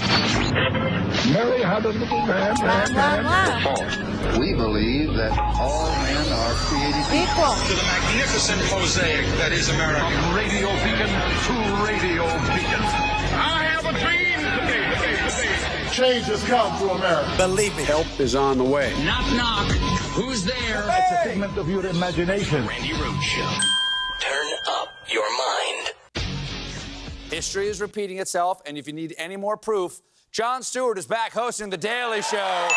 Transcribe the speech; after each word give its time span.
Mary 0.00 1.62
had 1.62 1.84
a 1.84 1.88
little 1.90 2.18
lamb, 2.26 2.56
lamb, 2.56 2.94
lamb. 2.94 3.62
False. 3.62 4.38
We 4.38 4.54
believe 4.54 5.14
that 5.14 5.38
all 5.60 5.90
men 5.90 6.32
are 6.32 6.54
created 6.66 7.04
Equal. 7.12 7.52
to 7.52 7.74
the 7.74 7.82
magnificent 7.84 8.60
mosaic 8.70 9.26
that 9.38 9.52
is 9.52 9.68
America. 9.68 10.00
From 10.00 10.34
radio 10.34 10.68
beacon 10.82 11.12
to 11.44 11.54
radio 11.84 12.24
beacon. 12.54 12.82
I 13.36 13.64
have 13.68 13.84
a 13.84 13.92
dream 14.00 14.40
today. 14.40 15.88
Change 15.92 16.24
has 16.26 16.42
come 16.44 16.78
to 16.78 16.90
America. 16.94 17.30
Believe 17.36 17.76
me. 17.76 17.84
Help 17.84 18.06
is 18.18 18.34
on 18.34 18.56
the 18.58 18.64
way. 18.64 18.92
Knock, 19.04 19.30
knock. 19.36 19.70
Who's 20.16 20.44
there? 20.44 20.84
It's 20.88 21.12
a 21.12 21.28
figment 21.28 21.58
of 21.58 21.68
your 21.68 21.84
imagination. 21.86 22.66
Randi 22.66 22.92
Rhodes 22.94 23.22
Show. 23.22 23.42
Turn 23.42 23.81
History 27.32 27.68
is 27.68 27.80
repeating 27.80 28.18
itself, 28.18 28.60
and 28.66 28.76
if 28.76 28.86
you 28.86 28.92
need 28.92 29.14
any 29.16 29.38
more 29.38 29.56
proof, 29.56 30.02
Jon 30.32 30.62
Stewart 30.62 30.98
is 30.98 31.06
back 31.06 31.32
hosting 31.32 31.70
The 31.70 31.78
Daily 31.78 32.20
Show. 32.20 32.68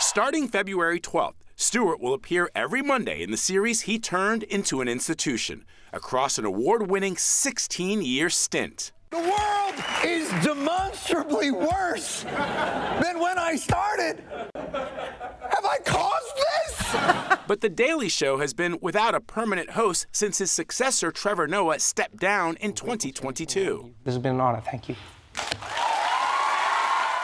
Starting 0.00 0.48
February 0.48 0.98
12th, 0.98 1.34
Stewart 1.54 2.00
will 2.00 2.12
appear 2.12 2.50
every 2.56 2.82
Monday 2.82 3.22
in 3.22 3.30
the 3.30 3.36
series 3.36 3.82
he 3.82 4.00
turned 4.00 4.42
into 4.42 4.80
an 4.80 4.88
institution 4.88 5.64
across 5.92 6.38
an 6.38 6.44
award 6.44 6.90
winning 6.90 7.16
16 7.16 8.02
year 8.02 8.28
stint. 8.28 8.90
The 9.10 9.18
world 9.18 9.74
is 10.04 10.28
demonstrably 10.44 11.52
worse 11.52 12.24
than 12.24 13.20
when 13.20 13.38
I 13.38 13.54
started. 13.54 14.24
Have 14.56 15.64
I 15.64 15.78
caused 15.84 16.36
this? 16.36 17.31
But 17.48 17.60
The 17.60 17.68
Daily 17.68 18.08
Show 18.08 18.38
has 18.38 18.54
been 18.54 18.78
without 18.80 19.14
a 19.14 19.20
permanent 19.20 19.70
host 19.70 20.06
since 20.12 20.38
his 20.38 20.50
successor, 20.52 21.10
Trevor 21.10 21.46
Noah, 21.48 21.80
stepped 21.80 22.16
down 22.18 22.56
in 22.56 22.72
2022, 22.72 23.94
This 24.04 24.14
has 24.14 24.22
been 24.22 24.34
an 24.34 24.40
honor. 24.40 24.60
Thank 24.64 24.88
you. 24.88 24.96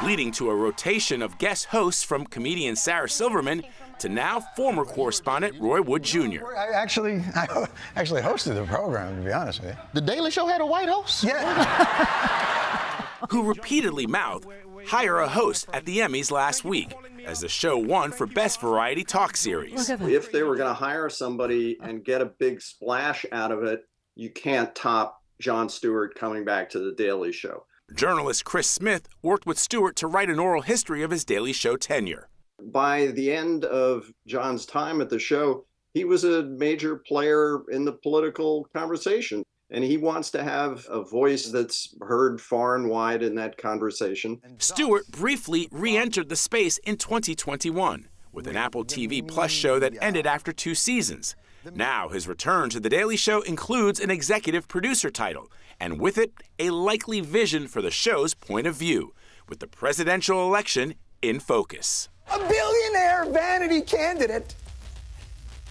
leading 0.03 0.31
to 0.33 0.51
a 0.51 0.55
rotation 0.55 1.23
of 1.23 1.39
guest 1.39 1.67
hosts 1.67 2.03
from 2.03 2.25
comedian 2.27 2.77
Sarah 2.77 3.09
Silverman 3.09 3.63
to 4.01 4.09
now 4.09 4.41
former 4.57 4.85
correspondent 4.85 5.57
Roy 5.61 5.83
Wood 5.83 6.03
Jr. 6.05 6.47
I 6.57 6.69
actually, 6.75 7.23
I 7.35 7.67
actually 7.97 8.23
hosted 8.23 8.55
the 8.55 8.65
program, 8.65 9.19
to 9.19 9.25
be 9.25 9.33
honest 9.33 9.61
with 9.61 9.71
you. 9.71 9.77
The 9.95 10.01
Daily 10.01 10.31
Show 10.31 10.47
had 10.47 10.61
a 10.61 10.67
white 10.67 10.89
host? 10.89 11.25
Yeah. 11.25 13.07
who 13.31 13.43
repeatedly 13.43 14.07
mouthed, 14.07 14.47
hire 14.89 15.19
a 15.19 15.29
host 15.29 15.69
at 15.75 15.85
the 15.85 15.99
Emmys 15.99 16.31
last 16.31 16.65
week, 16.65 16.95
as 17.27 17.41
the 17.41 17.49
show 17.49 17.77
won 17.77 18.11
for 18.11 18.27
Best 18.27 18.59
Variety 18.61 19.05
Talk 19.05 19.37
Series. 19.37 19.91
If 19.91 20.33
they 20.33 20.43
were 20.43 20.57
going 20.57 20.71
to 20.71 20.75
hire 20.75 21.11
somebody 21.11 21.77
and 21.83 22.03
get 22.03 22.23
a 22.23 22.27
big 22.27 22.63
splash 22.63 23.27
out 23.31 23.53
of 23.53 23.65
it, 23.65 23.87
you 24.15 24.31
can't 24.31 24.75
top 24.75 25.23
Jon 25.41 25.69
Stewart 25.69 26.15
coming 26.15 26.43
back 26.45 26.71
to 26.71 26.79
The 26.79 26.93
Daily 26.93 27.33
Show. 27.33 27.65
Journalist 27.95 28.47
Chris 28.47 28.69
Smith 28.69 29.09
worked 29.23 29.45
with 29.47 29.59
Stewart 29.59 29.95
to 29.97 30.07
write 30.07 30.31
an 30.31 30.39
oral 30.39 30.63
history 30.63 31.03
of 31.03 31.11
his 31.11 31.25
Daily 31.25 31.53
Show 31.53 31.77
tenure. 31.77 32.29
By 32.73 33.09
the 33.09 33.31
end 33.31 33.67
of 33.67 34.11
Jon's 34.27 34.65
time 34.65 35.03
at 35.03 35.11
the 35.11 35.19
show, 35.19 35.67
he 35.93 36.05
was 36.05 36.25
a 36.25 36.45
major 36.45 36.97
player 36.97 37.61
in 37.71 37.85
the 37.85 37.93
political 37.93 38.69
conversation. 38.75 39.45
And 39.71 39.85
he 39.85 39.97
wants 39.99 40.31
to 40.31 40.43
have 40.43 40.87
a 40.89 41.03
voice 41.03 41.47
that's 41.47 41.95
heard 42.01 42.41
far 42.41 42.75
and 42.75 42.89
wide 42.89 43.23
in 43.23 43.35
that 43.35 43.59
conversation. 43.59 44.41
Stewart 44.59 45.07
briefly 45.09 45.69
re 45.71 45.97
entered 45.97 46.31
the 46.31 46.37
space 46.37 46.79
in 46.79 46.97
2021 46.97 48.09
with 48.33 48.47
an 48.47 48.57
Apple 48.57 48.85
TV 48.85 49.27
Plus 49.27 49.51
show 49.51 49.79
that 49.79 49.95
ended 50.01 50.27
after 50.27 50.53
two 50.53 50.75
seasons. 50.75 51.35
Now, 51.75 52.09
his 52.09 52.29
return 52.29 52.71
to 52.71 52.81
The 52.81 52.89
Daily 52.89 53.17
Show 53.17 53.43
includes 53.43 54.01
an 54.01 54.11
executive 54.11 54.69
producer 54.69 55.11
title, 55.11 55.51
and 55.81 56.01
with 56.01 56.17
it, 56.17 56.33
a 56.59 56.71
likely 56.71 57.21
vision 57.21 57.67
for 57.67 57.83
the 57.83 57.91
show's 57.91 58.35
point 58.35 58.67
of 58.67 58.75
view, 58.75 59.13
with 59.49 59.59
the 59.59 59.67
presidential 59.67 60.47
election 60.47 60.95
in 61.21 61.41
focus. 61.41 62.09
A 62.33 62.39
billionaire 62.39 63.27
vanity 63.27 63.81
candidate 63.81 64.55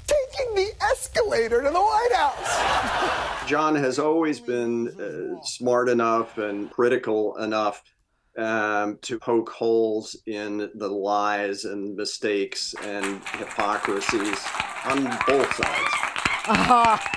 taking 0.08 0.56
the 0.56 0.72
escalator 0.92 1.62
to 1.62 1.70
the 1.70 1.80
White 1.80 2.12
House. 2.14 3.48
Jon 3.48 3.76
has 3.76 4.00
always 4.00 4.40
been 4.40 4.88
uh, 5.00 5.42
smart 5.44 5.90
enough 5.90 6.38
and 6.38 6.72
critical 6.72 7.38
enough 7.38 7.84
um, 8.38 8.98
to 9.02 9.18
poke 9.20 9.50
holes 9.50 10.16
in 10.26 10.70
the 10.76 10.88
lies 10.88 11.66
and 11.66 11.96
mistakes 11.96 12.76
and 12.84 13.22
hypocrisies 13.30 14.46
on 14.86 15.04
both 15.28 15.54
sides. 15.56 15.94
Uh, 16.48 16.98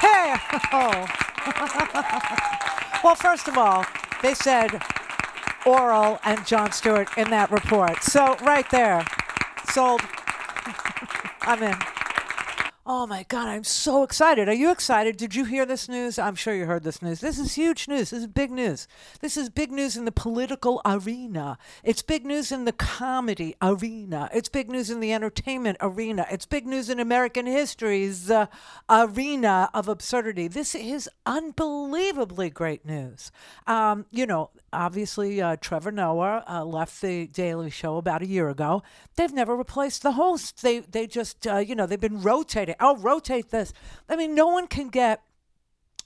hey! 0.00 0.36
Oh. 0.72 1.06
well, 3.04 3.14
first 3.14 3.48
of 3.48 3.56
all, 3.58 3.84
they 4.22 4.34
said 4.34 4.82
Oral 5.66 6.18
and 6.24 6.44
Jon 6.46 6.72
Stewart 6.72 7.08
in 7.16 7.30
that 7.30 7.50
report. 7.50 8.02
So, 8.02 8.36
right 8.42 8.68
there, 8.70 9.04
sold. 9.70 10.00
I'm 11.42 11.62
in. 11.62 11.93
Oh 12.86 13.06
my 13.06 13.22
God, 13.22 13.48
I'm 13.48 13.64
so 13.64 14.02
excited. 14.02 14.46
Are 14.46 14.52
you 14.52 14.70
excited? 14.70 15.16
Did 15.16 15.34
you 15.34 15.46
hear 15.46 15.64
this 15.64 15.88
news? 15.88 16.18
I'm 16.18 16.34
sure 16.34 16.54
you 16.54 16.66
heard 16.66 16.82
this 16.82 17.00
news. 17.00 17.20
This 17.20 17.38
is 17.38 17.54
huge 17.54 17.88
news. 17.88 18.10
This 18.10 18.20
is 18.20 18.26
big 18.26 18.50
news. 18.50 18.86
This 19.22 19.38
is 19.38 19.48
big 19.48 19.72
news 19.72 19.96
in 19.96 20.04
the 20.04 20.12
political 20.12 20.82
arena. 20.84 21.56
It's 21.82 22.02
big 22.02 22.26
news 22.26 22.52
in 22.52 22.66
the 22.66 22.72
comedy 22.72 23.56
arena. 23.62 24.28
It's 24.34 24.50
big 24.50 24.68
news 24.68 24.90
in 24.90 25.00
the 25.00 25.14
entertainment 25.14 25.78
arena. 25.80 26.26
It's 26.30 26.44
big 26.44 26.66
news 26.66 26.90
in 26.90 27.00
American 27.00 27.46
history's 27.46 28.30
uh, 28.30 28.48
arena 28.90 29.70
of 29.72 29.88
absurdity. 29.88 30.46
This 30.46 30.74
is 30.74 31.08
unbelievably 31.24 32.50
great 32.50 32.84
news. 32.84 33.32
Um, 33.66 34.04
you 34.10 34.26
know, 34.26 34.50
obviously, 34.74 35.40
uh, 35.40 35.56
Trevor 35.58 35.90
Noah 35.90 36.44
uh, 36.46 36.62
left 36.66 37.00
the 37.00 37.28
Daily 37.28 37.70
Show 37.70 37.96
about 37.96 38.20
a 38.20 38.26
year 38.26 38.50
ago. 38.50 38.82
They've 39.16 39.32
never 39.32 39.56
replaced 39.56 40.02
the 40.02 40.12
host. 40.12 40.60
They 40.60 40.80
they 40.80 41.06
just 41.06 41.46
uh, 41.46 41.56
you 41.56 41.74
know 41.74 41.86
they've 41.86 41.98
been 41.98 42.20
rotating. 42.20 42.73
Oh, 42.80 42.96
rotate 42.96 43.50
this. 43.50 43.72
I 44.08 44.16
mean, 44.16 44.34
no 44.34 44.46
one 44.46 44.66
can 44.66 44.88
get 44.88 45.22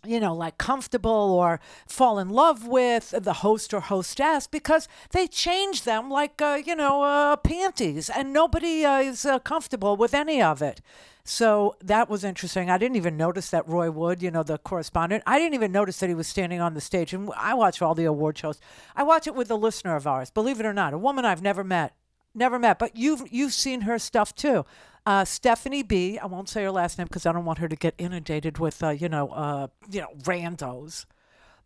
you 0.07 0.21
know, 0.21 0.35
like 0.35 0.59
comfortable 0.59 1.11
or 1.11 1.61
fall 1.87 2.19
in 2.19 2.29
love 2.29 2.67
with 2.67 3.11
the 3.11 3.33
host 3.35 3.75
or 3.75 3.81
hostess 3.81 4.47
because 4.47 4.87
they 5.11 5.27
change 5.27 5.83
them 5.83 6.09
like, 6.09 6.41
uh, 6.41 6.61
you 6.65 6.77
know, 6.77 7.03
uh, 7.03 7.37
panties, 7.37 8.09
and 8.09 8.33
nobody 8.33 8.85
uh, 8.85 9.01
is 9.01 9.25
uh, 9.25 9.39
comfortable 9.41 9.97
with 9.97 10.15
any 10.15 10.41
of 10.41 10.63
it. 10.63 10.81
So 11.25 11.77
that 11.83 12.09
was 12.09 12.25
interesting. 12.25 12.71
I 12.71 12.79
didn't 12.79 12.97
even 12.97 13.17
notice 13.17 13.51
that 13.51 13.69
Roy 13.69 13.91
Wood, 13.91 14.23
you 14.23 14.31
know, 14.31 14.43
the 14.43 14.57
correspondent, 14.57 15.23
I 15.27 15.39
didn't 15.39 15.55
even 15.55 15.73
notice 15.73 15.99
that 15.99 16.09
he 16.09 16.15
was 16.15 16.27
standing 16.27 16.61
on 16.61 16.73
the 16.73 16.81
stage. 16.81 17.13
And 17.13 17.31
I 17.37 17.53
watch 17.53 17.83
all 17.83 17.95
the 17.95 18.07
award 18.07 18.39
shows. 18.39 18.61
I 18.97 19.03
watch 19.03 19.27
it 19.27 19.35
with 19.35 19.51
a 19.51 19.55
listener 19.55 19.95
of 19.95 20.07
ours, 20.07 20.31
believe 20.31 20.59
it 20.59 20.65
or 20.65 20.73
not, 20.73 20.95
a 20.95 20.99
woman 20.99 21.27
I've 21.27 21.43
never 21.43 21.65
met, 21.65 21.95
never 22.35 22.59
met, 22.59 22.79
but 22.79 22.97
you've 22.97 23.25
you've 23.31 23.53
seen 23.53 23.83
her 23.83 23.99
stuff 23.99 24.35
too. 24.35 24.65
Uh, 25.09 25.25
Stephanie 25.25 25.83
B. 25.83 26.19
I 26.19 26.27
won't 26.27 26.51
say 26.51 26.63
her 26.65 26.71
last 26.71 26.99
name 26.99 27.07
because 27.07 27.25
I 27.25 27.33
don't 27.33 27.47
want 27.47 27.61
her 27.61 27.69
to 27.69 27.77
get 27.77 27.95
inundated 27.97 28.59
with, 28.59 28.83
uh, 28.83 28.91
you 28.91 29.09
know, 29.09 29.31
uh, 29.31 29.69
you 29.91 30.03
know, 30.03 30.09
randos. 30.25 31.07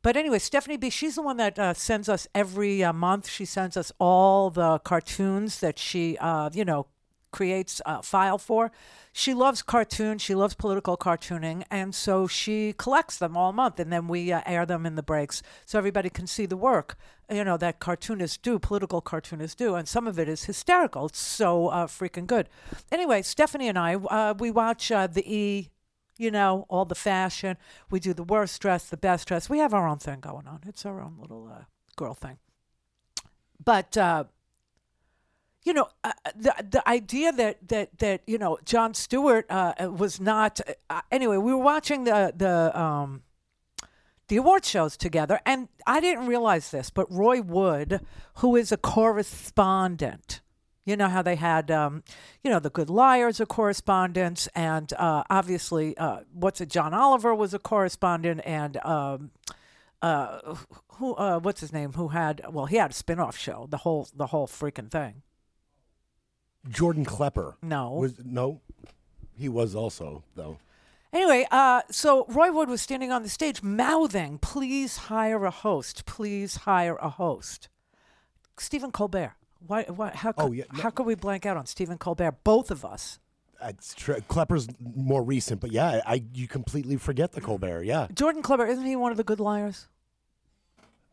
But 0.00 0.16
anyway, 0.16 0.38
Stephanie 0.38 0.76
B. 0.76 0.90
She's 0.90 1.16
the 1.16 1.22
one 1.22 1.38
that 1.38 1.58
uh, 1.58 1.74
sends 1.74 2.08
us 2.08 2.28
every 2.36 2.84
uh, 2.84 2.92
month. 2.92 3.28
She 3.28 3.44
sends 3.44 3.76
us 3.76 3.90
all 3.98 4.50
the 4.50 4.78
cartoons 4.78 5.58
that 5.58 5.76
she, 5.76 6.16
uh, 6.18 6.50
you 6.52 6.64
know, 6.64 6.86
creates 7.32 7.82
a 7.84 8.04
file 8.04 8.38
for. 8.38 8.70
She 9.12 9.34
loves 9.34 9.60
cartoons. 9.60 10.22
She 10.22 10.36
loves 10.36 10.54
political 10.54 10.96
cartooning, 10.96 11.64
and 11.68 11.96
so 11.96 12.28
she 12.28 12.74
collects 12.74 13.18
them 13.18 13.36
all 13.36 13.52
month, 13.52 13.80
and 13.80 13.92
then 13.92 14.06
we 14.06 14.30
uh, 14.30 14.42
air 14.46 14.64
them 14.66 14.86
in 14.86 14.94
the 14.94 15.02
breaks 15.02 15.42
so 15.66 15.78
everybody 15.78 16.10
can 16.10 16.28
see 16.28 16.46
the 16.46 16.56
work. 16.56 16.96
You 17.32 17.44
know 17.44 17.56
that 17.56 17.78
cartoonists 17.78 18.36
do, 18.36 18.58
political 18.58 19.00
cartoonists 19.00 19.54
do, 19.54 19.74
and 19.74 19.88
some 19.88 20.06
of 20.06 20.18
it 20.18 20.28
is 20.28 20.44
hysterical. 20.44 21.06
It's 21.06 21.18
so 21.18 21.68
uh, 21.68 21.86
freaking 21.86 22.26
good. 22.26 22.48
Anyway, 22.90 23.22
Stephanie 23.22 23.68
and 23.68 23.78
I, 23.78 23.94
uh, 23.94 24.34
we 24.38 24.50
watch 24.50 24.92
uh, 24.92 25.06
the 25.06 25.24
E. 25.26 25.70
You 26.18 26.30
know, 26.30 26.66
all 26.68 26.84
the 26.84 26.94
fashion. 26.94 27.56
We 27.90 27.98
do 27.98 28.12
the 28.12 28.22
worst 28.22 28.60
dress, 28.60 28.84
the 28.84 28.98
best 28.98 29.26
dress. 29.26 29.48
We 29.48 29.58
have 29.58 29.72
our 29.72 29.88
own 29.88 29.98
thing 29.98 30.20
going 30.20 30.46
on. 30.46 30.60
It's 30.66 30.84
our 30.84 31.00
own 31.00 31.16
little 31.18 31.48
uh, 31.50 31.64
girl 31.96 32.12
thing. 32.14 32.36
But 33.64 33.96
uh, 33.96 34.24
you 35.64 35.72
know, 35.72 35.88
uh, 36.04 36.12
the 36.36 36.54
the 36.68 36.86
idea 36.86 37.32
that 37.32 37.66
that 37.68 37.98
that 37.98 38.20
you 38.26 38.36
know 38.36 38.58
Jon 38.64 38.92
Stewart 38.92 39.46
was 39.80 40.20
not. 40.20 40.60
Anyway, 41.10 41.38
we 41.38 41.54
were 41.54 41.62
watching 41.62 42.04
the 42.04 42.32
the 42.36 42.78
um, 42.78 43.22
the 44.32 44.38
award 44.38 44.64
shows 44.64 44.96
together, 44.96 45.38
and 45.44 45.68
I 45.86 46.00
didn't 46.00 46.26
realize 46.26 46.70
this, 46.70 46.88
but 46.88 47.06
Roy 47.12 47.42
Wood, 47.42 48.00
who 48.36 48.56
is 48.56 48.72
a 48.72 48.78
correspondent. 48.78 50.40
You 50.86 50.96
know 50.96 51.08
how 51.08 51.20
they 51.20 51.36
had, 51.36 51.70
um, 51.70 52.02
you 52.42 52.50
know, 52.50 52.58
the 52.58 52.70
Good 52.70 52.88
Liars 52.88 53.42
are 53.42 53.46
correspondents, 53.46 54.48
and 54.54 54.90
uh, 54.94 55.24
obviously, 55.28 55.94
uh, 55.98 56.20
what's 56.32 56.62
it? 56.62 56.70
John 56.70 56.94
Oliver 56.94 57.34
was 57.34 57.52
a 57.52 57.58
correspondent, 57.58 58.40
and 58.46 58.78
um, 58.78 59.32
uh, 60.00 60.54
who, 60.94 61.14
uh, 61.16 61.38
what's 61.40 61.60
his 61.60 61.70
name? 61.70 61.92
Who 61.92 62.08
had? 62.08 62.40
Well, 62.50 62.64
he 62.64 62.76
had 62.76 62.92
a 62.92 62.94
spin-off 62.94 63.36
show. 63.36 63.66
The 63.68 63.76
whole, 63.76 64.08
the 64.16 64.28
whole 64.28 64.46
freaking 64.46 64.90
thing. 64.90 65.20
Jordan 66.70 67.04
Klepper. 67.04 67.56
No. 67.60 67.90
Was 67.90 68.14
no. 68.24 68.62
He 69.36 69.50
was 69.50 69.74
also 69.74 70.24
though. 70.36 70.56
Anyway, 71.12 71.46
uh, 71.50 71.82
so 71.90 72.24
Roy 72.28 72.50
Wood 72.50 72.68
was 72.68 72.80
standing 72.80 73.12
on 73.12 73.22
the 73.22 73.28
stage 73.28 73.62
mouthing, 73.62 74.38
"Please 74.38 74.96
hire 74.96 75.44
a 75.44 75.50
host. 75.50 76.06
Please 76.06 76.56
hire 76.56 76.96
a 76.96 77.10
host." 77.10 77.68
Stephen 78.58 78.90
Colbert. 78.90 79.34
Why? 79.66 79.82
why 79.84 80.10
how? 80.14 80.32
Oh, 80.38 80.48
could, 80.48 80.56
yeah, 80.56 80.64
no- 80.72 80.82
How 80.82 80.90
could 80.90 81.06
we 81.06 81.14
blank 81.14 81.44
out 81.44 81.56
on 81.56 81.66
Stephen 81.66 81.98
Colbert? 81.98 82.42
Both 82.44 82.70
of 82.70 82.84
us. 82.84 83.18
It's 83.64 83.94
tr- 83.94 84.14
Klepper's 84.26 84.66
more 84.80 85.22
recent, 85.22 85.60
but 85.60 85.70
yeah, 85.70 86.00
I 86.04 86.24
you 86.32 86.48
completely 86.48 86.96
forget 86.96 87.32
the 87.32 87.40
Colbert. 87.40 87.84
Yeah, 87.84 88.08
Jordan 88.14 88.42
Klepper 88.42 88.66
isn't 88.66 88.84
he 88.84 88.96
one 88.96 89.12
of 89.12 89.18
the 89.18 89.24
good 89.24 89.38
liars? 89.38 89.88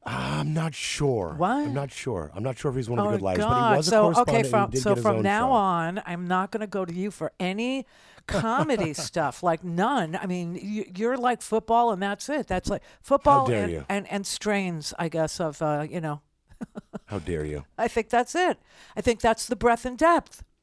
I'm 0.05 0.53
not 0.53 0.73
sure. 0.73 1.35
What? 1.37 1.49
I'm 1.51 1.73
not 1.73 1.91
sure. 1.91 2.31
I'm 2.33 2.41
not 2.41 2.57
sure 2.57 2.71
if 2.71 2.77
he's 2.77 2.89
one 2.89 2.99
of 2.99 3.05
oh 3.05 3.11
the 3.11 3.17
good 3.17 3.23
liars, 3.23 3.37
God. 3.39 3.49
but 3.49 3.71
he 3.71 3.77
was 3.77 3.87
a 3.87 3.91
so 3.91 4.01
correspondent. 4.01 4.37
okay, 4.37 4.49
from 4.49 4.75
so 4.75 4.95
from 4.95 5.21
now 5.21 5.47
show. 5.49 5.51
on, 5.51 6.01
I'm 6.05 6.27
not 6.27 6.51
going 6.51 6.61
to 6.61 6.67
go 6.67 6.85
to 6.85 6.93
you 6.93 7.11
for 7.11 7.31
any 7.39 7.85
comedy 8.29 8.93
stuff. 9.09 9.43
Like 9.43 9.63
none. 9.63 10.15
I 10.15 10.25
mean, 10.25 10.55
you, 10.61 10.85
you're 10.95 11.17
like 11.17 11.41
football, 11.41 11.91
and 11.91 12.01
that's 12.01 12.29
it. 12.29 12.47
That's 12.47 12.69
like 12.69 12.81
football 13.01 13.45
and, 13.63 13.71
and 13.89 14.07
and 14.11 14.25
strains, 14.27 14.93
I 14.97 15.09
guess, 15.09 15.39
of 15.39 15.61
uh, 15.61 15.85
you 15.89 15.99
know. 16.01 16.21
How 17.05 17.19
dare 17.19 17.45
you? 17.45 17.65
I 17.77 17.87
think 17.87 18.09
that's 18.09 18.35
it. 18.35 18.57
I 18.95 19.01
think 19.01 19.21
that's 19.21 19.47
the 19.47 19.55
breadth 19.55 19.85
and 19.85 19.97
depth. 19.97 20.43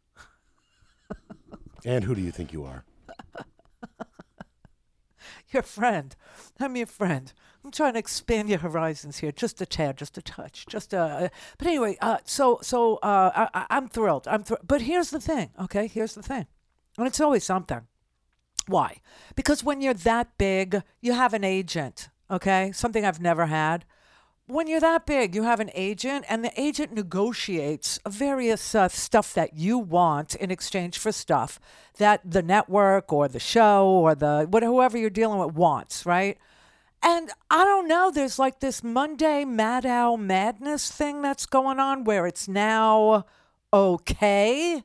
And 1.84 2.02
who 2.04 2.14
do 2.16 2.20
you 2.20 2.32
think 2.32 2.52
you 2.52 2.64
are? 2.64 2.84
Your 5.52 5.62
friend. 5.62 6.16
I'm 6.58 6.74
your 6.74 6.86
friend. 6.86 7.32
I'm 7.64 7.70
trying 7.70 7.92
to 7.92 7.98
expand 8.00 8.48
your 8.48 8.58
horizons 8.58 9.18
here, 9.18 9.30
just 9.30 9.60
a 9.60 9.66
tad, 9.66 9.96
just 9.96 10.18
a 10.18 10.22
touch, 10.22 10.66
just 10.68 10.92
a. 10.92 11.30
But 11.58 11.66
anyway, 11.68 11.96
uh, 12.00 12.18
so 12.24 12.58
so 12.62 12.96
uh, 12.96 13.30
I, 13.34 13.48
I- 13.60 13.66
I'm 13.76 13.86
thrilled. 13.88 14.26
I'm 14.26 14.42
thr- 14.42 14.54
But 14.66 14.82
here's 14.82 15.10
the 15.10 15.20
thing. 15.20 15.50
Okay, 15.60 15.86
here's 15.86 16.14
the 16.14 16.22
thing, 16.22 16.46
and 16.98 17.06
it's 17.06 17.20
always 17.20 17.44
something. 17.44 17.82
Why? 18.66 19.00
Because 19.34 19.62
when 19.62 19.81
you're 19.81 19.94
that 19.94 20.37
big, 20.38 20.82
you 21.00 21.12
have 21.12 21.34
an 21.34 21.44
agent. 21.44 22.08
Okay, 22.31 22.72
something 22.72 23.04
I've 23.04 23.20
never 23.20 23.46
had. 23.46 23.84
When 24.48 24.69
you're 24.69 24.81
that 24.81 25.06
big, 25.06 25.34
you 25.34 25.43
have 25.43 25.58
an 25.58 25.70
agent, 25.75 26.25
and 26.28 26.44
the 26.44 26.60
agent 26.60 26.93
negotiates 26.93 27.98
various 28.08 28.76
uh, 28.76 28.88
stuff 28.88 29.34
that 29.34 29.56
you 29.56 29.76
want 29.76 30.37
in 30.37 30.52
exchange 30.52 30.98
for 30.98 31.10
stuff 31.10 31.58
that 31.98 32.20
the 32.25 32.43
network 32.43 33.12
or 33.12 33.26
the 33.26 33.40
show 33.40 33.87
or 33.88 34.14
the 34.14 34.49
whoever 34.52 34.96
you're 34.96 35.10
dealing 35.10 35.40
with 35.40 35.54
wants, 35.54 36.06
right? 36.06 36.38
And 37.02 37.31
I 37.50 37.64
don't 37.64 37.88
know, 37.88 38.10
there's 38.10 38.38
like 38.38 38.60
this 38.60 38.82
Monday 38.82 39.44
Mad 39.44 39.84
Owl 39.84 40.16
madness 40.16 40.90
thing 40.90 41.22
that's 41.22 41.46
going 41.46 41.78
on 41.78 42.04
where 42.04 42.26
it's 42.26 42.49
now 42.49 43.26
okay. 43.72 44.82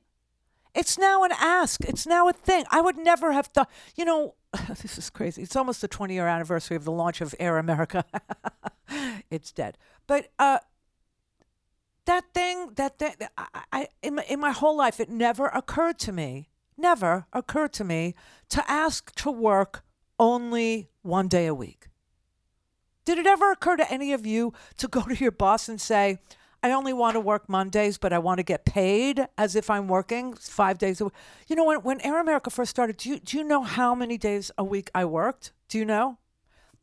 It's 0.73 0.97
now 0.97 1.23
an 1.23 1.31
ask. 1.37 1.83
It's 1.83 2.07
now 2.07 2.29
a 2.29 2.33
thing. 2.33 2.65
I 2.71 2.81
would 2.81 2.97
never 2.97 3.33
have 3.33 3.47
thought, 3.47 3.69
you 3.95 4.05
know, 4.05 4.35
this 4.69 4.97
is 4.97 5.09
crazy. 5.09 5.41
It's 5.41 5.55
almost 5.55 5.81
the 5.81 5.87
20 5.87 6.13
year 6.13 6.27
anniversary 6.27 6.77
of 6.77 6.85
the 6.85 6.91
launch 6.91 7.21
of 7.21 7.35
Air 7.39 7.57
America. 7.57 8.05
it's 9.29 9.51
dead. 9.51 9.77
But 10.07 10.31
uh, 10.39 10.59
that 12.05 12.25
thing, 12.33 12.71
that 12.75 12.99
thing, 12.99 13.13
I, 13.37 13.63
I, 13.71 13.87
in, 14.01 14.15
my, 14.15 14.25
in 14.29 14.39
my 14.39 14.51
whole 14.51 14.75
life, 14.75 14.99
it 14.99 15.09
never 15.09 15.47
occurred 15.47 15.99
to 15.99 16.11
me, 16.11 16.49
never 16.77 17.25
occurred 17.33 17.73
to 17.73 17.83
me 17.83 18.15
to 18.49 18.69
ask 18.69 19.13
to 19.15 19.31
work 19.31 19.83
only 20.19 20.89
one 21.01 21.27
day 21.27 21.47
a 21.47 21.53
week. 21.53 21.87
Did 23.03 23.17
it 23.17 23.25
ever 23.25 23.51
occur 23.51 23.77
to 23.77 23.91
any 23.91 24.13
of 24.13 24.25
you 24.25 24.53
to 24.77 24.87
go 24.87 25.01
to 25.01 25.15
your 25.15 25.31
boss 25.31 25.67
and 25.67 25.81
say, 25.81 26.19
I 26.63 26.71
only 26.71 26.93
want 26.93 27.15
to 27.15 27.19
work 27.19 27.49
Mondays, 27.49 27.97
but 27.97 28.13
I 28.13 28.19
want 28.19 28.37
to 28.37 28.43
get 28.43 28.65
paid 28.65 29.27
as 29.37 29.55
if 29.55 29.69
I'm 29.69 29.87
working 29.87 30.33
five 30.33 30.77
days 30.77 31.01
a 31.01 31.05
week? 31.05 31.13
You 31.47 31.55
know, 31.55 31.65
when, 31.65 31.81
when 31.81 32.01
Air 32.01 32.19
America 32.19 32.49
first 32.49 32.69
started, 32.69 32.97
do 32.97 33.09
you, 33.09 33.19
do 33.19 33.37
you 33.37 33.43
know 33.43 33.63
how 33.63 33.95
many 33.95 34.17
days 34.17 34.51
a 34.57 34.63
week 34.63 34.91
I 34.93 35.05
worked? 35.05 35.53
Do 35.69 35.79
you 35.79 35.85
know? 35.85 36.17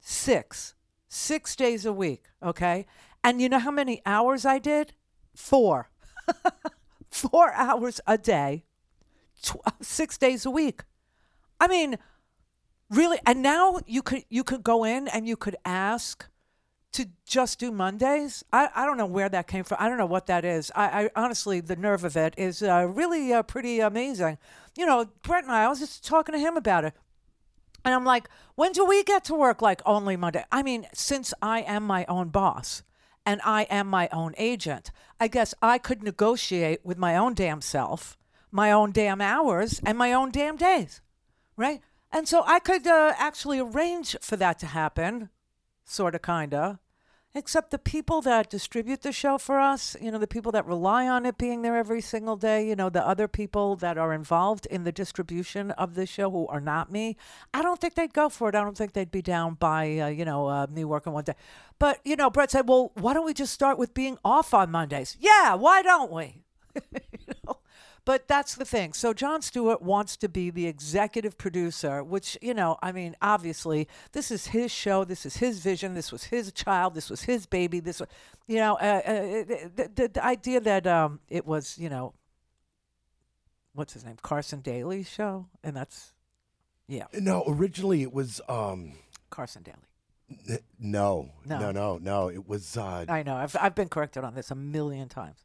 Six. 0.00 0.74
Six 1.08 1.54
days 1.54 1.86
a 1.86 1.92
week, 1.92 2.24
okay? 2.42 2.86
And 3.22 3.40
you 3.40 3.48
know 3.48 3.60
how 3.60 3.70
many 3.70 4.02
hours 4.04 4.44
I 4.44 4.58
did? 4.58 4.94
Four. 5.34 5.90
Four 7.10 7.52
hours 7.52 8.00
a 8.06 8.18
day, 8.18 8.64
tw- 9.42 9.56
uh, 9.64 9.70
six 9.80 10.18
days 10.18 10.44
a 10.44 10.50
week. 10.50 10.82
I 11.58 11.66
mean, 11.66 11.98
really 12.90 13.18
and 13.26 13.42
now 13.42 13.80
you 13.86 14.02
could 14.02 14.24
you 14.28 14.44
could 14.44 14.62
go 14.62 14.84
in 14.84 15.08
and 15.08 15.26
you 15.26 15.36
could 15.36 15.56
ask 15.64 16.26
to 16.92 17.06
just 17.26 17.58
do 17.58 17.70
mondays? 17.70 18.44
I, 18.52 18.68
I 18.74 18.86
don't 18.86 18.96
know 18.96 19.06
where 19.06 19.28
that 19.28 19.46
came 19.46 19.64
from. 19.64 19.78
I 19.80 19.88
don't 19.88 19.98
know 19.98 20.06
what 20.06 20.26
that 20.26 20.44
is. 20.44 20.72
I, 20.74 21.04
I 21.04 21.10
honestly 21.16 21.60
the 21.60 21.76
nerve 21.76 22.04
of 22.04 22.16
it 22.16 22.34
is 22.36 22.62
uh, 22.62 22.86
really 22.88 23.32
uh, 23.32 23.42
pretty 23.42 23.80
amazing. 23.80 24.38
You 24.76 24.86
know 24.86 25.06
brett 25.22 25.44
and 25.44 25.52
i 25.52 25.64
i 25.64 25.68
was 25.68 25.80
just 25.80 26.04
talking 26.06 26.32
to 26.32 26.38
him 26.38 26.56
about 26.56 26.84
it. 26.84 26.94
And 27.84 27.94
i'm 27.94 28.04
like 28.04 28.28
when 28.54 28.72
do 28.72 28.84
we 28.84 29.02
get 29.04 29.24
to 29.24 29.34
work 29.34 29.62
like 29.62 29.82
only 29.86 30.16
monday? 30.16 30.44
I 30.52 30.62
mean 30.62 30.86
since 30.92 31.34
i 31.42 31.60
am 31.60 31.84
my 31.84 32.04
own 32.06 32.28
boss 32.28 32.82
and 33.26 33.40
i 33.44 33.62
am 33.62 33.88
my 33.88 34.08
own 34.12 34.34
agent 34.36 34.90
i 35.20 35.28
guess 35.28 35.54
i 35.62 35.78
could 35.78 36.02
negotiate 36.02 36.80
with 36.84 36.98
my 36.98 37.16
own 37.16 37.34
damn 37.34 37.60
self 37.60 38.16
my 38.50 38.70
own 38.72 38.92
damn 38.92 39.20
hours 39.20 39.80
and 39.84 39.98
my 39.98 40.12
own 40.12 40.30
damn 40.30 40.56
days 40.56 41.00
right? 41.58 41.82
And 42.10 42.26
so 42.26 42.42
I 42.46 42.60
could 42.60 42.86
uh, 42.86 43.12
actually 43.18 43.58
arrange 43.58 44.16
for 44.22 44.36
that 44.36 44.58
to 44.60 44.66
happen, 44.66 45.28
sort 45.90 46.14
of, 46.14 46.22
kind 46.22 46.54
of. 46.54 46.78
Except 47.34 47.70
the 47.70 47.78
people 47.78 48.22
that 48.22 48.48
distribute 48.48 49.02
the 49.02 49.12
show 49.12 49.36
for 49.36 49.60
us, 49.60 49.94
you 50.00 50.10
know, 50.10 50.18
the 50.18 50.26
people 50.26 50.50
that 50.52 50.64
rely 50.66 51.06
on 51.06 51.26
it 51.26 51.36
being 51.36 51.60
there 51.60 51.76
every 51.76 52.00
single 52.00 52.36
day, 52.36 52.66
you 52.66 52.74
know, 52.74 52.88
the 52.88 53.06
other 53.06 53.28
people 53.28 53.76
that 53.76 53.98
are 53.98 54.14
involved 54.14 54.64
in 54.66 54.84
the 54.84 54.92
distribution 54.92 55.70
of 55.72 55.94
the 55.94 56.06
show 56.06 56.30
who 56.30 56.46
are 56.46 56.60
not 56.60 56.90
me, 56.90 57.16
I 57.52 57.60
don't 57.60 57.78
think 57.78 57.94
they'd 57.94 58.14
go 58.14 58.30
for 58.30 58.48
it. 58.48 58.54
I 58.54 58.62
don't 58.62 58.76
think 58.76 58.94
they'd 58.94 59.10
be 59.10 59.20
down 59.20 59.54
by, 59.54 59.98
uh, 59.98 60.06
you 60.08 60.24
know, 60.24 60.46
uh, 60.46 60.66
me 60.70 60.84
working 60.86 61.12
one 61.12 61.24
day. 61.24 61.34
But, 61.78 62.00
you 62.02 62.16
know, 62.16 62.30
Brett 62.30 62.50
said, 62.50 62.66
well, 62.66 62.92
why 62.94 63.12
don't 63.12 63.26
we 63.26 63.34
just 63.34 63.52
start 63.52 63.78
with 63.78 63.92
being 63.92 64.16
off 64.24 64.54
on 64.54 64.70
Mondays? 64.70 65.16
Yeah, 65.20 65.54
why 65.54 65.82
don't 65.82 66.10
we? 66.10 66.44
you 66.74 67.34
know? 67.46 67.57
But 68.08 68.26
that's 68.26 68.54
the 68.54 68.64
thing. 68.64 68.94
So 68.94 69.12
Jon 69.12 69.42
Stewart 69.42 69.82
wants 69.82 70.16
to 70.16 70.30
be 70.30 70.48
the 70.48 70.66
executive 70.66 71.36
producer, 71.36 72.02
which, 72.02 72.38
you 72.40 72.54
know, 72.54 72.78
I 72.80 72.90
mean, 72.90 73.14
obviously, 73.20 73.86
this 74.12 74.30
is 74.30 74.46
his 74.46 74.72
show. 74.72 75.04
This 75.04 75.26
is 75.26 75.36
his 75.36 75.58
vision. 75.58 75.92
This 75.92 76.10
was 76.10 76.24
his 76.24 76.50
child. 76.52 76.94
This 76.94 77.10
was 77.10 77.20
his 77.24 77.44
baby. 77.44 77.80
This 77.80 78.00
was, 78.00 78.08
you 78.46 78.56
know, 78.56 78.76
uh, 78.76 79.02
uh, 79.04 79.12
the, 79.44 79.90
the, 79.94 80.10
the 80.14 80.24
idea 80.24 80.58
that 80.58 80.86
um, 80.86 81.20
it 81.28 81.46
was, 81.46 81.76
you 81.76 81.90
know, 81.90 82.14
what's 83.74 83.92
his 83.92 84.06
name? 84.06 84.16
Carson 84.22 84.62
Daly's 84.62 85.10
show. 85.10 85.44
And 85.62 85.76
that's, 85.76 86.14
yeah, 86.86 87.08
No, 87.12 87.44
originally 87.46 88.00
it 88.00 88.14
was 88.14 88.40
um 88.48 88.94
Carson 89.28 89.62
Daly. 89.62 89.76
n- 90.48 90.60
no, 90.80 91.32
No. 91.44 91.58
no, 91.58 91.72
no, 91.72 91.98
no. 91.98 92.28
It 92.30 92.48
was 92.48 92.74
uh 92.78 93.04
I 93.06 93.22
know. 93.22 93.36
I've, 93.36 93.54
I've 93.60 93.74
been 93.74 93.90
corrected 93.90 94.24
on 94.24 94.34
this 94.34 94.50
a 94.50 94.54
million 94.54 95.10
times. 95.10 95.44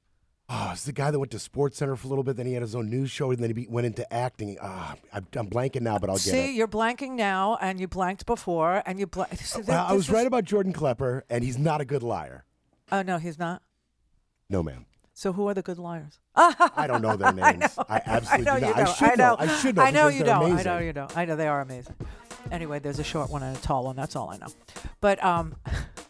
Oh, 0.54 0.70
it's 0.72 0.84
the 0.84 0.92
guy 0.92 1.12
that 1.12 1.20
went 1.20 1.32
to 1.32 1.40
Sports 1.40 1.78
Center 1.78 1.96
for 1.96 2.08
a 2.08 2.10
little 2.10 2.24
bit. 2.24 2.38
Then 2.38 2.46
he 2.46 2.54
had 2.54 2.62
his 2.62 2.76
own 2.76 2.90
news 2.90 3.10
show, 3.10 3.32
and 3.32 3.40
then 3.40 3.50
he 3.50 3.54
be, 3.54 3.68
went 3.68 3.86
into 3.88 4.12
acting. 4.14 4.58
Ah, 4.62 4.96
I'm, 5.12 5.28
I'm 5.34 5.50
blanking 5.50 5.82
now, 5.82 5.98
but 5.98 6.10
I'll 6.10 6.16
get 6.16 6.24
See, 6.24 6.56
you're 6.56 6.68
blanking 6.68 7.12
now, 7.12 7.58
and 7.60 7.80
you 7.80 7.88
blanked 7.88 8.26
before, 8.26 8.84
and 8.86 9.00
you 9.00 9.08
blank. 9.08 9.32
Well, 9.68 9.86
I 9.86 9.94
was 9.94 10.10
right 10.10 10.28
about 10.28 10.46
Jordan 10.46 10.74
Klepper, 10.74 11.24
and 11.30 11.44
he's 11.44 11.58
not 11.58 11.82
a 11.82 11.86
good 11.86 12.04
liar. 12.04 12.46
Oh, 12.92 13.02
no, 13.02 13.18
he's 13.18 13.40
not. 13.40 13.62
No, 14.50 14.62
ma'am. 14.62 14.86
So 15.16 15.32
who 15.34 15.48
are 15.48 15.54
the 15.54 15.62
good 15.62 15.78
liars? 15.78 16.20
I 16.36 16.86
don't 16.88 17.02
know 17.02 17.16
their 17.16 17.34
names. 17.34 17.78
I, 17.88 18.02
absolutely 18.06 18.50
I 18.50 18.54
know 18.54 18.60
do 18.60 18.66
not. 18.66 18.76
I 18.76 18.84
don't. 18.84 18.96
should 18.96 19.10
I 19.10 19.16
know. 19.16 19.36
I 19.38 19.48
should 19.48 19.76
know. 19.76 19.84
I 19.84 19.92
know 19.92 20.08
you 20.08 20.24
don't. 20.24 20.44
Amazing. 20.44 20.60
I 20.68 20.74
know 20.74 20.80
you 20.80 20.94
don't. 20.94 21.18
I 21.18 21.26
know 21.26 21.36
they 21.36 21.48
are 21.48 21.62
amazing. 21.62 21.96
Anyway, 22.52 22.80
there's 22.80 23.00
a 23.00 23.04
short 23.04 23.30
one 23.30 23.44
and 23.44 23.56
a 23.56 23.62
tall 23.62 23.86
one. 23.86 23.96
That's 23.96 24.16
all 24.16 24.32
I 24.32 24.38
know. 24.38 24.48
But 25.02 25.24
um, 25.24 25.56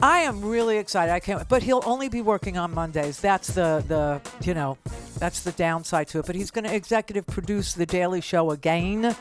I 0.00 0.20
am 0.20 0.42
really 0.42 0.78
excited. 0.78 1.12
I 1.12 1.20
can't. 1.20 1.48
But 1.48 1.62
he'll 1.62 1.82
only 1.86 2.08
be 2.08 2.20
working 2.20 2.58
on 2.58 2.74
Mondays. 2.74 3.20
That's 3.20 3.48
the 3.48 3.84
the 3.86 4.20
you 4.46 4.54
know, 4.54 4.78
that's 5.18 5.42
the 5.42 5.52
downside 5.52 6.08
to 6.08 6.18
it. 6.18 6.26
But 6.26 6.34
he's 6.34 6.50
going 6.50 6.64
to 6.64 6.74
executive 6.74 7.26
produce 7.26 7.74
the 7.74 7.86
Daily 7.86 8.20
Show 8.20 8.50
again. 8.50 9.16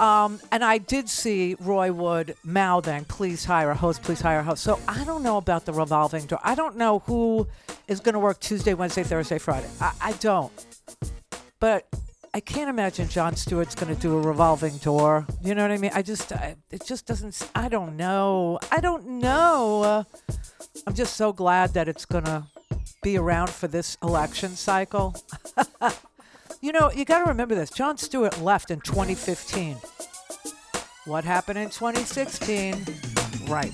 Um, 0.00 0.40
and 0.50 0.64
I 0.64 0.78
did 0.78 1.08
see 1.08 1.56
Roy 1.60 1.92
Wood 1.92 2.36
mouthing, 2.42 3.04
please 3.04 3.44
hire 3.44 3.70
a 3.70 3.74
host, 3.74 4.02
please 4.02 4.20
hire 4.20 4.40
a 4.40 4.42
host. 4.42 4.62
So 4.62 4.80
I 4.88 5.04
don't 5.04 5.22
know 5.22 5.36
about 5.36 5.66
the 5.66 5.72
revolving 5.72 6.26
door. 6.26 6.40
I 6.42 6.54
don't 6.54 6.76
know 6.76 7.00
who 7.00 7.46
is 7.86 8.00
going 8.00 8.14
to 8.14 8.18
work 8.18 8.40
Tuesday, 8.40 8.74
Wednesday, 8.74 9.04
Thursday, 9.04 9.38
Friday. 9.38 9.68
I, 9.80 9.92
I 10.00 10.12
don't. 10.12 10.52
But 11.60 11.86
I 12.34 12.40
can't 12.40 12.68
imagine 12.68 13.08
Jon 13.08 13.36
Stewart's 13.36 13.76
going 13.76 13.94
to 13.94 14.00
do 14.00 14.18
a 14.18 14.20
revolving 14.20 14.76
door. 14.78 15.24
You 15.42 15.54
know 15.54 15.62
what 15.62 15.70
I 15.70 15.78
mean? 15.78 15.92
I 15.94 16.02
just, 16.02 16.32
I, 16.32 16.56
it 16.72 16.84
just 16.84 17.06
doesn't, 17.06 17.48
I 17.54 17.68
don't 17.68 17.96
know. 17.96 18.58
I 18.72 18.80
don't 18.80 19.06
know. 19.06 19.82
Uh, 19.82 20.04
I'm 20.84 20.94
just 20.94 21.16
so 21.16 21.32
glad 21.32 21.74
that 21.74 21.88
it's 21.88 22.04
going 22.04 22.24
to 22.24 22.42
be 23.02 23.16
around 23.16 23.50
for 23.50 23.68
this 23.68 23.96
election 24.02 24.50
cycle. 24.50 25.14
You 26.60 26.72
know, 26.72 26.90
you 26.90 27.04
got 27.04 27.18
to 27.18 27.26
remember 27.26 27.54
this. 27.54 27.68
Jon 27.68 27.98
Stewart 27.98 28.40
left 28.40 28.70
in 28.70 28.80
2015. 28.80 29.76
What 31.04 31.22
happened 31.22 31.58
in 31.58 31.68
2016? 31.68 32.86
Right. 33.46 33.70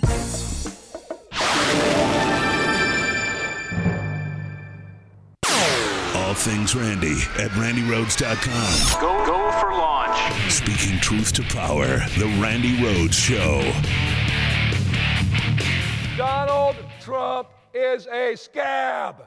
All 6.31 6.37
things 6.37 6.77
Randi 6.77 7.17
at 7.43 7.51
randirhodes.com. 7.59 9.01
Go, 9.01 9.27
go 9.27 9.51
for 9.59 9.73
lawn 9.73 9.91
watch. 10.11 10.51
Speaking 10.51 10.99
truth 11.01 11.33
to 11.33 11.43
power, 11.43 11.99
The 12.19 12.27
Randi 12.41 12.83
Rhodes 12.83 13.17
Show. 13.17 13.61
Donald 16.17 16.77
Trump 17.01 17.49
is 17.75 18.07
a 18.07 18.37
scab. 18.37 19.27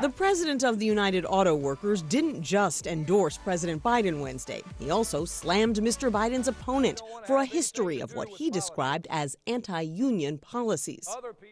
The 0.00 0.10
president 0.10 0.62
of 0.62 0.78
the 0.78 0.86
United 0.86 1.26
Auto 1.28 1.56
Workers 1.56 2.02
didn't 2.02 2.40
just 2.40 2.86
endorse 2.86 3.36
President 3.36 3.82
Biden 3.82 4.20
Wednesday. 4.20 4.62
He 4.78 4.90
also 4.90 5.24
slammed 5.24 5.74
Mr. 5.78 6.08
Biden's 6.08 6.46
opponent 6.46 7.02
for 7.26 7.38
a 7.38 7.44
history 7.44 7.98
of 7.98 8.14
what 8.14 8.28
he 8.28 8.48
described 8.48 9.08
as 9.10 9.34
anti 9.48 9.80
union 9.80 10.38
policies. 10.38 11.08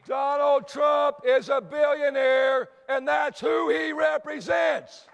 Donald 0.07 0.69
Trump 0.69 1.17
is 1.27 1.49
a 1.49 1.61
billionaire, 1.61 2.69
and 2.89 3.09
that's 3.09 3.41
who 3.41 3.69
he 3.69 3.93
represents. 3.93 5.09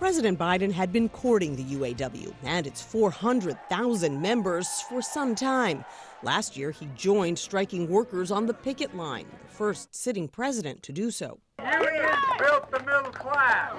President 0.00 0.36
Biden 0.36 0.72
had 0.72 0.92
been 0.92 1.08
courting 1.08 1.54
the 1.54 1.76
UAW 1.76 2.34
and 2.42 2.66
its 2.66 2.82
400,000 2.82 4.20
members 4.20 4.80
for 4.88 5.00
some 5.00 5.36
time. 5.36 5.84
Last 6.24 6.56
year, 6.56 6.72
he 6.72 6.86
joined 6.96 7.38
striking 7.38 7.88
workers 7.88 8.32
on 8.32 8.46
the 8.46 8.54
picket 8.54 8.96
line, 8.96 9.26
the 9.30 9.54
first 9.54 9.94
sitting 9.94 10.26
president 10.26 10.82
to 10.82 10.92
do 10.92 11.12
so. 11.12 11.38
Unions 11.62 12.16
built 12.38 12.70
the 12.70 12.80
middle 12.80 13.12
class. 13.12 13.72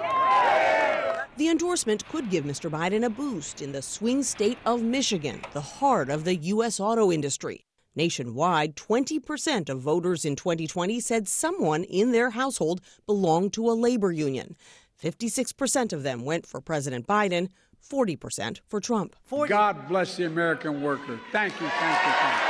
The 1.36 1.48
endorsement 1.48 2.06
could 2.08 2.28
give 2.28 2.44
Mr. 2.44 2.68
Biden 2.68 3.04
a 3.04 3.10
boost 3.10 3.62
in 3.62 3.70
the 3.70 3.82
swing 3.82 4.22
state 4.24 4.58
of 4.66 4.82
Michigan, 4.82 5.40
the 5.52 5.60
heart 5.60 6.10
of 6.10 6.24
the 6.24 6.34
U.S. 6.36 6.80
auto 6.80 7.12
industry. 7.12 7.64
Nationwide, 7.94 8.76
20% 8.76 9.68
of 9.68 9.80
voters 9.80 10.24
in 10.24 10.36
2020 10.36 11.00
said 11.00 11.28
someone 11.28 11.84
in 11.84 12.12
their 12.12 12.30
household 12.30 12.80
belonged 13.06 13.52
to 13.52 13.68
a 13.70 13.72
labor 13.72 14.12
union. 14.12 14.56
56% 15.00 15.92
of 15.92 16.02
them 16.02 16.24
went 16.24 16.46
for 16.46 16.60
President 16.60 17.06
Biden, 17.06 17.48
40% 17.88 18.58
for 18.66 18.80
Trump. 18.80 19.14
God 19.48 19.88
bless 19.88 20.16
the 20.16 20.26
American 20.26 20.82
worker. 20.82 21.20
Thank 21.30 21.60
you, 21.60 21.68
thank 21.68 22.06
you, 22.06 22.12
thank 22.12 22.42
you. 22.42 22.47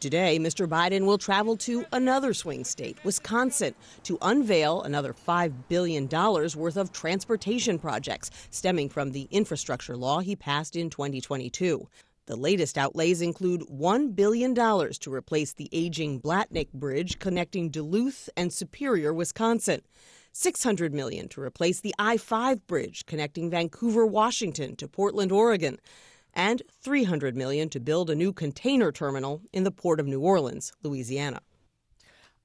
Today, 0.00 0.38
Mr. 0.38 0.68
Biden 0.68 1.06
will 1.06 1.18
travel 1.18 1.56
to 1.56 1.84
another 1.90 2.32
swing 2.32 2.62
state, 2.62 2.98
Wisconsin, 3.02 3.74
to 4.04 4.16
unveil 4.22 4.82
another 4.82 5.12
$5 5.12 5.52
billion 5.68 6.06
worth 6.08 6.76
of 6.76 6.92
transportation 6.92 7.80
projects 7.80 8.30
stemming 8.50 8.90
from 8.90 9.10
the 9.10 9.26
infrastructure 9.32 9.96
law 9.96 10.20
he 10.20 10.36
passed 10.36 10.76
in 10.76 10.88
2022. 10.88 11.88
The 12.26 12.36
latest 12.36 12.78
outlays 12.78 13.22
include 13.22 13.62
$1 13.62 14.14
billion 14.14 14.54
to 14.54 15.12
replace 15.12 15.54
the 15.54 15.68
aging 15.72 16.20
Blatnik 16.20 16.72
Bridge 16.72 17.18
connecting 17.18 17.68
Duluth 17.68 18.30
and 18.36 18.52
Superior, 18.52 19.12
Wisconsin. 19.12 19.82
600 20.30 20.94
million 20.94 21.26
to 21.30 21.40
replace 21.40 21.80
the 21.80 21.94
I-5 21.98 22.60
bridge 22.68 23.04
connecting 23.06 23.50
Vancouver, 23.50 24.06
Washington 24.06 24.76
to 24.76 24.86
Portland, 24.86 25.32
Oregon, 25.32 25.80
and 26.38 26.62
300 26.82 27.36
million 27.36 27.68
to 27.68 27.80
build 27.80 28.08
a 28.08 28.14
new 28.14 28.32
container 28.32 28.92
terminal 28.92 29.42
in 29.52 29.64
the 29.64 29.70
port 29.72 30.00
of 30.00 30.06
New 30.06 30.20
Orleans, 30.20 30.72
Louisiana. 30.82 31.40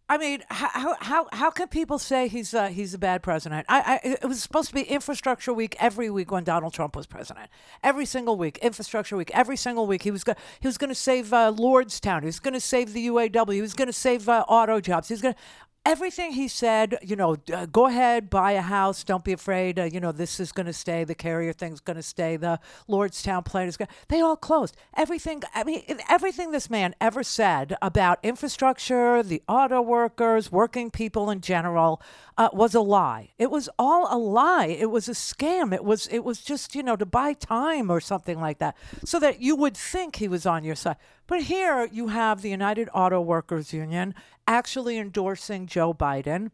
I 0.10 0.18
mean, 0.18 0.44
how 0.50 0.96
how 1.00 1.28
how 1.32 1.50
can 1.50 1.70
people 1.70 1.98
say 1.98 2.28
he's 2.28 2.54
uh, 2.54 2.68
he's 2.68 2.94
a 2.94 2.98
bad 2.98 3.24
president? 3.24 3.66
I, 3.70 4.00
I 4.04 4.08
it 4.08 4.26
was 4.26 4.44
supposed 4.44 4.68
to 4.68 4.76
be 4.76 4.82
infrastructure 4.82 5.54
week 5.54 5.78
every 5.80 6.10
week 6.10 6.30
when 6.30 6.44
Donald 6.44 6.74
Trump 6.74 6.96
was 6.96 7.08
president. 7.08 7.50
Every 7.82 8.06
single 8.06 8.38
week, 8.38 8.58
infrastructure 8.58 9.16
week. 9.16 9.32
Every 9.34 9.56
single 9.56 9.88
week, 9.88 10.04
he 10.04 10.12
was 10.12 10.26
go- 10.26 10.36
he 10.60 10.68
was 10.68 10.78
going 10.78 10.90
to 10.90 10.96
save 10.96 11.32
uh, 11.32 11.54
Lordstown. 11.54 12.20
He 12.20 12.26
was 12.26 12.42
going 12.42 12.54
to 12.54 12.60
save 12.60 12.92
the 12.92 13.08
UAW. 13.08 13.54
He 13.54 13.62
was 13.62 13.74
going 13.74 13.88
to 13.88 13.94
save 13.94 14.28
uh, 14.28 14.44
auto 14.50 14.82
jobs. 14.82 15.08
He 15.08 15.14
was 15.14 15.22
going 15.22 15.36
to 15.36 15.40
everything 15.86 16.32
he 16.32 16.48
said, 16.48 16.98
you 17.02 17.16
know, 17.16 17.36
uh, 17.54 17.66
go 17.66 17.88
ahead, 17.88 18.30
buy 18.30 18.54
a 18.54 18.62
house. 18.62 19.04
Don't 19.04 19.24
be 19.24 19.34
afraid. 19.34 19.78
Uh, 19.78 19.84
you 19.84 20.00
know, 20.00 20.12
this 20.12 20.40
is 20.40 20.52
going 20.52 20.66
to 20.66 20.74
stay. 20.74 21.04
The 21.04 21.16
carrier 21.16 21.54
thing's 21.54 21.80
going 21.80 21.98
to 21.98 22.04
stay. 22.04 22.38
The 22.38 22.60
Lordstown 22.90 23.44
plant 23.44 23.70
is 23.70 23.78
going. 23.78 23.90
They 24.08 24.22
all 24.22 24.36
closed. 24.36 24.76
Everything. 24.96 25.44
I 25.54 25.64
mean, 25.64 25.84
everything 26.10 26.52
this 26.52 26.70
man 26.70 26.96
ever 27.02 27.24
said 27.24 27.76
about 27.82 28.20
infrastructure, 28.24 29.22
the 29.24 29.42
auto 29.48 29.82
workers, 29.82 30.52
working 30.52 30.90
people 30.90 31.30
in 31.30 31.42
general, 31.42 32.02
uh, 32.38 32.50
was 32.54 32.74
a 32.74 32.82
lie. 32.82 33.32
It 33.38 33.52
was 33.52 33.70
all 33.78 34.08
a 34.10 34.18
lie. 34.18 34.68
It 34.68 34.90
was 34.90 35.08
a 35.08 35.14
scam. 35.14 35.74
It 35.74 35.84
was. 35.84 36.08
It 36.08 36.24
was 36.24 36.42
just 36.42 36.76
you 36.76 36.84
know 36.84 36.96
to 36.96 37.06
buy 37.06 37.34
time 37.34 37.92
or 37.92 38.00
something 38.00 38.40
like 38.40 38.60
that, 38.60 38.76
so 39.06 39.20
that 39.20 39.42
you 39.42 39.56
would 39.56 39.76
think 39.78 40.16
he 40.16 40.28
was 40.28 40.46
on 40.46 40.64
your 40.64 40.76
side. 40.76 40.98
But 41.28 41.44
here 41.44 41.88
you 41.92 42.08
have 42.08 42.42
the 42.42 42.50
United 42.50 42.90
Auto 42.94 43.22
Workers 43.22 43.72
Union 43.72 44.14
actually 44.48 44.98
endorsing 44.98 45.68
Joe 45.68 45.94
Biden. 45.94 46.52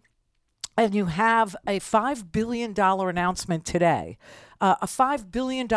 And 0.78 0.96
you 0.96 1.06
have 1.06 1.56
a 1.68 1.80
$5 1.80 2.32
billion 2.32 2.74
announcement 2.80 3.66
today, 3.66 4.18
uh, 4.62 4.76
a 4.82 4.88
$5 4.88 5.30
billion 5.30 5.68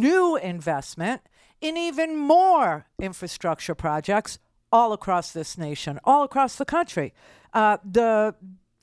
new 0.00 0.36
investment 0.36 1.22
in 1.60 1.76
even 1.76 2.16
more 2.16 2.86
infrastructure 3.00 3.74
projects 3.74 4.38
all 4.72 4.92
across 4.92 5.32
this 5.32 5.56
nation, 5.56 5.98
all 6.04 6.22
across 6.22 6.56
the 6.56 6.64
country. 6.64 7.12
Uh, 7.52 7.78
the 7.84 8.34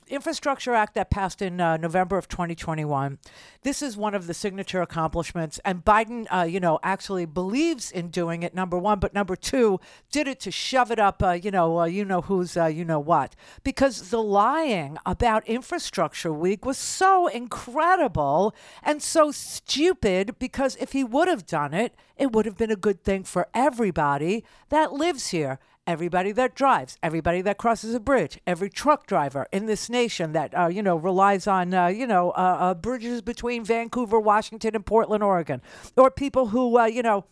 Infrastructure 0.08 0.74
Act 0.74 0.94
that 0.94 1.10
passed 1.10 1.40
in 1.40 1.60
uh, 1.60 1.76
November 1.76 2.18
of 2.18 2.28
2021. 2.28 3.18
This 3.62 3.82
is 3.82 3.96
one 3.96 4.14
of 4.14 4.26
the 4.26 4.34
signature 4.34 4.82
accomplishments, 4.82 5.60
and 5.64 5.84
Biden, 5.84 6.26
uh, 6.32 6.42
you 6.42 6.60
know, 6.60 6.78
actually 6.82 7.26
believes 7.26 7.90
in 7.90 8.08
doing 8.08 8.42
it. 8.42 8.54
Number 8.54 8.78
one, 8.78 8.98
but 8.98 9.14
number 9.14 9.36
two, 9.36 9.80
did 10.10 10.28
it 10.28 10.40
to 10.40 10.50
shove 10.50 10.90
it 10.90 10.98
up, 10.98 11.22
uh, 11.22 11.30
you 11.30 11.50
know, 11.50 11.80
uh, 11.80 11.84
you 11.84 12.04
know 12.04 12.22
who's, 12.22 12.56
uh, 12.56 12.66
you 12.66 12.84
know 12.84 13.00
what, 13.00 13.36
because 13.62 14.10
the 14.10 14.22
lying 14.22 14.98
about 15.06 15.46
Infrastructure 15.46 16.32
Week 16.32 16.64
was 16.64 16.78
so 16.78 17.26
incredible 17.26 18.54
and 18.82 19.02
so 19.02 19.30
stupid. 19.30 20.38
Because 20.38 20.76
if 20.76 20.92
he 20.92 21.04
would 21.04 21.28
have 21.28 21.46
done 21.46 21.74
it, 21.74 21.94
it 22.16 22.32
would 22.32 22.46
have 22.46 22.56
been 22.56 22.70
a 22.70 22.76
good 22.76 23.04
thing 23.04 23.24
for 23.24 23.48
everybody 23.54 24.44
that 24.68 24.92
lives 24.92 25.28
here 25.28 25.58
everybody 25.88 26.30
that 26.32 26.54
drives, 26.54 26.98
everybody 27.02 27.40
that 27.40 27.56
crosses 27.56 27.94
a 27.94 27.98
bridge, 27.98 28.38
every 28.46 28.68
truck 28.68 29.06
driver 29.06 29.46
in 29.50 29.64
this 29.64 29.88
nation 29.88 30.32
that 30.32 30.56
uh, 30.56 30.66
you 30.66 30.82
know 30.82 30.94
relies 30.94 31.46
on 31.46 31.72
uh, 31.72 31.86
you 31.86 32.06
know 32.06 32.30
uh, 32.32 32.56
uh 32.60 32.74
bridges 32.74 33.22
between 33.22 33.64
Vancouver, 33.64 34.20
Washington, 34.20 34.76
and 34.76 34.84
Portland, 34.84 35.24
Oregon, 35.24 35.62
or 35.96 36.10
people 36.10 36.48
who 36.48 36.78
uh, 36.78 36.84
you 36.84 37.02
know 37.02 37.24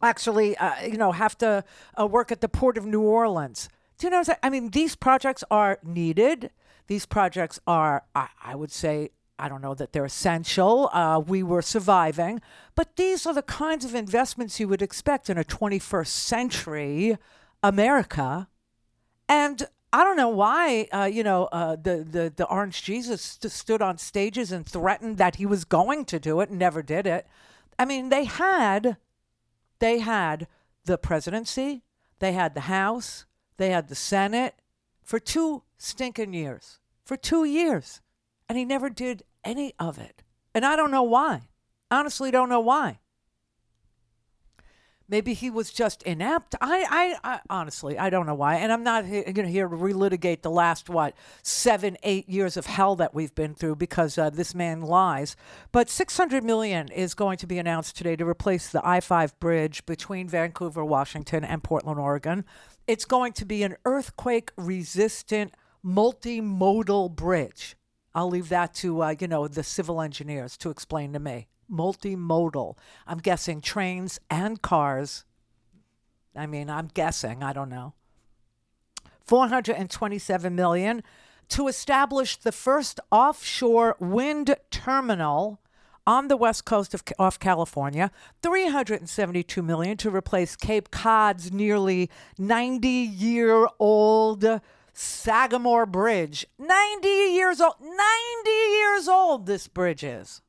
actually 0.00 0.56
uh, 0.56 0.80
you 0.84 0.96
know 0.96 1.12
have 1.12 1.36
to 1.38 1.64
work 1.98 2.30
at 2.30 2.40
the 2.40 2.48
port 2.48 2.78
of 2.78 2.86
New 2.86 3.02
Orleans. 3.02 3.68
Do 3.98 4.06
you 4.06 4.10
know? 4.10 4.18
What 4.18 4.20
I'm 4.20 4.24
saying? 4.24 4.38
I 4.44 4.50
mean, 4.50 4.70
these 4.70 4.94
projects 4.94 5.44
are 5.50 5.78
needed. 5.82 6.50
These 6.86 7.06
projects 7.06 7.60
are, 7.66 8.04
I, 8.14 8.28
I 8.42 8.56
would 8.56 8.72
say, 8.72 9.10
I 9.38 9.48
don't 9.48 9.62
know 9.62 9.74
that 9.74 9.92
they're 9.92 10.04
essential. 10.04 10.88
Uh, 10.92 11.20
we 11.20 11.42
were 11.42 11.62
surviving. 11.62 12.40
But 12.74 12.96
these 12.96 13.26
are 13.26 13.34
the 13.34 13.42
kinds 13.42 13.84
of 13.84 13.94
investments 13.94 14.58
you 14.58 14.68
would 14.68 14.82
expect 14.82 15.30
in 15.30 15.38
a 15.38 15.44
21st 15.44 16.06
century 16.06 17.18
America. 17.62 18.48
And 19.28 19.66
I 19.92 20.04
don't 20.04 20.16
know 20.16 20.28
why, 20.28 20.88
uh, 20.92 21.04
you 21.12 21.22
know, 21.22 21.48
uh, 21.52 21.76
the, 21.76 22.06
the, 22.08 22.32
the 22.34 22.46
Orange 22.46 22.82
Jesus 22.82 23.20
st- 23.20 23.52
stood 23.52 23.82
on 23.82 23.98
stages 23.98 24.50
and 24.50 24.66
threatened 24.66 25.18
that 25.18 25.36
he 25.36 25.46
was 25.46 25.64
going 25.64 26.06
to 26.06 26.18
do 26.18 26.40
it 26.40 26.48
and 26.48 26.58
never 26.58 26.82
did 26.82 27.06
it. 27.06 27.26
I 27.78 27.84
mean, 27.84 28.08
they 28.08 28.24
had, 28.24 28.96
they 29.80 29.98
had 29.98 30.46
the 30.84 30.96
presidency, 30.96 31.82
they 32.20 32.32
had 32.32 32.54
the 32.54 32.62
House, 32.62 33.26
they 33.58 33.70
had 33.70 33.88
the 33.88 33.94
Senate 33.94 34.54
for 35.02 35.18
two 35.18 35.62
stinking 35.76 36.32
years. 36.32 36.78
For 37.04 37.16
two 37.16 37.44
years. 37.44 38.00
And 38.48 38.56
he 38.56 38.64
never 38.64 38.88
did 38.88 39.24
any 39.44 39.74
of 39.78 39.98
it. 39.98 40.22
And 40.54 40.64
I 40.64 40.76
don't 40.76 40.90
know 40.90 41.02
why. 41.02 41.48
Honestly, 41.90 42.30
don't 42.30 42.48
know 42.48 42.60
why. 42.60 43.00
Maybe 45.12 45.34
he 45.34 45.50
was 45.50 45.70
just 45.70 46.02
inept. 46.04 46.54
I, 46.62 47.16
I, 47.22 47.34
I 47.34 47.40
honestly, 47.50 47.98
I 47.98 48.08
don't 48.08 48.24
know 48.24 48.34
why. 48.34 48.54
And 48.56 48.72
I'm 48.72 48.82
not 48.82 49.02
going 49.02 49.34
to 49.34 49.46
here 49.46 49.68
to 49.68 49.76
relitigate 49.76 50.40
the 50.40 50.50
last 50.50 50.88
what 50.88 51.14
seven, 51.42 51.98
eight 52.02 52.30
years 52.30 52.56
of 52.56 52.64
hell 52.64 52.96
that 52.96 53.12
we've 53.12 53.34
been 53.34 53.54
through 53.54 53.76
because 53.76 54.16
uh, 54.16 54.30
this 54.30 54.54
man 54.54 54.80
lies. 54.80 55.36
But 55.70 55.90
600 55.90 56.42
million 56.42 56.88
is 56.88 57.12
going 57.12 57.36
to 57.36 57.46
be 57.46 57.58
announced 57.58 57.94
today 57.94 58.16
to 58.16 58.26
replace 58.26 58.70
the 58.70 58.80
I-5 58.82 59.38
bridge 59.38 59.84
between 59.84 60.30
Vancouver, 60.30 60.82
Washington, 60.82 61.44
and 61.44 61.62
Portland, 61.62 62.00
Oregon. 62.00 62.46
It's 62.86 63.04
going 63.04 63.34
to 63.34 63.44
be 63.44 63.62
an 63.64 63.76
earthquake-resistant, 63.84 65.52
multimodal 65.84 67.14
bridge. 67.14 67.76
I'll 68.14 68.30
leave 68.30 68.48
that 68.48 68.72
to 68.76 69.02
uh, 69.02 69.14
you 69.20 69.28
know 69.28 69.46
the 69.46 69.62
civil 69.62 70.00
engineers 70.00 70.56
to 70.56 70.70
explain 70.70 71.12
to 71.12 71.18
me 71.18 71.48
multimodal. 71.72 72.76
I'm 73.06 73.18
guessing 73.18 73.60
trains 73.60 74.20
and 74.30 74.62
cars. 74.62 75.24
I 76.36 76.46
mean, 76.46 76.70
I'm 76.70 76.88
guessing, 76.92 77.42
I 77.42 77.52
don't 77.52 77.68
know. 77.68 77.94
427 79.26 80.54
million 80.54 81.02
to 81.48 81.68
establish 81.68 82.36
the 82.36 82.52
first 82.52 83.00
offshore 83.10 83.96
wind 84.00 84.54
terminal 84.70 85.60
on 86.06 86.28
the 86.28 86.36
west 86.36 86.64
coast 86.64 86.94
of 86.94 87.02
off 87.18 87.38
California, 87.38 88.10
372 88.42 89.62
million 89.62 89.98
to 89.98 90.10
replace 90.10 90.56
Cape 90.56 90.90
Cod's 90.90 91.52
nearly 91.52 92.10
90-year-old 92.38 94.60
Sagamore 94.92 95.86
Bridge. 95.86 96.46
90 96.58 97.08
years 97.08 97.60
old. 97.60 97.76
90 97.80 98.50
years 98.50 99.08
old 99.08 99.46
this 99.46 99.68
bridge 99.68 100.04
is. 100.04 100.42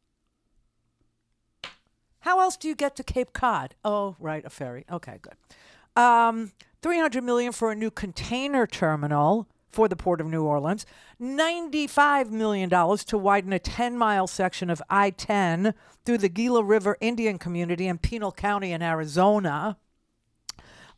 How 2.23 2.39
else 2.39 2.55
do 2.55 2.69
you 2.69 2.75
get 2.75 2.95
to 2.95 3.03
Cape 3.03 3.33
Cod? 3.33 3.75
Oh, 3.83 4.15
right, 4.17 4.45
a 4.45 4.49
ferry. 4.49 4.85
Okay, 4.89 5.19
good. 5.21 6.01
Um, 6.01 6.53
300 6.81 7.21
million 7.21 7.51
for 7.51 7.69
a 7.69 7.75
new 7.75 7.91
container 7.91 8.65
terminal 8.65 9.45
for 9.69 9.89
the 9.89 9.97
Port 9.97 10.21
of 10.21 10.27
New 10.27 10.45
Orleans. 10.45 10.85
$95 11.21 12.29
million 12.29 12.69
to 12.69 13.17
widen 13.17 13.51
a 13.51 13.59
10 13.59 13.97
mile 13.97 14.27
section 14.27 14.69
of 14.69 14.81
I 14.89 15.09
10 15.09 15.73
through 16.05 16.19
the 16.19 16.29
Gila 16.29 16.63
River 16.63 16.95
Indian 17.01 17.37
community 17.37 17.87
in 17.87 17.97
Pinal 17.97 18.31
County 18.31 18.71
in 18.71 18.81
Arizona. 18.81 19.77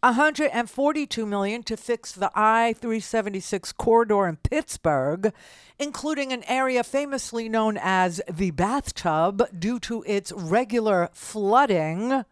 142 0.02 1.26
million 1.26 1.64
to 1.64 1.78
fix 1.78 2.12
the 2.12 2.32
I-376 2.36 3.76
corridor 3.76 4.28
in 4.28 4.38
Pittsburgh, 4.38 5.34
including 5.80 6.32
an 6.32 6.44
area 6.48 6.84
famously 6.84 7.50
known 7.50 7.78
as 7.82 8.22
the 8.32 8.52
bathtub 8.52 9.48
due 9.58 9.80
to 9.80 10.04
its 10.06 10.32
regular 10.32 11.10
flooding. 11.14 12.24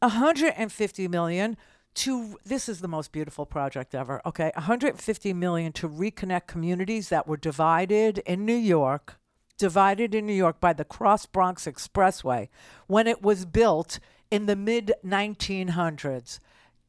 150 0.00 1.08
million 1.08 1.56
to 1.92 2.38
this 2.44 2.68
is 2.68 2.80
the 2.80 2.88
most 2.88 3.12
beautiful 3.12 3.44
project 3.44 3.94
ever. 3.94 4.22
Okay, 4.24 4.52
150 4.54 5.32
million 5.34 5.72
to 5.72 5.88
reconnect 5.88 6.46
communities 6.46 7.08
that 7.08 7.26
were 7.26 7.36
divided 7.36 8.18
in 8.18 8.46
New 8.46 8.54
York, 8.54 9.18
divided 9.58 10.14
in 10.14 10.26
New 10.26 10.34
York 10.34 10.60
by 10.60 10.72
the 10.72 10.84
Cross 10.84 11.26
Bronx 11.26 11.66
Expressway 11.66 12.48
when 12.86 13.06
it 13.06 13.22
was 13.22 13.44
built 13.44 13.98
in 14.30 14.46
the 14.46 14.56
mid 14.56 14.92
1900s. 15.04 16.38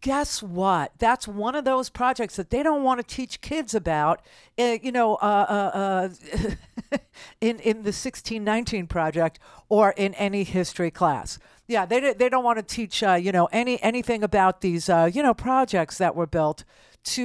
Guess 0.01 0.41
what? 0.41 0.93
That's 0.97 1.27
one 1.27 1.53
of 1.53 1.63
those 1.63 1.91
projects 1.91 2.35
that 2.37 2.49
they 2.49 2.63
don't 2.63 2.81
want 2.83 2.99
to 2.99 3.15
teach 3.15 3.39
kids 3.39 3.75
about. 3.75 4.23
Uh, 4.57 4.77
you 4.81 4.91
know, 4.91 5.15
uh, 5.15 5.45
uh, 5.47 5.77
uh 5.77 6.97
in 7.41 7.59
in 7.59 7.77
the 7.83 7.93
1619 7.93 8.87
project 8.87 9.39
or 9.69 9.91
in 9.91 10.15
any 10.15 10.43
history 10.43 10.89
class. 10.89 11.37
Yeah, 11.67 11.85
they 11.85 12.13
they 12.13 12.29
don't 12.29 12.43
want 12.43 12.57
to 12.57 12.63
teach 12.63 13.03
uh, 13.03 13.13
you 13.13 13.31
know 13.31 13.47
any 13.51 13.81
anything 13.83 14.23
about 14.23 14.61
these 14.61 14.89
uh, 14.89 15.07
you 15.13 15.21
know 15.21 15.35
projects 15.35 15.99
that 15.99 16.15
were 16.15 16.27
built 16.27 16.63
to 17.03 17.23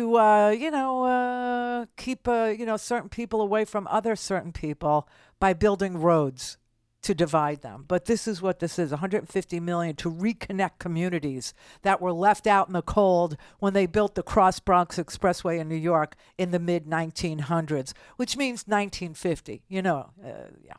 you 0.59 0.71
know 0.71 1.87
keep 1.97 2.27
you 2.27 2.67
know 2.67 2.77
certain 2.77 3.09
people 3.09 3.41
away 3.41 3.65
from 3.65 3.87
other 3.89 4.15
certain 4.15 4.53
people 4.53 5.09
by 5.41 5.55
building 5.55 5.99
roads 5.99 6.59
to 7.07 7.15
divide 7.15 7.63
them. 7.63 7.85
But 7.87 8.07
this 8.07 8.27
is 8.27 8.43
what 8.43 8.59
this 8.59 8.81
is 8.81 8.91
150 8.91 9.61
million 9.61 9.95
to 9.97 10.11
reconnect 10.11 10.81
communities 10.81 11.55
that 11.83 12.01
were 12.01 12.13
left 12.13 12.49
out 12.49 12.67
in 12.67 12.73
the 12.73 12.83
cold 12.83 13.37
when 13.61 13.75
they 13.75 13.87
built 13.87 14.17
the 14.17 14.25
Cross 14.25 14.61
Bronx 14.61 14.97
Expressway 14.99 15.61
in 15.61 15.69
New 15.69 15.77
York 15.77 16.17
in 16.37 16.51
the 16.51 16.59
mid 16.59 16.87
1900s, 16.87 17.93
which 18.17 18.37
means 18.37 18.65
1950, 18.67 19.63
you 19.69 19.83
know. 19.83 20.11
Uh, 20.21 20.51
yeah. 20.65 20.75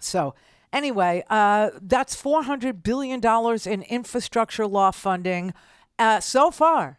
So, 0.00 0.34
anyway, 0.70 1.24
uh, 1.30 1.70
that's 1.80 2.14
$400 2.20 2.82
billion 2.82 3.22
in 3.64 3.82
infrastructure 3.84 4.66
law 4.66 4.90
funding 4.90 5.54
uh, 5.98 6.20
so 6.20 6.50
far. 6.50 6.98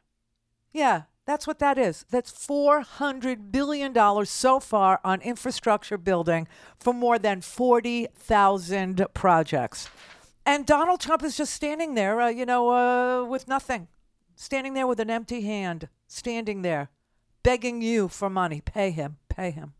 Yeah, 0.71 1.03
that's 1.25 1.47
what 1.47 1.59
that 1.59 1.77
is. 1.77 2.05
That's 2.09 2.31
$400 2.31 3.51
billion 3.51 4.25
so 4.25 4.59
far 4.59 4.99
on 5.03 5.21
infrastructure 5.21 5.97
building 5.97 6.47
for 6.77 6.93
more 6.93 7.17
than 7.17 7.41
40,000 7.41 9.05
projects. 9.13 9.89
And 10.45 10.65
Donald 10.65 10.99
Trump 10.99 11.23
is 11.23 11.37
just 11.37 11.53
standing 11.53 11.93
there, 11.95 12.19
uh, 12.19 12.27
you 12.27 12.45
know, 12.45 12.69
uh, 12.69 13.25
with 13.25 13.47
nothing, 13.47 13.87
standing 14.35 14.73
there 14.73 14.87
with 14.87 14.99
an 14.99 15.09
empty 15.09 15.41
hand, 15.41 15.87
standing 16.07 16.61
there, 16.61 16.89
begging 17.43 17.81
you 17.81 18.09
for 18.09 18.29
money. 18.29 18.61
Pay 18.61 18.91
him, 18.91 19.17
pay 19.29 19.51
him. 19.51 19.73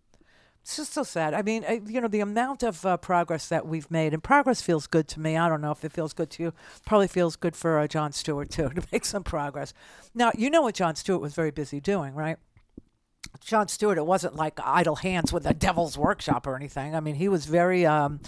It's 0.64 0.78
just 0.78 0.94
so 0.94 1.04
sad. 1.04 1.34
I 1.34 1.42
mean, 1.42 1.66
uh, 1.68 1.80
you 1.86 2.00
know, 2.00 2.08
the 2.08 2.22
amount 2.22 2.64
of 2.64 2.86
uh, 2.86 2.96
progress 2.96 3.50
that 3.50 3.68
we've 3.68 3.92
made, 3.92 4.14
and 4.14 4.24
progress 4.24 4.62
feels 4.62 4.88
good 4.88 5.10
to 5.10 5.20
me. 5.20 5.36
I 5.36 5.50
don't 5.50 5.60
know 5.60 5.72
if 5.72 5.84
it 5.84 5.92
feels 5.92 6.14
good 6.14 6.30
to 6.32 6.44
you. 6.44 6.54
Probably 6.86 7.10
feels 7.10 7.36
good 7.36 7.58
for 7.58 7.80
uh, 7.80 7.88
Jon 7.88 8.14
Stewart, 8.14 8.50
too, 8.50 8.70
to 8.76 8.82
make 8.90 9.04
some 9.04 9.24
progress. 9.24 9.74
Now, 10.16 10.32
you 10.38 10.50
know 10.50 10.62
what 10.62 10.76
Jon 10.76 10.96
Stewart 10.96 11.20
was 11.20 11.34
very 11.34 11.52
busy 11.52 11.82
doing, 11.82 12.14
right? 12.14 12.38
Jon 13.42 13.68
Stewart, 13.68 13.98
it 13.98 14.06
wasn't 14.06 14.36
like 14.36 14.58
idle 14.64 14.96
hands 14.96 15.34
with 15.34 15.44
the 15.44 15.54
Devil's 15.68 15.98
Workshop 15.98 16.48
or 16.48 16.56
anything. 16.56 16.96
I 16.96 17.02
mean, 17.02 17.16
he 17.16 17.28
was 17.28 17.46
very, 17.46 17.86
um, 17.86 18.22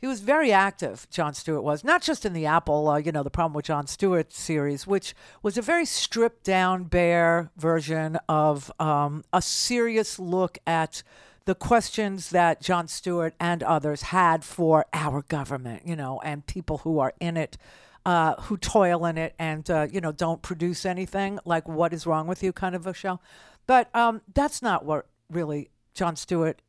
he 0.00 0.06
was 0.06 0.20
very 0.20 0.52
active. 0.52 1.08
Jon 1.10 1.34
Stewart 1.34 1.64
was 1.64 1.82
not 1.82 2.02
just 2.02 2.24
in 2.24 2.34
the 2.34 2.46
Apple, 2.46 2.88
uh, 2.88 2.98
you 2.98 3.10
know, 3.10 3.24
the 3.24 3.30
problem 3.30 3.54
with 3.54 3.64
Jon 3.64 3.88
Stewart 3.88 4.32
series, 4.32 4.86
which 4.86 5.12
was 5.42 5.58
a 5.58 5.62
very 5.62 5.86
stripped 5.86 6.44
down, 6.44 6.84
bare 6.84 7.50
version 7.56 8.16
of 8.28 8.70
um, 8.78 9.24
a 9.32 9.42
serious 9.42 10.20
look 10.20 10.56
at 10.68 11.02
the 11.44 11.54
questions 11.54 12.30
that 12.30 12.60
Jon 12.60 12.88
Stewart 12.88 13.34
and 13.40 13.62
others 13.62 14.02
had 14.02 14.44
for 14.44 14.86
our 14.92 15.22
government, 15.22 15.82
you 15.86 15.96
know, 15.96 16.20
and 16.24 16.46
people 16.46 16.78
who 16.78 16.98
are 16.98 17.14
in 17.20 17.36
it, 17.36 17.56
uh, 18.04 18.34
who 18.42 18.56
toil 18.56 19.04
in 19.06 19.18
it 19.18 19.34
and, 19.38 19.68
uh, 19.70 19.86
you 19.90 20.00
know, 20.00 20.12
don't 20.12 20.42
produce 20.42 20.84
anything, 20.84 21.38
like 21.44 21.68
what 21.68 21.92
is 21.92 22.06
wrong 22.06 22.26
with 22.26 22.42
you 22.42 22.52
kind 22.52 22.74
of 22.74 22.86
a 22.86 22.94
show. 22.94 23.20
But 23.66 23.94
um, 23.94 24.22
that's 24.32 24.62
not 24.62 24.84
what 24.84 25.06
really 25.30 25.70
Jon 25.94 26.16
Stewart 26.16 26.60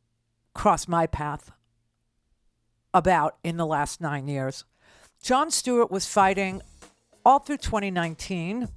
crossed 0.54 0.88
my 0.88 1.06
path 1.06 1.50
about 2.94 3.36
in 3.42 3.56
the 3.56 3.66
last 3.66 4.00
nine 4.00 4.28
years. 4.28 4.64
Jon 5.22 5.50
Stewart 5.50 5.90
was 5.90 6.06
fighting 6.06 6.60
all 7.24 7.38
through 7.38 7.58
2019 7.58 8.68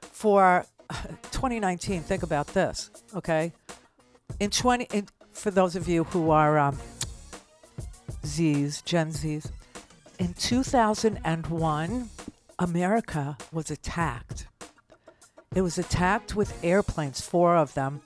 for 0.00 0.66
2019. 1.30 2.02
Think 2.02 2.22
about 2.22 2.48
this, 2.48 2.90
okay? 3.14 3.52
In 4.38 4.50
20, 4.50 4.88
in, 4.92 5.06
for 5.32 5.50
those 5.50 5.76
of 5.76 5.88
you 5.88 6.04
who 6.04 6.30
are 6.30 6.58
um, 6.58 6.78
Z's, 8.24 8.82
Gen 8.82 9.12
Z's, 9.12 9.50
in 10.18 10.34
2001, 10.34 12.10
America 12.58 13.38
was 13.52 13.70
attacked. 13.70 14.46
It 15.54 15.62
was 15.62 15.78
attacked 15.78 16.36
with 16.36 16.62
airplanes, 16.62 17.20
four 17.20 17.56
of 17.56 17.74
them. 17.74 18.02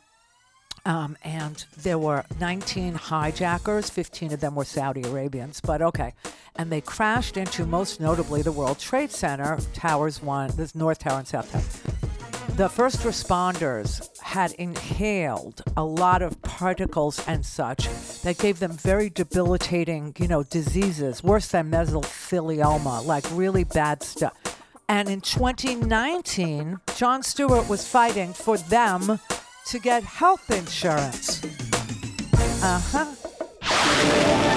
Um, 0.87 1.17
and 1.25 1.65
there 1.77 1.99
were 1.99 2.25
19 2.41 2.95
hijackers, 2.95 3.91
15 3.91 4.35
of 4.35 4.41
them 4.41 4.55
were 4.55 4.65
Saudi 4.65 5.03
Arabians, 5.03 5.61
but 5.61 5.81
okay. 5.81 6.13
And 6.57 6.71
they 6.71 6.83
crashed 6.83 7.37
into, 7.37 7.67
most 7.67 8.01
notably, 8.01 8.43
the 8.43 8.53
World 8.53 8.79
Trade 8.79 9.11
Center, 9.11 9.59
Towers 9.73 10.23
1, 10.23 10.53
this 10.57 10.75
North 10.75 11.01
Tower 11.01 11.19
and 11.19 11.27
South 11.27 11.51
Tower 11.51 12.04
the 12.51 12.69
first 12.69 13.01
responders 13.01 14.09
had 14.21 14.53
inhaled 14.53 15.63
a 15.77 15.85
lot 15.85 16.23
of 16.23 16.41
particles 16.43 17.27
and 17.27 17.45
such 17.45 17.89
that 18.23 18.39
gave 18.39 18.59
them 18.61 18.73
very 18.73 19.11
debilitating, 19.11 20.15
you 20.19 20.29
know, 20.29 20.43
diseases, 20.45 21.23
worse 21.23 21.49
than 21.49 21.71
mesothelioma, 21.71 23.05
like 23.05 23.25
really 23.33 23.65
bad 23.65 24.03
stuff. 24.03 24.35
And 24.89 25.09
in 25.09 25.21
2019, 25.21 26.81
Jon 26.97 27.23
Stewart 27.23 27.69
was 27.69 27.87
fighting 27.87 28.33
for 28.33 28.59
them 28.59 29.19
to 29.67 29.79
get 29.79 30.05
health 30.05 30.51
insurance. 30.51 31.43
Uh 32.63 32.81
huh. 32.93 34.54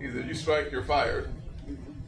He 0.00 0.10
said, 0.10 0.26
You 0.26 0.34
strike, 0.34 0.72
you're 0.72 0.82
fired. 0.82 1.28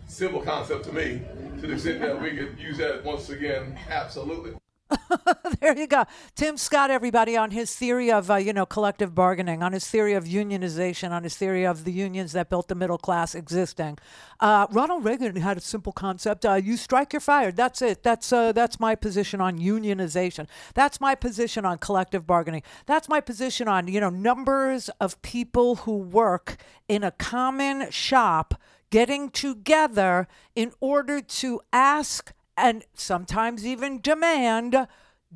Simple 0.09 0.43
concept 0.43 0.87
to 0.87 0.93
me. 0.93 1.23
To 1.61 1.69
the 1.69 1.75
extent 1.75 2.01
that 2.01 2.21
we 2.21 2.37
could 2.37 2.59
use 2.59 2.79
that 2.79 3.05
once 3.05 3.31
again, 3.31 3.79
absolutely. 3.89 4.55
there 5.61 5.77
you 5.77 5.87
go. 5.87 6.05
Tim 6.35 6.57
Scott, 6.57 6.91
everybody, 6.91 7.37
on 7.37 7.51
his 7.51 7.75
theory 7.75 8.11
of, 8.11 8.31
uh, 8.31 8.37
you 8.37 8.53
know, 8.53 8.67
collective 8.67 9.15
bargaining, 9.15 9.63
on 9.63 9.73
his 9.73 9.87
theory 9.87 10.15
of 10.15 10.25
unionization, 10.25 11.11
on 11.11 11.23
his 11.23 11.37
theory 11.37 11.65
of 11.65 11.85
the 11.85 11.93
unions 11.93 12.33
that 12.33 12.49
built 12.49 12.69
the 12.69 12.75
middle 12.75 12.99
class 12.99 13.35
existing. 13.35 13.99
Uh, 14.41 14.67
Ronald 14.71 15.05
Reagan 15.05 15.37
had 15.37 15.57
a 15.57 15.61
simple 15.61 15.93
concept: 15.93 16.45
uh, 16.45 16.55
you 16.55 16.77
strike, 16.77 17.13
you're 17.13 17.21
fired. 17.21 17.57
That's 17.57 17.83
it. 17.83 18.03
That's 18.03 18.33
uh, 18.33 18.53
that's 18.53 18.81
my 18.81 18.95
position 18.95 19.41
on 19.41 19.59
unionization. 19.59 20.47
That's 20.75 21.01
my 21.01 21.15
position 21.15 21.65
on 21.65 21.79
collective 21.79 22.27
bargaining. 22.27 22.63
That's 22.87 23.09
my 23.09 23.21
position 23.21 23.69
on, 23.69 23.89
you 23.89 24.01
know, 24.01 24.11
numbers 24.11 24.89
of 25.01 25.21
people 25.23 25.77
who 25.77 25.97
work 25.97 26.57
in 26.89 27.05
a 27.05 27.11
common 27.11 27.91
shop 27.91 28.55
getting 28.91 29.31
together 29.31 30.29
in 30.55 30.73
order 30.81 31.21
to 31.21 31.61
ask 31.73 32.33
and 32.57 32.85
sometimes 32.95 33.67
even 33.67 34.01
demand 34.01 34.87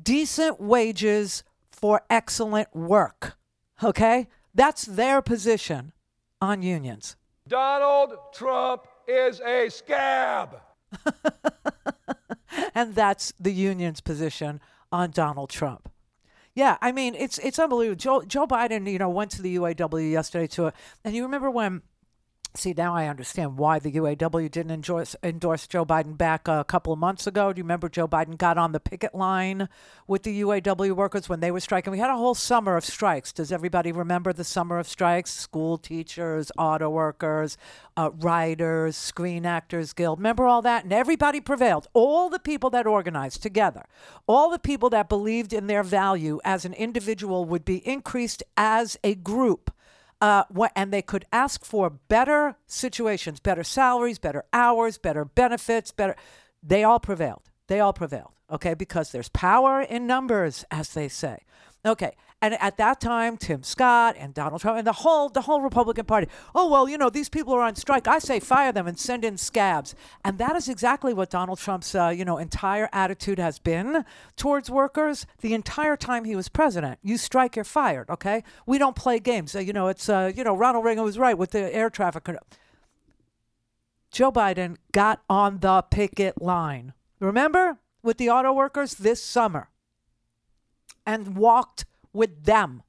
decent 0.01 0.59
wages 0.61 1.43
for 1.71 2.01
excellent 2.09 2.75
work. 2.75 3.37
Okay? 3.83 4.27
That's 4.53 4.83
their 4.85 5.21
position 5.21 5.93
on 6.41 6.61
unions. 6.61 7.15
Donald 7.47 8.13
Trump 8.33 8.87
is 9.07 9.39
a 9.41 9.69
scab. 9.69 10.59
and 12.75 12.95
that's 12.95 13.33
the 13.39 13.53
union's 13.53 14.01
position 14.01 14.59
on 14.91 15.11
Donald 15.11 15.49
Trump. 15.49 15.89
Yeah, 16.55 16.77
I 16.81 16.91
mean 16.91 17.13
it's 17.13 17.37
it's 17.37 17.59
unbelievable. 17.59 17.97
Joe 17.97 18.23
Joe 18.23 18.47
Biden, 18.47 18.91
you 18.91 18.97
know, 18.97 19.09
went 19.09 19.29
to 19.31 19.43
the 19.43 19.57
UAW 19.57 20.11
yesterday 20.11 20.47
to 20.47 20.67
it, 20.67 20.73
and 21.03 21.15
you 21.15 21.23
remember 21.23 21.51
when. 21.51 21.83
See, 22.57 22.73
now 22.75 22.95
I 22.95 23.05
understand 23.05 23.59
why 23.59 23.77
the 23.77 23.91
UAW 23.91 24.49
didn't 24.49 24.71
endorse, 24.71 25.15
endorse 25.21 25.67
Joe 25.67 25.85
Biden 25.85 26.17
back 26.17 26.47
a 26.47 26.63
couple 26.63 26.91
of 26.91 26.97
months 26.97 27.27
ago. 27.27 27.53
Do 27.53 27.59
you 27.59 27.63
remember 27.63 27.87
Joe 27.87 28.07
Biden 28.07 28.35
got 28.35 28.57
on 28.57 28.71
the 28.71 28.79
picket 28.79 29.13
line 29.13 29.69
with 30.07 30.23
the 30.23 30.41
UAW 30.41 30.93
workers 30.93 31.29
when 31.29 31.39
they 31.39 31.51
were 31.51 31.59
striking? 31.59 31.91
We 31.91 31.99
had 31.99 32.09
a 32.09 32.17
whole 32.17 32.33
summer 32.33 32.75
of 32.75 32.83
strikes. 32.83 33.31
Does 33.31 33.51
everybody 33.51 33.91
remember 33.91 34.33
the 34.33 34.43
summer 34.43 34.79
of 34.79 34.87
strikes? 34.87 35.29
School 35.29 35.77
teachers, 35.77 36.51
auto 36.57 36.89
workers, 36.89 37.59
uh, 37.95 38.09
writers, 38.15 38.97
Screen 38.97 39.45
Actors 39.45 39.93
Guild. 39.93 40.17
Remember 40.17 40.47
all 40.47 40.63
that? 40.63 40.83
And 40.83 40.91
everybody 40.91 41.39
prevailed. 41.39 41.87
All 41.93 42.27
the 42.27 42.39
people 42.39 42.71
that 42.71 42.87
organized 42.87 43.43
together, 43.43 43.85
all 44.25 44.49
the 44.49 44.57
people 44.57 44.89
that 44.89 45.09
believed 45.09 45.53
in 45.53 45.67
their 45.67 45.83
value 45.83 46.39
as 46.43 46.65
an 46.65 46.73
individual 46.73 47.45
would 47.45 47.63
be 47.63 47.87
increased 47.87 48.41
as 48.57 48.97
a 49.03 49.13
group 49.13 49.69
uh, 50.21 50.43
what, 50.49 50.71
and 50.75 50.91
they 50.91 51.01
could 51.01 51.25
ask 51.31 51.63
for 51.63 51.89
better 51.89 52.57
situations, 52.65 53.39
better 53.39 53.63
salaries, 53.63 54.19
better 54.19 54.43
hours, 54.51 54.97
better 54.97 55.25
benefits, 55.25 55.91
better. 55.91 56.15
They 56.63 56.83
all 56.83 56.99
prevailed. 56.99 57.43
They 57.67 57.79
all 57.79 57.93
prevailed. 57.93 58.31
Okay, 58.49 58.73
because 58.73 59.11
there's 59.11 59.29
power 59.29 59.81
in 59.81 60.07
numbers, 60.07 60.65
as 60.71 60.93
they 60.93 61.09
say. 61.09 61.43
Okay, 61.85 62.15
and 62.39 62.53
at 62.61 62.77
that 62.77 63.01
time, 63.01 63.35
Tim 63.35 63.63
Scott 63.63 64.15
and 64.17 64.31
Donald 64.31 64.61
Trump 64.61 64.77
and 64.77 64.85
the 64.85 64.93
whole 64.93 65.27
the 65.29 65.41
whole 65.41 65.61
Republican 65.61 66.05
Party. 66.05 66.27
Oh 66.53 66.69
well, 66.69 66.87
you 66.87 66.95
know 66.95 67.09
these 67.09 67.29
people 67.29 67.53
are 67.53 67.61
on 67.61 67.75
strike. 67.75 68.07
I 68.07 68.19
say 68.19 68.39
fire 68.39 68.71
them 68.71 68.85
and 68.85 68.99
send 68.99 69.25
in 69.25 69.37
scabs. 69.37 69.95
And 70.23 70.37
that 70.37 70.55
is 70.55 70.69
exactly 70.69 71.15
what 71.15 71.31
Donald 71.31 71.57
Trump's 71.57 71.95
uh, 71.95 72.09
you 72.09 72.23
know 72.23 72.37
entire 72.37 72.89
attitude 72.93 73.39
has 73.39 73.57
been 73.57 74.05
towards 74.35 74.69
workers 74.69 75.25
the 75.41 75.55
entire 75.55 75.97
time 75.97 76.25
he 76.25 76.35
was 76.35 76.47
president. 76.47 76.99
You 77.01 77.17
strike, 77.17 77.55
you're 77.55 77.65
fired. 77.65 78.07
Okay, 78.07 78.43
we 78.67 78.77
don't 78.77 78.95
play 78.95 79.19
games. 79.19 79.55
Uh, 79.55 79.59
you 79.59 79.73
know 79.73 79.87
it's 79.87 80.07
uh, 80.07 80.31
you 80.35 80.43
know 80.43 80.55
Ronald 80.55 80.85
Reagan 80.85 81.03
was 81.03 81.17
right 81.17 81.37
with 81.37 81.51
the 81.51 81.73
air 81.73 81.89
traffic. 81.89 82.27
Joe 84.11 84.31
Biden 84.31 84.77
got 84.91 85.23
on 85.27 85.59
the 85.59 85.81
picket 85.89 86.39
line. 86.39 86.93
Remember 87.19 87.79
with 88.03 88.17
the 88.17 88.29
auto 88.29 88.53
workers 88.53 88.93
this 88.93 89.23
summer 89.23 89.69
and 91.05 91.35
walked 91.35 91.85
with 92.17 92.43
them. 92.43 92.83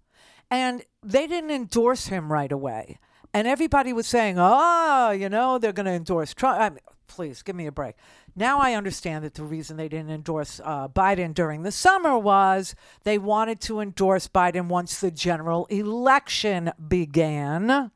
And 0.51 0.83
they 1.03 1.27
didn't 1.27 1.51
endorse 1.51 2.07
him 2.07 2.33
right 2.33 2.51
away. 2.51 2.99
And 3.35 3.47
everybody 3.47 3.93
was 3.93 4.07
saying, 4.07 4.37
oh, 4.39 5.11
you 5.11 5.29
know, 5.29 5.59
they're 5.59 5.73
going 5.73 5.87
to 5.87 5.93
endorse 5.93 6.33
Trump. 6.35 6.61
I 6.61 6.71
mean, 6.71 6.79
please 7.07 7.43
give 7.43 7.55
me 7.55 7.67
a 7.67 7.73
break. 7.73 7.95
Now 8.35 8.61
I 8.61 8.75
understand 8.75 9.25
that 9.25 9.35
the 9.35 9.45
reason 9.45 9.77
they 9.77 9.89
didn't 9.89 10.11
endorse 10.11 10.61
uh, 10.65 10.89
Biden 10.89 11.35
during 11.35 11.63
the 11.63 11.73
summer 11.73 12.17
was 12.17 12.75
they 13.05 13.19
wanted 13.19 13.61
to 13.63 13.81
endorse 13.81 14.29
Biden 14.29 14.69
once 14.69 15.01
the 15.01 15.11
general 15.11 15.67
election 15.67 16.73
began. 16.87 17.91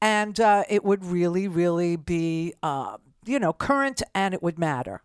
And 0.00 0.38
uh, 0.38 0.64
it 0.68 0.84
would 0.84 1.04
really, 1.04 1.48
really 1.48 1.96
be, 1.96 2.54
uh, 2.62 2.98
you 3.24 3.38
know, 3.38 3.52
current 3.52 4.02
and 4.14 4.34
it 4.34 4.42
would 4.42 4.58
matter. 4.58 5.02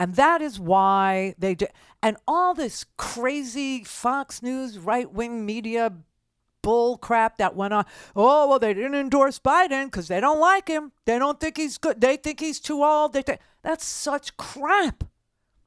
And 0.00 0.14
that 0.14 0.40
is 0.40 0.58
why 0.58 1.34
they 1.38 1.54
do. 1.54 1.66
And 2.02 2.16
all 2.26 2.54
this 2.54 2.86
crazy 2.96 3.84
Fox 3.84 4.42
News 4.42 4.78
right 4.78 5.10
wing 5.12 5.44
media 5.44 5.92
bull 6.62 6.96
crap 6.98 7.36
that 7.38 7.54
went 7.56 7.74
on. 7.74 7.84
Oh, 8.16 8.48
well, 8.48 8.58
they 8.58 8.74
didn't 8.74 8.94
endorse 8.94 9.38
Biden 9.38 9.86
because 9.86 10.08
they 10.08 10.20
don't 10.20 10.40
like 10.40 10.68
him. 10.68 10.92
They 11.04 11.18
don't 11.18 11.38
think 11.40 11.56
he's 11.56 11.78
good. 11.78 12.00
They 12.00 12.16
think 12.16 12.40
he's 12.40 12.60
too 12.60 12.82
old. 12.82 13.12
They 13.12 13.22
th- 13.22 13.38
That's 13.62 13.84
such 13.84 14.36
crap. 14.36 15.04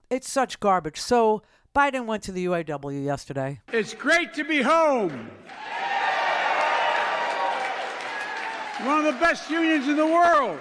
It's 0.10 0.32
such 0.32 0.60
garbage. 0.60 1.00
So 1.00 1.42
Biden 1.76 2.06
went 2.06 2.24
to 2.24 2.32
the 2.32 2.46
UAW 2.46 3.04
yesterday. 3.04 3.62
It's 3.72 3.94
great 3.94 4.34
to 4.36 4.44
be 4.44 4.62
home. 4.62 5.30
One 8.84 9.00
of 9.00 9.06
the 9.06 9.20
best 9.20 9.50
unions 9.50 9.88
in 9.88 9.96
the 9.96 10.06
world. 10.06 10.60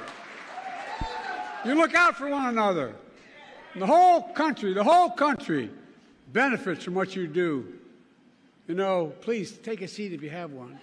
You 1.65 1.75
look 1.75 1.95
out 1.95 2.17
for 2.17 2.29
one 2.29 2.47
another. 2.47 2.95
The 3.77 3.87
whole 3.87 4.23
country, 4.23 4.75
the 4.75 4.85
whole 4.85 5.11
country 5.11 5.71
benefits 6.33 6.85
from 6.85 6.95
what 6.95 7.17
you 7.17 7.27
do. 7.27 7.73
You 8.69 8.75
know, 8.75 9.13
please 9.21 9.53
take 9.53 9.83
a 9.83 9.89
seat 9.89 10.13
if 10.13 10.23
you 10.23 10.31
have 10.31 10.53
one. 10.53 10.79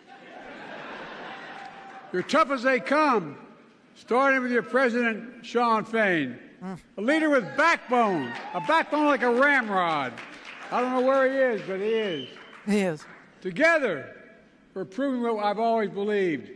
You're 2.12 2.24
tough 2.24 2.50
as 2.50 2.64
they 2.64 2.80
come, 2.80 3.38
starting 3.96 4.42
with 4.42 4.52
your 4.52 4.64
president, 4.64 5.46
Shawn 5.46 5.86
Fain. 5.86 6.40
A 6.98 7.02
leader 7.02 7.30
with 7.30 7.46
backbone, 7.56 8.32
a 8.54 8.62
backbone 8.62 9.06
like 9.06 9.22
a 9.22 9.32
ramrod. 9.32 10.14
I 10.72 10.82
don't 10.82 10.92
know 10.92 11.02
where 11.02 11.32
he 11.32 11.38
is, 11.38 11.62
but 11.68 11.80
he 11.80 11.94
is. 11.94 12.30
He 12.66 12.80
is. 12.80 13.06
Together, 13.42 14.14
we're 14.74 14.86
proving 14.86 15.22
what 15.22 15.44
I've 15.44 15.60
always 15.60 15.90
believed. 15.90 16.50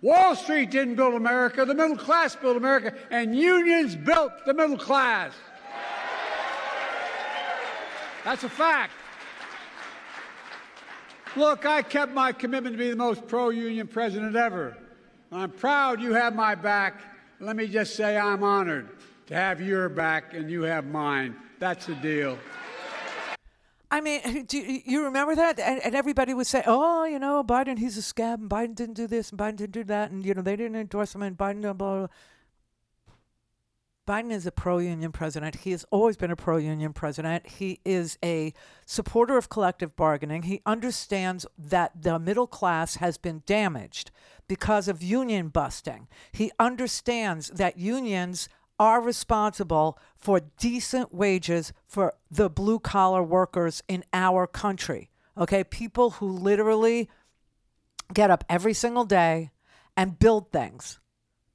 Wall 0.00 0.34
Street 0.34 0.70
didn't 0.70 0.94
build 0.94 1.14
America, 1.14 1.64
the 1.64 1.74
middle 1.74 1.96
class 1.96 2.34
built 2.34 2.56
America, 2.56 2.94
and 3.10 3.36
unions 3.36 3.94
built 3.94 4.32
the 4.46 4.54
middle 4.54 4.78
class. 4.78 5.32
That's 8.28 8.44
a 8.44 8.48
fact. 8.50 8.92
Look, 11.34 11.64
I 11.64 11.80
kept 11.80 12.12
my 12.12 12.30
commitment 12.30 12.74
to 12.74 12.78
be 12.78 12.90
the 12.90 12.96
most 12.96 13.26
pro 13.26 13.48
union 13.48 13.86
president 13.86 14.36
ever. 14.36 14.76
I'm 15.32 15.50
proud 15.50 16.02
you 16.02 16.12
have 16.12 16.34
my 16.34 16.54
back. 16.54 17.00
Let 17.40 17.56
me 17.56 17.66
just 17.66 17.96
say 17.96 18.18
I'm 18.18 18.42
honored 18.42 18.90
to 19.28 19.34
have 19.34 19.62
your 19.62 19.88
back 19.88 20.34
and 20.34 20.50
you 20.50 20.60
have 20.64 20.84
mine. 20.84 21.36
That's 21.58 21.86
the 21.86 21.94
deal. 21.94 22.38
I 23.90 24.02
mean, 24.02 24.44
do 24.46 24.58
you, 24.58 24.82
you 24.84 25.04
remember 25.04 25.34
that? 25.34 25.58
And, 25.58 25.82
and 25.82 25.94
everybody 25.94 26.34
would 26.34 26.46
say, 26.46 26.62
"Oh, 26.66 27.04
you 27.04 27.18
know, 27.18 27.42
Biden, 27.42 27.78
he's 27.78 27.96
a 27.96 28.02
scab, 28.02 28.40
and 28.40 28.50
Biden 28.50 28.74
didn't 28.74 28.96
do 28.96 29.06
this, 29.06 29.30
and 29.30 29.40
Biden 29.40 29.56
didn't 29.56 29.72
do 29.72 29.84
that, 29.84 30.10
and 30.10 30.22
you 30.22 30.34
know, 30.34 30.42
they 30.42 30.54
didn't 30.54 30.76
endorse 30.76 31.14
him, 31.14 31.22
and 31.22 31.34
Biden 31.34 31.62
blah 31.62 31.72
blah." 31.72 31.98
blah. 32.00 32.08
Biden 34.08 34.32
is 34.32 34.46
a 34.46 34.50
pro 34.50 34.78
union 34.78 35.12
president. 35.12 35.54
He 35.54 35.72
has 35.72 35.84
always 35.90 36.16
been 36.16 36.30
a 36.30 36.36
pro 36.36 36.56
union 36.56 36.94
president. 36.94 37.46
He 37.46 37.78
is 37.84 38.16
a 38.24 38.54
supporter 38.86 39.36
of 39.36 39.50
collective 39.50 39.94
bargaining. 39.96 40.44
He 40.44 40.62
understands 40.64 41.44
that 41.58 42.00
the 42.00 42.18
middle 42.18 42.46
class 42.46 42.96
has 42.96 43.18
been 43.18 43.42
damaged 43.44 44.10
because 44.48 44.88
of 44.88 45.02
union 45.02 45.48
busting. 45.48 46.08
He 46.32 46.50
understands 46.58 47.48
that 47.48 47.76
unions 47.76 48.48
are 48.78 49.02
responsible 49.02 49.98
for 50.16 50.40
decent 50.58 51.12
wages 51.12 51.74
for 51.86 52.14
the 52.30 52.48
blue 52.48 52.78
collar 52.78 53.22
workers 53.22 53.82
in 53.88 54.04
our 54.14 54.46
country. 54.46 55.10
Okay, 55.36 55.62
people 55.64 56.12
who 56.12 56.26
literally 56.26 57.10
get 58.14 58.30
up 58.30 58.42
every 58.48 58.72
single 58.72 59.04
day 59.04 59.50
and 59.98 60.18
build 60.18 60.50
things. 60.50 60.98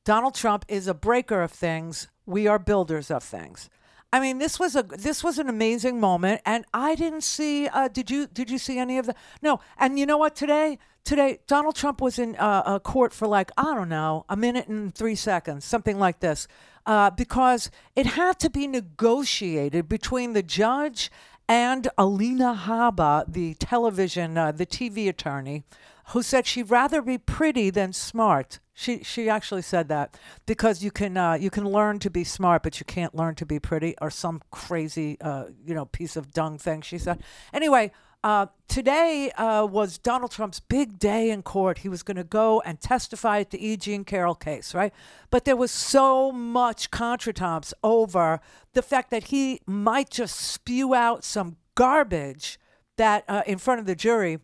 Donald 0.06 0.36
Trump 0.36 0.66
is 0.68 0.88
a 0.88 0.94
breaker 0.94 1.42
of 1.42 1.52
things. 1.52 2.08
We 2.26 2.46
are 2.48 2.60
builders 2.60 3.10
of 3.10 3.24
things. 3.24 3.70
I 4.12 4.20
mean, 4.20 4.38
this 4.38 4.60
was 4.60 4.76
a 4.76 4.84
this 4.84 5.24
was 5.24 5.40
an 5.40 5.50
amazing 5.50 6.00
moment, 6.00 6.42
and 6.46 6.66
I 6.74 6.94
didn't 6.94 7.24
see. 7.24 7.68
Uh, 7.68 7.88
did 7.88 8.12
you 8.12 8.28
did 8.28 8.50
you 8.50 8.58
see 8.58 8.78
any 8.78 8.98
of 8.98 9.08
the? 9.08 9.16
No. 9.42 9.60
And 9.78 9.98
you 9.98 10.06
know 10.06 10.18
what? 10.18 10.36
Today 10.36 10.78
today 11.04 11.40
Donald 11.48 11.76
Trump 11.76 12.00
was 12.02 12.20
in 12.20 12.36
uh, 12.36 12.64
a 12.66 12.80
court 12.80 13.14
for 13.14 13.28
like 13.28 13.52
I 13.58 13.74
don't 13.74 13.90
know 13.90 14.26
a 14.30 14.36
minute 14.36 14.68
and 14.68 14.94
three 14.94 15.16
seconds, 15.16 15.66
something 15.66 15.98
like 15.98 16.20
this, 16.20 16.48
uh, 16.86 17.10
because 17.10 17.72
it 17.96 18.06
had 18.06 18.40
to 18.42 18.50
be 18.50 18.68
negotiated 18.68 19.90
between 19.90 20.34
the 20.34 20.44
judge 20.44 21.10
and 21.48 21.90
Alina 21.98 22.56
Habba, 22.66 23.26
the 23.28 23.54
television, 23.56 24.38
uh, 24.38 24.52
the 24.52 24.66
TV 24.66 25.10
attorney, 25.10 25.64
who 26.10 26.22
said 26.22 26.46
she'd 26.46 26.70
rather 26.70 27.02
be 27.02 27.18
pretty 27.18 27.70
than 27.70 27.94
smart. 27.94 28.60
She 28.74 29.04
she 29.04 29.30
actually 29.30 29.62
said 29.62 29.88
that 29.90 30.18
because 30.46 30.84
you 30.84 30.92
can 30.92 31.16
uh, 31.16 31.34
you 31.34 31.50
can 31.50 31.66
learn 31.66 32.00
to 32.00 32.10
be 32.10 32.24
smart, 32.24 32.64
but 32.64 32.80
you 32.80 32.86
can't 32.86 33.14
learn 33.14 33.36
to 33.36 33.46
be 33.46 33.60
pretty, 33.60 33.96
or 34.02 34.10
some 34.10 34.42
crazy 34.52 35.18
uh, 35.22 35.46
you 35.66 35.76
know 35.76 35.86
piece 35.86 36.16
of 36.16 36.32
dung 36.32 36.58
thing. 36.58 36.82
She 36.82 36.98
said. 36.98 37.22
Anyway, 37.54 37.92
uh, 38.24 38.48
today 38.70 39.32
uh, 39.32 39.66
was 39.66 39.98
Donald 39.98 40.32
Trump's 40.32 40.62
big 40.62 40.98
day 40.98 41.30
in 41.30 41.44
court. 41.44 41.80
He 41.80 41.90
was 41.90 42.04
going 42.04 42.18
to 42.18 42.24
go 42.24 42.62
and 42.62 42.80
testify 42.80 43.40
at 43.40 43.52
the 43.52 43.66
E. 43.66 43.76
Jean 43.76 44.06
Carroll 44.06 44.36
case, 44.36 44.74
right? 44.74 44.94
But 45.30 45.44
there 45.44 45.58
was 45.58 45.72
so 45.72 46.32
much 46.32 46.90
contretemps 46.90 47.74
over 47.84 48.40
the 48.74 48.82
fact 48.82 49.12
that 49.12 49.26
he 49.26 49.60
might 49.66 50.10
just 50.10 50.38
spew 50.38 50.96
out 50.96 51.26
some 51.26 51.58
garbage 51.76 52.58
that 52.96 53.26
uh, 53.28 53.44
in 53.46 53.58
front 53.58 53.82
of 53.82 53.86
the 53.86 53.96
jury 53.96 54.40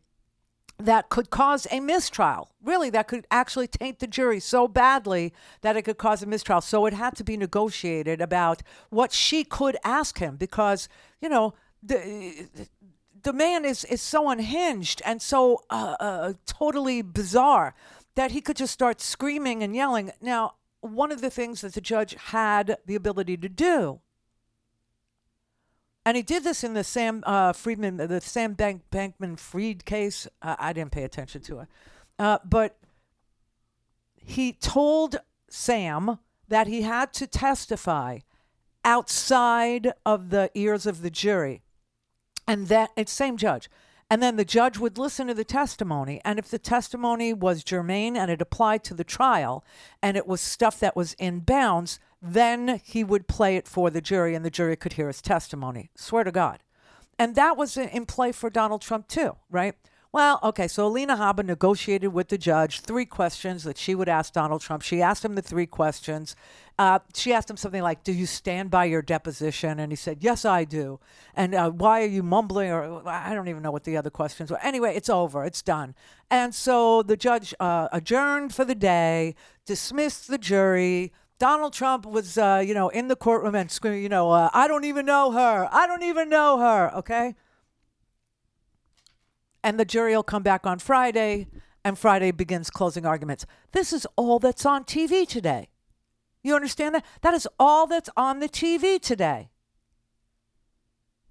that 0.80 1.10
could 1.10 1.30
cause 1.30 1.68
a 1.72 1.80
mistrial. 1.80 2.50
Really, 2.64 2.90
that 2.90 3.08
could 3.08 3.28
actually 3.30 3.68
taint 3.68 4.00
the 4.00 4.08
jury 4.08 4.40
so 4.40 4.68
badly 4.68 5.34
that 5.62 5.76
it 5.76 5.84
could 5.84 5.98
cause 5.98 6.24
a 6.24 6.26
mistrial. 6.26 6.62
So 6.62 6.86
it 6.86 6.94
had 6.94 7.16
to 7.18 7.24
be 7.24 7.38
negotiated 7.38 8.22
about 8.22 8.64
what 8.90 9.12
she 9.12 9.44
could 9.44 9.78
ask 9.84 10.20
him 10.20 10.38
because, 10.38 10.88
you 11.22 11.30
know, 11.30 11.54
the 11.84 12.48
the 13.22 13.34
man 13.34 13.66
is 13.66 13.84
is 13.86 14.02
so 14.02 14.30
unhinged 14.30 15.02
and 15.06 15.22
so 15.22 15.64
uh, 15.70 15.96
uh, 16.00 16.34
totally 16.46 17.02
bizarre 17.02 17.76
that 18.16 18.32
he 18.32 18.42
could 18.42 18.56
just 18.56 18.74
start 18.74 19.02
screaming 19.02 19.62
and 19.62 19.76
yelling. 19.76 20.12
Now, 20.22 20.56
one 20.82 21.12
of 21.12 21.22
the 21.22 21.30
things 21.30 21.62
that 21.62 21.74
the 21.74 21.82
judge 21.82 22.16
had 22.16 22.78
the 22.86 22.96
ability 22.96 23.38
to 23.38 23.50
do 23.50 24.00
And 26.10 26.16
he 26.18 26.24
did 26.24 26.44
this 26.44 26.64
in 26.64 26.74
the 26.74 26.84
Sam 26.84 27.24
uh, 27.24 27.54
Friedman, 27.54 27.98
the 27.98 28.20
Sam 28.20 28.54
Bank, 28.54 28.82
Bankman 28.92 29.38
Fried 29.38 29.86
case. 29.86 30.28
Uh, 30.42 30.56
I 30.58 30.74
didn't 30.74 30.92
pay 30.92 31.04
attention 31.04 31.42
to 31.44 31.60
it. 31.60 31.68
Uh, 32.18 32.40
but 32.44 32.80
he 34.16 34.54
told 34.54 35.18
Sam 35.52 36.18
that 36.48 36.66
he 36.66 36.82
had 36.82 37.14
to 37.14 37.28
testify 37.28 38.22
outside 38.84 39.94
of 40.04 40.32
the 40.32 40.50
ears 40.56 40.88
of 40.88 41.04
the 41.04 41.12
jury. 41.12 41.62
And 42.48 42.70
that 42.70 42.90
it's 42.96 43.12
same 43.12 43.38
judge. 43.38 43.70
And 44.10 44.24
then 44.24 44.36
the 44.36 44.44
judge 44.44 44.80
would 44.80 44.98
listen 44.98 45.28
to 45.28 45.36
the 45.36 45.44
testimony. 45.44 46.22
And 46.26 46.40
if 46.40 46.50
the 46.50 46.58
testimony 46.58 47.36
was 47.36 47.64
germane 47.64 48.18
and 48.18 48.32
it 48.32 48.42
applied 48.42 48.84
to 48.86 48.96
the 48.96 49.04
trial 49.04 49.64
and 50.02 50.18
it 50.18 50.26
was 50.26 50.42
stuff 50.42 50.80
that 50.80 50.96
was 50.96 51.14
in 51.20 51.42
bounds, 51.42 52.00
then 52.22 52.82
he 52.84 53.04
would 53.04 53.28
play 53.28 53.56
it 53.56 53.68
for 53.68 53.90
the 53.90 54.02
jury 54.02 54.36
and 54.36 54.44
the 54.44 54.50
jury 54.50 54.76
could 54.76 54.94
hear 54.94 55.08
his 55.08 55.22
testimony. 55.22 55.90
Swear 55.96 56.24
to 56.24 56.32
God. 56.32 56.64
And 57.18 57.36
that 57.36 57.58
was 57.58 57.76
in 57.76 58.06
play 58.06 58.32
for 58.32 58.50
Donald 58.50 58.82
Trump, 58.82 59.08
too, 59.08 59.36
right? 59.50 59.76
Well, 60.12 60.40
okay, 60.42 60.68
so 60.68 60.88
Alina 60.88 61.18
Habba 61.18 61.46
negotiated 61.46 62.14
with 62.14 62.30
the 62.30 62.38
judge 62.38 62.80
three 62.80 63.06
questions 63.06 63.64
that 63.64 63.78
she 63.78 63.94
would 63.94 64.10
ask 64.10 64.34
Donald 64.34 64.62
Trump. 64.62 64.82
She 64.82 65.04
asked 65.04 65.24
him 65.24 65.36
the 65.36 65.42
three 65.44 65.68
questions. 65.68 66.36
Uh, 66.80 66.98
she 67.14 67.32
asked 67.32 67.48
him 67.48 67.58
something 67.58 67.84
like, 67.84 68.04
Do 68.04 68.12
you 68.12 68.26
stand 68.26 68.72
by 68.72 68.86
your 68.86 69.04
deposition? 69.04 69.80
And 69.80 69.92
he 69.92 69.96
said, 69.96 70.24
Yes, 70.24 70.46
I 70.46 70.64
do. 70.64 71.00
And 71.36 71.54
uh, 71.54 71.70
why 71.70 72.02
are 72.02 72.08
you 72.08 72.24
mumbling? 72.24 72.72
Or 72.72 73.08
I 73.08 73.36
don't 73.36 73.50
even 73.50 73.62
know 73.62 73.70
what 73.70 73.84
the 73.84 73.98
other 73.98 74.10
questions 74.10 74.50
were. 74.50 74.60
Anyway, 74.64 74.96
it's 74.96 75.10
over, 75.10 75.46
it's 75.46 75.62
done. 75.62 75.94
And 76.32 76.56
so 76.56 77.04
the 77.04 77.18
judge 77.18 77.54
uh, 77.60 77.90
adjourned 77.92 78.56
for 78.56 78.66
the 78.66 78.76
day, 78.76 79.36
dismissed 79.68 80.28
the 80.28 80.40
jury. 80.40 81.14
Donald 81.40 81.74
Trump 81.74 82.06
was, 82.06 82.38
uh, 82.38 82.64
you 82.66 82.74
know, 82.74 82.90
in 82.90 83.08
the 83.08 83.16
courtroom 83.16 83.56
and 83.56 83.72
screaming, 83.72 84.04
you 84.04 84.10
know, 84.10 84.30
uh, 84.32 84.50
I 84.54 84.68
don't 84.68 84.84
even 84.84 85.06
know 85.06 85.32
her. 85.32 85.68
I 85.72 85.88
don't 85.88 86.04
even 86.04 86.30
know 86.30 86.60
her. 86.60 86.92
Okay 86.98 87.36
and 89.64 89.80
the 89.80 89.86
jury 89.86 90.16
will 90.16 90.24
come 90.24 90.44
back 90.44 90.66
on 90.66 90.80
Friday, 90.80 91.48
and 91.84 91.98
Friday 91.98 92.32
begins 92.32 92.70
closing 92.70 93.06
arguments. 93.06 93.46
This 93.72 93.94
is 93.94 94.08
all 94.16 94.40
that's 94.40 94.66
on 94.66 94.84
TV 94.84 95.28
today. 95.28 95.70
You 96.44 96.56
understand 96.56 96.96
that? 96.96 97.06
That 97.22 97.34
is 97.34 97.48
all 97.60 97.88
that's 97.88 98.10
on 98.16 98.40
the 98.40 98.50
TV 98.50 99.00
today. 99.02 99.50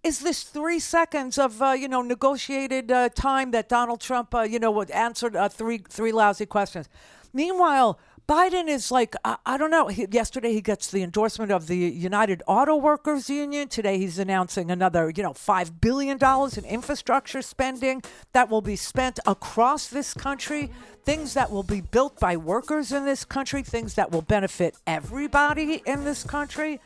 Is 0.02 0.20
this 0.20 0.42
three 0.42 0.78
seconds 0.78 1.38
of 1.38 1.60
uh, 1.60 1.70
you 1.70 1.88
know 1.88 2.02
negotiated 2.02 2.92
uh, 2.92 3.08
time 3.08 3.50
that 3.52 3.68
Donald 3.68 4.00
Trump 4.00 4.34
uh, 4.34 4.42
you 4.42 4.58
know 4.58 4.82
answered 4.82 5.34
uh, 5.34 5.48
three 5.48 5.78
three 5.88 6.12
lousy 6.12 6.46
questions? 6.46 6.88
Meanwhile, 7.32 7.98
Biden 8.28 8.68
is 8.68 8.90
like, 8.90 9.16
I, 9.24 9.38
I 9.46 9.56
don't 9.56 9.70
know. 9.70 9.88
He, 9.88 10.06
yesterday 10.10 10.52
he 10.52 10.60
gets 10.60 10.90
the 10.90 11.02
endorsement 11.02 11.50
of 11.50 11.66
the 11.66 11.78
United 11.78 12.42
Auto 12.46 12.76
Workers 12.76 13.30
Union. 13.30 13.68
Today 13.68 13.96
he's 13.96 14.18
announcing 14.18 14.70
another, 14.70 15.10
you 15.16 15.22
know, 15.22 15.32
$5 15.32 15.80
billion 15.80 16.18
in 16.56 16.64
infrastructure 16.66 17.40
spending 17.40 18.02
that 18.32 18.50
will 18.50 18.60
be 18.60 18.76
spent 18.76 19.18
across 19.26 19.86
this 19.88 20.12
country, 20.12 20.70
things 21.04 21.32
that 21.32 21.50
will 21.50 21.62
be 21.62 21.80
built 21.80 22.20
by 22.20 22.36
workers 22.36 22.92
in 22.92 23.06
this 23.06 23.24
country, 23.24 23.62
things 23.62 23.94
that 23.94 24.12
will 24.12 24.20
benefit 24.20 24.76
everybody 24.86 25.80
in 25.86 26.04
this 26.04 26.22
country. 26.22 26.80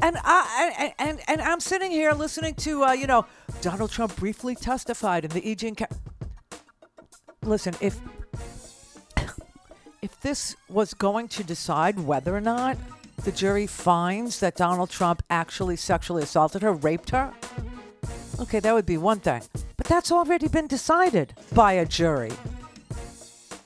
And 0.00 0.16
I 0.24 0.94
and 0.98 1.20
and, 1.26 1.40
I'm 1.40 1.60
sitting 1.60 1.90
here 1.90 2.12
listening 2.12 2.54
to 2.56 2.84
uh, 2.84 2.92
you 2.92 3.06
know 3.06 3.24
Donald 3.62 3.90
Trump 3.90 4.14
briefly 4.16 4.54
testified 4.54 5.24
in 5.24 5.30
the 5.30 5.46
E. 5.48 5.54
Jean. 5.54 5.74
Ca- 5.74 5.86
Listen, 7.42 7.74
if 7.80 7.98
if 10.06 10.20
this 10.20 10.54
was 10.68 10.94
going 10.94 11.26
to 11.26 11.42
decide 11.42 11.98
whether 11.98 12.32
or 12.32 12.40
not 12.40 12.76
the 13.24 13.32
jury 13.32 13.66
finds 13.66 14.38
that 14.38 14.54
Donald 14.54 14.88
Trump 14.88 15.20
actually 15.30 15.74
sexually 15.74 16.22
assaulted 16.22 16.62
her, 16.62 16.72
raped 16.72 17.10
her, 17.10 17.34
okay, 18.38 18.60
that 18.60 18.72
would 18.72 18.86
be 18.86 18.96
one 18.96 19.18
thing. 19.18 19.42
But 19.76 19.88
that's 19.88 20.12
already 20.12 20.46
been 20.46 20.68
decided 20.68 21.34
by 21.52 21.72
a 21.72 21.84
jury. 21.84 22.30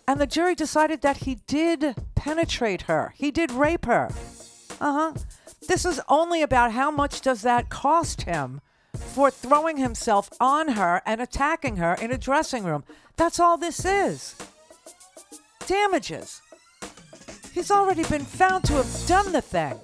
And 0.08 0.18
the 0.18 0.26
jury 0.26 0.54
decided 0.54 1.02
that 1.02 1.18
he 1.18 1.34
did 1.46 1.94
penetrate 2.14 2.82
her, 2.82 3.12
he 3.18 3.30
did 3.30 3.50
rape 3.50 3.84
her. 3.84 4.10
Uh 4.80 4.92
huh. 4.92 5.12
This 5.68 5.84
is 5.84 6.00
only 6.08 6.40
about 6.40 6.72
how 6.72 6.90
much 6.90 7.20
does 7.20 7.42
that 7.42 7.68
cost 7.68 8.22
him 8.22 8.62
for 8.94 9.30
throwing 9.30 9.76
himself 9.76 10.30
on 10.40 10.68
her 10.68 11.02
and 11.04 11.20
attacking 11.20 11.76
her 11.76 11.92
in 12.00 12.10
a 12.10 12.16
dressing 12.16 12.64
room. 12.64 12.84
That's 13.16 13.38
all 13.38 13.58
this 13.58 13.84
is 13.84 14.36
damages. 15.70 16.42
He's 17.52 17.70
already 17.70 18.02
been 18.02 18.24
found 18.24 18.64
to 18.64 18.72
have 18.72 19.06
done 19.06 19.30
the 19.30 19.40
thing. 19.40 19.78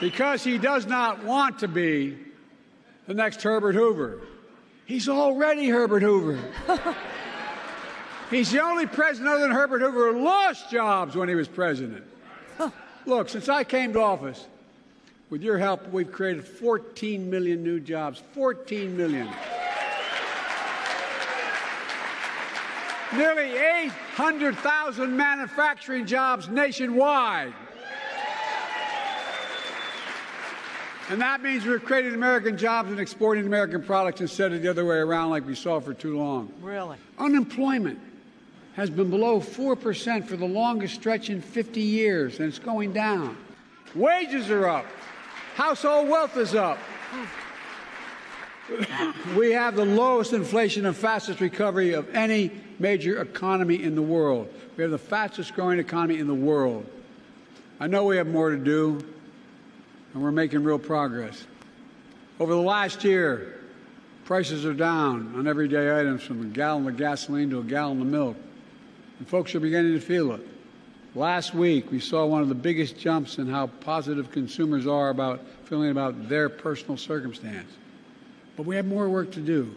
Because 0.00 0.42
he 0.42 0.58
does 0.58 0.86
not 0.86 1.22
want 1.24 1.60
to 1.60 1.68
be 1.68 2.16
the 3.06 3.14
next 3.14 3.42
Herbert 3.42 3.74
Hoover. 3.74 4.20
He's 4.86 5.08
already 5.08 5.68
Herbert 5.68 6.02
Hoover. 6.02 6.40
He's 8.30 8.50
the 8.50 8.62
only 8.62 8.86
president 8.86 9.28
other 9.28 9.40
than 9.42 9.50
Herbert 9.50 9.80
Hoover 9.80 10.12
who 10.12 10.24
lost 10.24 10.70
jobs 10.70 11.16
when 11.16 11.28
he 11.28 11.34
was 11.34 11.48
president. 11.48 12.04
Look, 13.06 13.28
since 13.28 13.48
I 13.48 13.64
came 13.64 13.92
to 13.94 14.00
office, 14.00 14.46
with 15.30 15.42
your 15.42 15.58
help, 15.58 15.88
we've 15.88 16.10
created 16.10 16.44
14 16.44 17.30
million 17.30 17.62
new 17.62 17.80
jobs. 17.80 18.22
14 18.32 18.96
million. 18.96 19.28
Nearly 23.12 23.56
800,000 23.56 25.16
manufacturing 25.16 26.06
jobs 26.06 26.48
nationwide. 26.48 27.54
And 31.10 31.20
that 31.22 31.42
means 31.42 31.66
we're 31.66 31.80
creating 31.80 32.14
American 32.14 32.56
jobs 32.56 32.88
and 32.88 33.00
exporting 33.00 33.44
American 33.44 33.82
products 33.82 34.20
instead 34.20 34.52
of 34.52 34.62
the 34.62 34.68
other 34.68 34.84
way 34.84 34.94
around 34.94 35.30
like 35.30 35.44
we 35.44 35.56
saw 35.56 35.80
for 35.80 35.92
too 35.92 36.16
long. 36.16 36.52
Really? 36.62 36.98
Unemployment 37.18 37.98
has 38.74 38.90
been 38.90 39.10
below 39.10 39.40
4% 39.40 40.24
for 40.24 40.36
the 40.36 40.46
longest 40.46 40.94
stretch 40.94 41.28
in 41.28 41.42
50 41.42 41.80
years, 41.80 42.38
and 42.38 42.46
it's 42.46 42.60
going 42.60 42.92
down. 42.92 43.36
Wages 43.96 44.50
are 44.50 44.68
up. 44.68 44.86
Household 45.56 46.08
wealth 46.08 46.36
is 46.36 46.54
up. 46.54 46.78
we 49.36 49.50
have 49.50 49.74
the 49.74 49.84
lowest 49.84 50.32
inflation 50.32 50.86
and 50.86 50.96
fastest 50.96 51.40
recovery 51.40 51.92
of 51.92 52.08
any 52.14 52.52
major 52.78 53.20
economy 53.20 53.82
in 53.82 53.96
the 53.96 54.02
world. 54.02 54.48
We 54.76 54.82
have 54.82 54.92
the 54.92 54.98
fastest 54.98 55.54
growing 55.54 55.80
economy 55.80 56.20
in 56.20 56.28
the 56.28 56.34
world. 56.34 56.86
I 57.80 57.88
know 57.88 58.04
we 58.04 58.16
have 58.16 58.28
more 58.28 58.50
to 58.50 58.56
do 58.56 59.04
and 60.12 60.22
we're 60.22 60.32
making 60.32 60.64
real 60.64 60.78
progress. 60.78 61.46
Over 62.38 62.54
the 62.54 62.60
last 62.60 63.04
year, 63.04 63.60
prices 64.24 64.64
are 64.64 64.74
down 64.74 65.34
on 65.36 65.46
everyday 65.46 65.98
items 65.98 66.22
from 66.22 66.40
a 66.42 66.46
gallon 66.46 66.86
of 66.88 66.96
gasoline 66.96 67.50
to 67.50 67.60
a 67.60 67.64
gallon 67.64 68.00
of 68.00 68.06
milk, 68.06 68.36
and 69.18 69.28
folks 69.28 69.54
are 69.54 69.60
beginning 69.60 69.94
to 69.94 70.00
feel 70.00 70.32
it. 70.32 70.46
Last 71.14 71.54
week, 71.54 71.90
we 71.90 71.98
saw 71.98 72.24
one 72.24 72.40
of 72.40 72.48
the 72.48 72.54
biggest 72.54 72.96
jumps 72.96 73.38
in 73.38 73.48
how 73.48 73.66
positive 73.66 74.30
consumers 74.30 74.86
are 74.86 75.08
about 75.08 75.40
feeling 75.64 75.90
about 75.90 76.28
their 76.28 76.48
personal 76.48 76.96
circumstance. 76.96 77.70
But 78.56 78.64
we 78.64 78.76
have 78.76 78.86
more 78.86 79.08
work 79.08 79.32
to 79.32 79.40
do. 79.40 79.74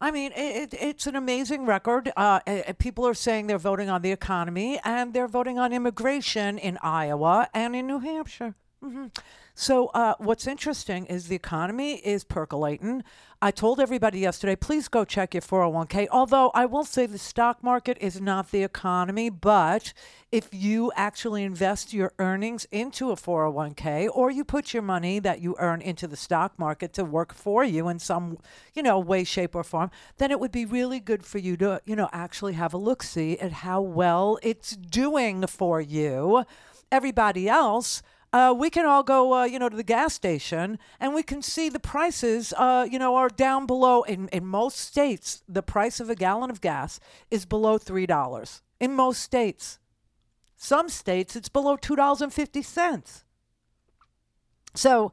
I 0.00 0.10
mean, 0.10 0.32
it, 0.34 0.74
it's 0.74 1.06
an 1.06 1.16
amazing 1.16 1.66
record. 1.66 2.10
Uh, 2.16 2.40
people 2.78 3.06
are 3.06 3.14
saying 3.14 3.46
they're 3.46 3.58
voting 3.58 3.88
on 3.88 4.02
the 4.02 4.10
economy 4.10 4.80
and 4.84 5.12
they're 5.12 5.28
voting 5.28 5.58
on 5.58 5.72
immigration 5.72 6.58
in 6.58 6.78
Iowa 6.82 7.48
and 7.54 7.76
in 7.76 7.86
New 7.86 8.00
Hampshire. 8.00 8.54
Mm-hmm. 8.82 9.06
So, 9.54 9.88
uh, 9.88 10.14
what's 10.18 10.46
interesting 10.46 11.06
is 11.06 11.28
the 11.28 11.36
economy 11.36 11.96
is 11.96 12.24
percolating. 12.24 13.04
I 13.40 13.50
told 13.50 13.80
everybody 13.80 14.18
yesterday, 14.18 14.56
please 14.56 14.88
go 14.88 15.04
check 15.04 15.34
your 15.34 15.42
401k. 15.42 16.08
Although 16.10 16.50
I 16.54 16.64
will 16.64 16.84
say 16.84 17.06
the 17.06 17.18
stock 17.18 17.62
market 17.62 17.98
is 18.00 18.20
not 18.20 18.50
the 18.50 18.64
economy, 18.64 19.28
but 19.28 19.92
if 20.32 20.48
you 20.52 20.90
actually 20.96 21.44
invest 21.44 21.92
your 21.92 22.12
earnings 22.18 22.66
into 22.72 23.10
a 23.10 23.16
401k 23.16 24.08
or 24.12 24.30
you 24.30 24.42
put 24.42 24.72
your 24.72 24.82
money 24.82 25.18
that 25.18 25.40
you 25.40 25.54
earn 25.58 25.80
into 25.80 26.08
the 26.08 26.16
stock 26.16 26.58
market 26.58 26.92
to 26.94 27.04
work 27.04 27.34
for 27.34 27.62
you 27.62 27.88
in 27.88 27.98
some, 27.98 28.38
you 28.74 28.82
know, 28.82 28.98
way, 28.98 29.22
shape, 29.22 29.54
or 29.54 29.62
form, 29.62 29.90
then 30.16 30.30
it 30.30 30.40
would 30.40 30.52
be 30.52 30.64
really 30.64 30.98
good 30.98 31.24
for 31.24 31.38
you 31.38 31.56
to, 31.58 31.80
you 31.84 31.94
know, 31.94 32.08
actually 32.12 32.54
have 32.54 32.72
a 32.74 32.78
look 32.78 33.02
see 33.02 33.38
at 33.38 33.52
how 33.52 33.80
well 33.80 34.38
it's 34.42 34.74
doing 34.76 35.46
for 35.46 35.80
you. 35.80 36.44
Everybody 36.90 37.48
else 37.48 38.02
uh, 38.32 38.54
we 38.56 38.70
can 38.70 38.86
all 38.86 39.02
go, 39.02 39.34
uh, 39.34 39.44
you 39.44 39.58
know, 39.58 39.68
to 39.68 39.76
the 39.76 39.82
gas 39.82 40.14
station 40.14 40.78
and 40.98 41.14
we 41.14 41.22
can 41.22 41.42
see 41.42 41.68
the 41.68 41.78
prices, 41.78 42.54
uh, 42.56 42.86
you 42.90 42.98
know, 42.98 43.14
are 43.14 43.28
down 43.28 43.66
below. 43.66 44.02
In, 44.02 44.28
in 44.28 44.46
most 44.46 44.78
states, 44.78 45.42
the 45.48 45.62
price 45.62 46.00
of 46.00 46.08
a 46.08 46.14
gallon 46.14 46.50
of 46.50 46.60
gas 46.60 46.98
is 47.30 47.44
below 47.44 47.78
$3. 47.78 48.60
In 48.80 48.94
most 48.94 49.20
states. 49.20 49.78
Some 50.56 50.88
states, 50.88 51.36
it's 51.36 51.48
below 51.48 51.76
$2.50. 51.76 53.24
So, 54.74 55.12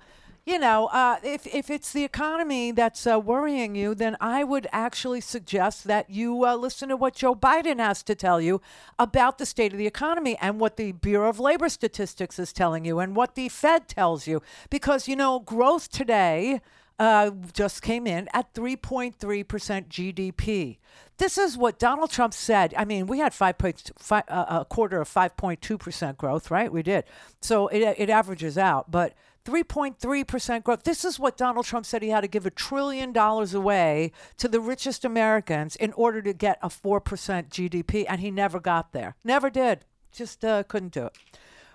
you 0.49 0.57
know, 0.57 0.87
uh, 0.87 1.17
if, 1.23 1.45
if 1.45 1.69
it's 1.69 1.93
the 1.93 2.03
economy 2.03 2.71
that's 2.71 3.05
uh, 3.05 3.19
worrying 3.19 3.75
you, 3.75 3.93
then 3.93 4.17
I 4.19 4.43
would 4.43 4.65
actually 4.71 5.21
suggest 5.21 5.83
that 5.83 6.09
you 6.09 6.43
uh, 6.43 6.55
listen 6.55 6.89
to 6.89 6.97
what 6.97 7.13
Joe 7.13 7.35
Biden 7.35 7.77
has 7.77 8.01
to 8.03 8.15
tell 8.15 8.41
you 8.41 8.59
about 8.97 9.37
the 9.37 9.45
state 9.45 9.73
of 9.73 9.77
the 9.77 9.85
economy 9.85 10.37
and 10.41 10.59
what 10.59 10.75
the 10.75 10.93
Bureau 10.93 11.29
of 11.29 11.39
Labor 11.39 11.69
Statistics 11.69 12.39
is 12.39 12.51
telling 12.51 12.83
you 12.83 12.97
and 12.97 13.15
what 13.15 13.35
the 13.35 13.47
Fed 13.47 13.87
tells 13.87 14.25
you. 14.25 14.41
Because, 14.71 15.07
you 15.07 15.15
know, 15.15 15.39
growth 15.39 15.91
today 15.91 16.61
uh, 16.97 17.29
just 17.53 17.83
came 17.83 18.07
in 18.07 18.27
at 18.33 18.51
3.3% 18.55 19.17
GDP. 19.17 20.77
This 21.19 21.37
is 21.37 21.57
what 21.57 21.77
Donald 21.77 22.09
Trump 22.09 22.33
said. 22.33 22.73
I 22.75 22.85
mean, 22.85 23.05
we 23.05 23.19
had 23.19 23.33
5.5, 23.33 24.23
uh, 24.27 24.61
a 24.61 24.65
quarter 24.65 24.99
of 24.99 25.07
5.2% 25.07 26.17
growth, 26.17 26.49
right? 26.49 26.71
We 26.73 26.81
did. 26.81 27.03
So 27.39 27.67
it, 27.67 27.83
it 27.99 28.09
averages 28.09 28.57
out. 28.57 28.89
But 28.89 29.13
3.3% 29.49 30.63
growth. 30.63 30.83
This 30.83 31.03
is 31.03 31.19
what 31.19 31.37
Donald 31.37 31.65
Trump 31.65 31.85
said 31.85 32.03
he 32.03 32.09
had 32.09 32.21
to 32.21 32.27
give 32.27 32.45
a 32.45 32.51
trillion 32.51 33.11
dollars 33.11 33.53
away 33.53 34.11
to 34.37 34.47
the 34.47 34.59
richest 34.59 35.03
Americans 35.03 35.75
in 35.75 35.91
order 35.93 36.21
to 36.21 36.33
get 36.33 36.59
a 36.61 36.69
4% 36.69 37.01
GDP. 37.49 38.05
And 38.07 38.21
he 38.21 38.29
never 38.29 38.59
got 38.59 38.93
there. 38.93 39.15
Never 39.23 39.49
did. 39.49 39.85
Just 40.11 40.45
uh, 40.45 40.63
couldn't 40.63 40.93
do 40.93 41.07
it. 41.07 41.17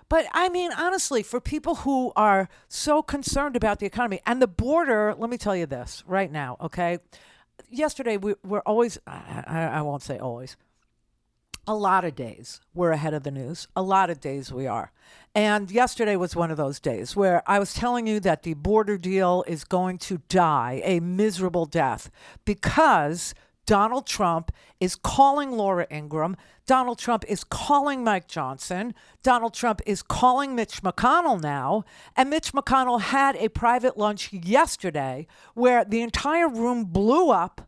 But 0.07 0.27
I 0.33 0.49
mean, 0.49 0.71
honestly, 0.71 1.23
for 1.23 1.41
people 1.41 1.75
who 1.75 2.13
are 2.15 2.47
so 2.69 3.01
concerned 3.01 3.55
about 3.55 3.79
the 3.79 3.85
economy 3.85 4.21
and 4.25 4.41
the 4.41 4.47
border, 4.47 5.15
let 5.17 5.29
me 5.29 5.37
tell 5.37 5.55
you 5.55 5.65
this 5.65 6.03
right 6.07 6.31
now, 6.31 6.57
okay? 6.61 6.99
Yesterday, 7.69 8.17
we 8.17 8.35
were 8.43 8.61
always, 8.61 8.99
I, 9.07 9.69
I 9.73 9.81
won't 9.81 10.03
say 10.03 10.19
always, 10.19 10.57
a 11.67 11.75
lot 11.75 12.05
of 12.05 12.15
days 12.15 12.61
we're 12.73 12.91
ahead 12.91 13.13
of 13.13 13.23
the 13.23 13.31
news. 13.31 13.67
A 13.75 13.81
lot 13.81 14.09
of 14.09 14.19
days 14.19 14.51
we 14.51 14.67
are. 14.67 14.91
And 15.33 15.69
yesterday 15.69 16.15
was 16.15 16.35
one 16.35 16.51
of 16.51 16.57
those 16.57 16.79
days 16.79 17.15
where 17.15 17.43
I 17.45 17.59
was 17.59 17.73
telling 17.73 18.07
you 18.07 18.19
that 18.21 18.43
the 18.43 18.53
border 18.53 18.97
deal 18.97 19.43
is 19.47 19.63
going 19.63 19.97
to 19.99 20.21
die 20.29 20.81
a 20.83 20.99
miserable 20.99 21.65
death 21.65 22.09
because 22.45 23.33
Donald 23.65 24.05
Trump 24.05 24.51
is 24.79 24.95
calling 24.95 25.51
Laura 25.51 25.87
Ingraham. 25.91 26.37
Donald 26.67 26.99
Trump 26.99 27.25
is 27.27 27.43
calling 27.43 28.03
Mike 28.03 28.27
Johnson. 28.27 28.93
Donald 29.23 29.53
Trump 29.53 29.81
is 29.85 30.03
calling 30.03 30.55
Mitch 30.55 30.83
McConnell 30.83 31.41
now. 31.41 31.83
And 32.15 32.29
Mitch 32.29 32.53
McConnell 32.53 33.01
had 33.01 33.35
a 33.37 33.49
private 33.49 33.97
lunch 33.97 34.31
yesterday 34.31 35.27
where 35.55 35.83
the 35.83 36.01
entire 36.01 36.47
room 36.47 36.85
blew 36.85 37.31
up 37.31 37.67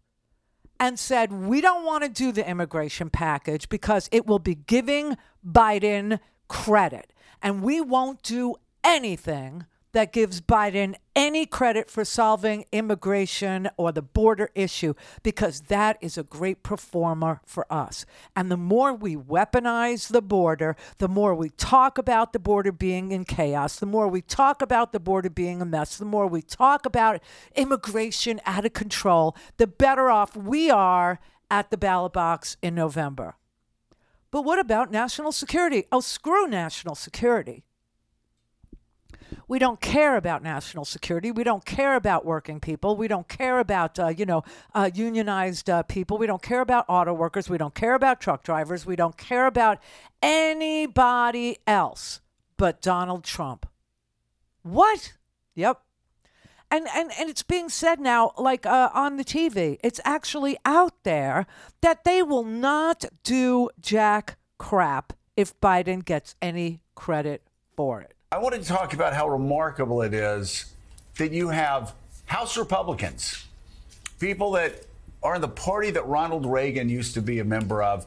and 0.79 0.97
said, 0.99 1.31
We 1.31 1.61
don't 1.61 1.85
want 1.85 2.03
to 2.03 2.09
do 2.09 2.31
the 2.31 2.47
immigration 2.47 3.09
package 3.09 3.69
because 3.69 4.09
it 4.11 4.25
will 4.25 4.39
be 4.39 4.55
giving 4.55 5.17
Biden 5.45 6.19
credit. 6.47 7.13
And 7.41 7.61
we 7.61 7.81
won't 7.81 8.23
do 8.23 8.55
anything 8.83 9.65
that 9.97 10.13
gives 10.13 10.41
Biden 10.41 10.93
any 11.15 11.47
credit 11.47 11.89
for 11.89 12.05
solving 12.05 12.65
immigration 12.71 13.67
or 13.77 13.91
the 13.91 14.03
border 14.03 14.51
issue 14.53 14.93
because 15.23 15.62
that 15.62 15.97
is 16.01 16.19
a 16.19 16.23
great 16.23 16.62
performer 16.62 17.41
for 17.47 17.65
us. 17.73 18.05
And 18.36 18.51
the 18.51 18.57
more 18.57 18.93
we 18.93 19.15
weaponize 19.15 20.10
the 20.10 20.21
border, 20.21 20.75
the 20.99 21.07
more 21.07 21.33
we 21.33 21.49
talk 21.49 21.97
about 21.97 22.31
the 22.31 22.38
border 22.38 22.71
being 22.71 23.12
in 23.12 23.25
chaos, 23.25 23.79
the 23.79 23.88
more 23.88 24.07
we 24.07 24.21
talk 24.21 24.62
about 24.62 24.91
the 24.91 24.99
border 24.99 25.31
being 25.31 25.63
a 25.63 25.65
mess, 25.65 25.97
the 25.97 26.05
more 26.05 26.27
we 26.27 26.43
talk 26.43 26.86
about 26.86 27.19
immigration 27.55 28.39
out 28.45 28.67
of 28.67 28.73
control, 28.73 29.36
the 29.57 29.65
better 29.65 30.12
off 30.12 30.38
we 30.38 30.69
are 30.69 31.19
at 31.49 31.71
the 31.71 31.77
ballot 31.77 32.13
box 32.13 32.55
in 32.62 32.75
November. 32.75 33.33
But 34.29 34.43
what 34.43 34.60
about 34.60 34.91
national 34.91 35.31
security? 35.31 35.86
Oh, 35.91 36.01
screw 36.01 36.47
national 36.47 36.93
security. 36.93 37.63
We 39.49 39.60
don't 39.60 39.79
care 39.79 40.17
about 40.17 40.43
national 40.43 40.83
security. 40.83 41.31
We 41.31 41.45
don't 41.45 41.63
care 41.63 41.95
about 41.95 42.25
working 42.25 42.60
people. 42.60 42.97
We 42.97 43.07
don't 43.07 43.29
care 43.29 43.60
about, 43.60 43.97
uh, 43.97 44.10
you 44.10 44.25
know, 44.25 44.43
uh, 44.75 44.89
unionized 44.93 45.69
uh, 45.69 45.83
people. 45.83 46.17
We 46.17 46.27
don't 46.27 46.41
care 46.41 46.60
about 46.60 46.86
auto 46.89 47.13
workers. 47.13 47.49
We 47.49 47.57
don't 47.57 47.73
care 47.73 47.95
about 47.95 48.19
truck 48.19 48.43
drivers. 48.43 48.86
We 48.86 48.97
don't 48.97 49.15
care 49.15 49.47
about 49.47 49.79
anybody 50.21 51.60
else 51.65 52.19
but 52.57 52.81
Donald 52.81 53.23
Trump. 53.23 53.65
What? 54.63 55.13
Yep. 55.55 55.79
And, 56.69 56.86
and, 56.93 57.12
and 57.17 57.29
it's 57.29 57.43
being 57.43 57.69
said 57.69 58.01
now, 58.01 58.33
like 58.38 58.65
uh, 58.65 58.89
on 58.93 59.15
the 59.15 59.23
TV, 59.23 59.79
it's 59.81 60.01
actually 60.03 60.57
out 60.65 61.03
there 61.03 61.47
that 61.79 62.03
they 62.03 62.21
will 62.21 62.43
not 62.43 63.05
do 63.23 63.69
jack 63.79 64.38
crap 64.57 65.13
if 65.38 65.57
Biden 65.62 66.03
gets 66.03 66.36
any 66.41 66.81
credit 66.95 67.43
for 67.77 68.01
it. 68.01 68.16
I 68.29 68.39
wanted 68.39 68.61
to 68.63 68.67
talk 68.67 68.93
about 68.93 69.13
how 69.13 69.29
remarkable 69.29 70.01
it 70.01 70.13
is 70.13 70.73
that 71.17 71.31
you 71.31 71.47
have 71.47 71.93
House 72.25 72.57
Republicans, 72.57 73.45
people 74.19 74.51
that 74.51 74.83
are 75.23 75.35
in 75.35 75.41
the 75.41 75.47
party 75.47 75.91
that 75.91 76.05
Ronald 76.05 76.45
Reagan 76.45 76.89
used 76.89 77.13
to 77.13 77.21
be 77.21 77.39
a 77.39 77.45
member 77.45 77.81
of, 77.81 78.05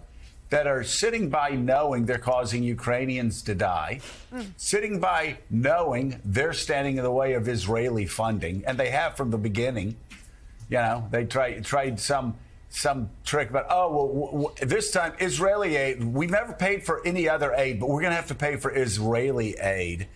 that 0.51 0.67
are 0.67 0.85
sitting 0.85 1.31
by 1.31 1.53
knowing 1.53 2.05
they're 2.05 2.19
causing 2.19 2.63
Ukrainians 2.63 3.41
to 3.45 3.55
die, 3.55 4.01
mm. 4.31 4.47
sitting 4.59 5.01
by 5.01 5.39
knowing 5.49 6.21
they're 6.23 6.53
standing 6.53 6.99
in 6.99 7.03
the 7.03 7.11
way 7.11 7.33
of 7.33 7.49
Israeli 7.49 8.05
funding, 8.05 8.63
and 8.67 8.77
they 8.77 8.91
have 8.91 9.17
from 9.17 9.31
the 9.31 9.39
beginning. 9.39 9.97
You 10.69 10.79
know, 10.79 11.09
they 11.11 11.25
tried 11.25 11.65
tried 11.65 11.99
some 11.99 12.37
some 12.71 13.11
trick 13.25 13.51
about, 13.51 13.67
oh, 13.69 13.91
well, 13.91 14.07
w- 14.09 14.49
w- 14.49 14.67
this 14.67 14.91
time 14.93 15.13
Israeli 15.19 15.77
aid, 15.77 16.03
we've 16.03 16.31
never 16.31 16.53
paid 16.53 16.85
for 16.85 17.05
any 17.05 17.29
other 17.29 17.53
aid, 17.53 17.81
but 17.81 17.89
we're 17.89 18.01
going 18.01 18.13
to 18.13 18.17
have 18.17 18.29
to 18.29 18.35
pay 18.35 18.57
for 18.57 18.71
Israeli 18.71 19.55
aid. 19.59 20.07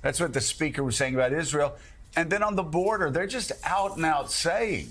That's 0.00 0.20
what 0.20 0.32
the 0.32 0.40
speaker 0.40 0.82
was 0.84 0.96
saying 0.96 1.14
about 1.14 1.32
Israel. 1.32 1.76
And 2.16 2.30
then 2.30 2.42
on 2.42 2.54
the 2.54 2.62
border, 2.62 3.10
they're 3.10 3.26
just 3.26 3.50
out 3.64 3.96
and 3.96 4.06
out 4.06 4.30
saying, 4.30 4.88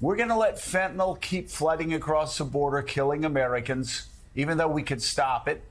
we're 0.00 0.16
going 0.16 0.28
to 0.28 0.36
let 0.36 0.56
fentanyl 0.56 1.20
keep 1.20 1.50
flooding 1.50 1.94
across 1.94 2.38
the 2.38 2.44
border, 2.44 2.80
killing 2.82 3.24
Americans, 3.24 4.08
even 4.36 4.56
though 4.56 4.68
we 4.68 4.82
could 4.82 5.02
stop 5.02 5.48
it. 5.48 5.62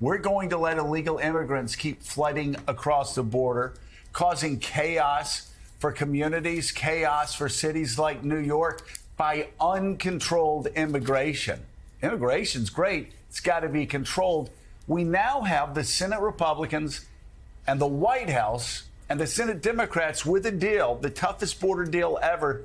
We're 0.00 0.18
going 0.18 0.50
to 0.50 0.58
let 0.58 0.78
illegal 0.78 1.18
immigrants 1.18 1.76
keep 1.76 2.02
flooding 2.02 2.56
across 2.66 3.14
the 3.14 3.22
border, 3.22 3.74
causing 4.12 4.58
chaos 4.58 5.52
for 5.78 5.92
communities, 5.92 6.70
chaos 6.70 7.34
for 7.34 7.48
cities 7.48 7.98
like 7.98 8.22
New 8.22 8.38
York 8.38 8.86
by 9.20 9.46
uncontrolled 9.60 10.66
immigration. 10.68 11.60
Immigration's 12.02 12.70
great, 12.70 13.12
it's 13.28 13.40
got 13.40 13.60
to 13.60 13.68
be 13.68 13.84
controlled. 13.84 14.48
We 14.86 15.04
now 15.04 15.42
have 15.42 15.74
the 15.74 15.84
Senate 15.84 16.20
Republicans 16.20 17.04
and 17.66 17.78
the 17.78 17.86
White 17.86 18.30
House 18.30 18.84
and 19.10 19.20
the 19.20 19.26
Senate 19.26 19.60
Democrats 19.60 20.24
with 20.24 20.46
a 20.46 20.50
deal, 20.50 20.94
the 20.94 21.10
toughest 21.10 21.60
border 21.60 21.84
deal 21.84 22.18
ever, 22.22 22.62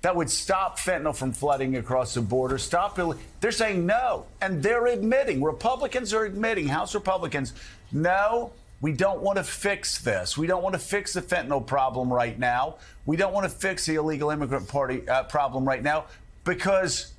that 0.00 0.16
would 0.16 0.30
stop 0.30 0.78
fentanyl 0.78 1.14
from 1.14 1.32
flooding 1.32 1.76
across 1.76 2.14
the 2.14 2.22
border. 2.22 2.56
Stop. 2.56 2.98
They're 3.42 3.52
saying 3.52 3.84
no. 3.84 4.24
And 4.40 4.62
they're 4.62 4.86
admitting, 4.86 5.42
Republicans 5.42 6.14
are 6.14 6.24
admitting, 6.24 6.66
House 6.66 6.94
Republicans, 6.94 7.52
no, 7.92 8.52
we 8.80 8.92
don't 8.92 9.20
want 9.20 9.36
to 9.36 9.44
fix 9.44 9.98
this. 9.98 10.38
We 10.38 10.46
don't 10.46 10.62
want 10.62 10.74
to 10.74 10.78
fix 10.78 11.12
the 11.12 11.22
fentanyl 11.22 11.66
problem 11.66 12.12
right 12.12 12.38
now. 12.38 12.76
We 13.06 13.16
don't 13.16 13.32
want 13.32 13.44
to 13.44 13.54
fix 13.54 13.86
the 13.86 13.96
illegal 13.96 14.30
immigrant 14.30 14.68
party 14.68 15.06
uh, 15.08 15.24
problem 15.24 15.66
right 15.66 15.82
now 15.82 16.06
because 16.44 17.12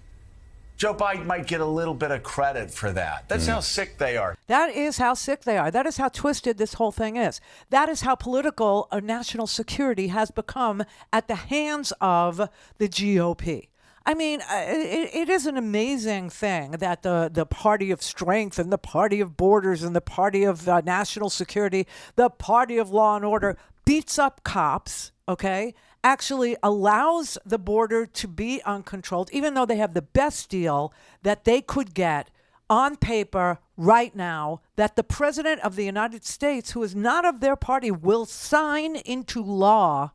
Joe 0.77 0.95
Biden 0.95 1.27
might 1.27 1.45
get 1.45 1.61
a 1.61 1.65
little 1.65 1.93
bit 1.93 2.09
of 2.09 2.23
credit 2.23 2.71
for 2.71 2.91
that. 2.93 3.29
That's 3.29 3.45
mm. 3.45 3.53
how 3.53 3.59
sick 3.59 3.99
they 3.99 4.17
are. 4.17 4.35
That 4.47 4.73
is 4.75 4.97
how 4.97 5.13
sick 5.13 5.41
they 5.43 5.57
are. 5.59 5.69
That 5.69 5.85
is 5.85 5.97
how 5.97 6.09
twisted 6.09 6.57
this 6.57 6.73
whole 6.73 6.91
thing 6.91 7.17
is. 7.17 7.39
That 7.69 7.87
is 7.87 8.01
how 8.01 8.15
political 8.15 8.87
uh, 8.91 8.99
national 8.99 9.45
security 9.45 10.07
has 10.07 10.31
become 10.31 10.83
at 11.13 11.27
the 11.27 11.35
hands 11.35 11.93
of 12.01 12.49
the 12.79 12.89
GOP. 12.89 13.67
I 14.05 14.13
mean, 14.15 14.41
uh, 14.41 14.63
it, 14.67 15.13
it 15.13 15.29
is 15.29 15.45
an 15.45 15.57
amazing 15.57 16.29
thing 16.29 16.71
that 16.71 17.03
the, 17.03 17.29
the 17.31 17.45
party 17.45 17.91
of 17.91 18.01
strength 18.01 18.57
and 18.57 18.71
the 18.71 18.77
party 18.77 19.21
of 19.21 19.37
borders 19.37 19.83
and 19.83 19.95
the 19.95 20.01
party 20.01 20.43
of 20.43 20.67
uh, 20.67 20.81
national 20.81 21.29
security, 21.29 21.85
the 22.15 22.29
party 22.29 22.77
of 22.77 22.89
law 22.89 23.15
and 23.15 23.23
order 23.23 23.57
beats 23.85 24.17
up 24.17 24.43
cops, 24.43 25.11
okay? 25.27 25.75
Actually 26.03 26.57
allows 26.63 27.37
the 27.45 27.59
border 27.59 28.07
to 28.07 28.27
be 28.27 28.61
uncontrolled, 28.63 29.29
even 29.31 29.53
though 29.53 29.67
they 29.67 29.77
have 29.77 29.93
the 29.93 30.01
best 30.01 30.49
deal 30.49 30.91
that 31.21 31.45
they 31.45 31.61
could 31.61 31.93
get 31.93 32.31
on 32.71 32.95
paper 32.95 33.59
right 33.77 34.15
now 34.15 34.61
that 34.77 34.95
the 34.95 35.03
president 35.03 35.61
of 35.61 35.75
the 35.75 35.85
United 35.85 36.25
States, 36.25 36.71
who 36.71 36.81
is 36.81 36.95
not 36.95 37.23
of 37.25 37.39
their 37.39 37.55
party, 37.55 37.91
will 37.91 38.25
sign 38.25 38.95
into 38.95 39.43
law 39.43 40.11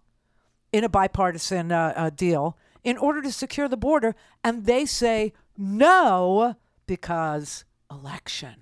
in 0.73 0.83
a 0.83 0.89
bipartisan 0.89 1.71
uh, 1.71 1.93
uh, 1.95 2.11
deal 2.11 2.57
in 2.87 2.97
order 2.97 3.21
to 3.21 3.33
secure 3.33 3.69
the 3.69 3.77
border, 3.77 4.15
and 4.45 4.65
they 4.65 4.87
say 4.87 5.33
no 5.59 6.55
because 6.87 7.65
election. 7.91 8.55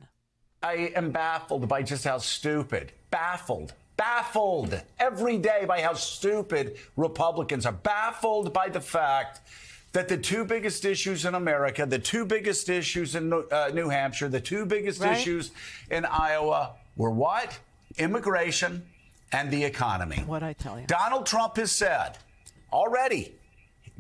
I 0.62 0.92
am 0.96 1.10
baffled 1.10 1.68
by 1.68 1.82
just 1.82 2.04
how 2.04 2.18
stupid, 2.18 2.90
baffled 3.10 3.74
baffled 3.96 4.80
every 4.98 5.38
day 5.38 5.64
by 5.68 5.80
how 5.80 5.94
stupid 5.94 6.76
Republicans 6.96 7.64
are, 7.64 7.72
baffled 7.72 8.52
by 8.52 8.68
the 8.68 8.80
fact 8.80 9.40
that 9.92 10.08
the 10.08 10.16
two 10.16 10.44
biggest 10.44 10.84
issues 10.84 11.24
in 11.24 11.36
America, 11.36 11.86
the 11.86 11.98
two 11.98 12.24
biggest 12.24 12.68
issues 12.68 13.14
in 13.14 13.32
uh, 13.32 13.70
New 13.72 13.88
Hampshire, 13.88 14.28
the 14.28 14.40
two 14.40 14.66
biggest 14.66 15.00
Right. 15.00 15.16
issues 15.16 15.52
in 15.92 16.04
Iowa 16.04 16.72
were 16.96 17.12
what? 17.12 17.56
Immigration 17.98 18.82
and 19.30 19.48
the 19.52 19.62
economy. 19.62 20.24
What 20.26 20.42
I 20.42 20.54
tell 20.54 20.80
you. 20.80 20.86
Donald 20.88 21.26
Trump 21.26 21.56
has 21.58 21.70
said 21.70 22.18
already 22.72 23.36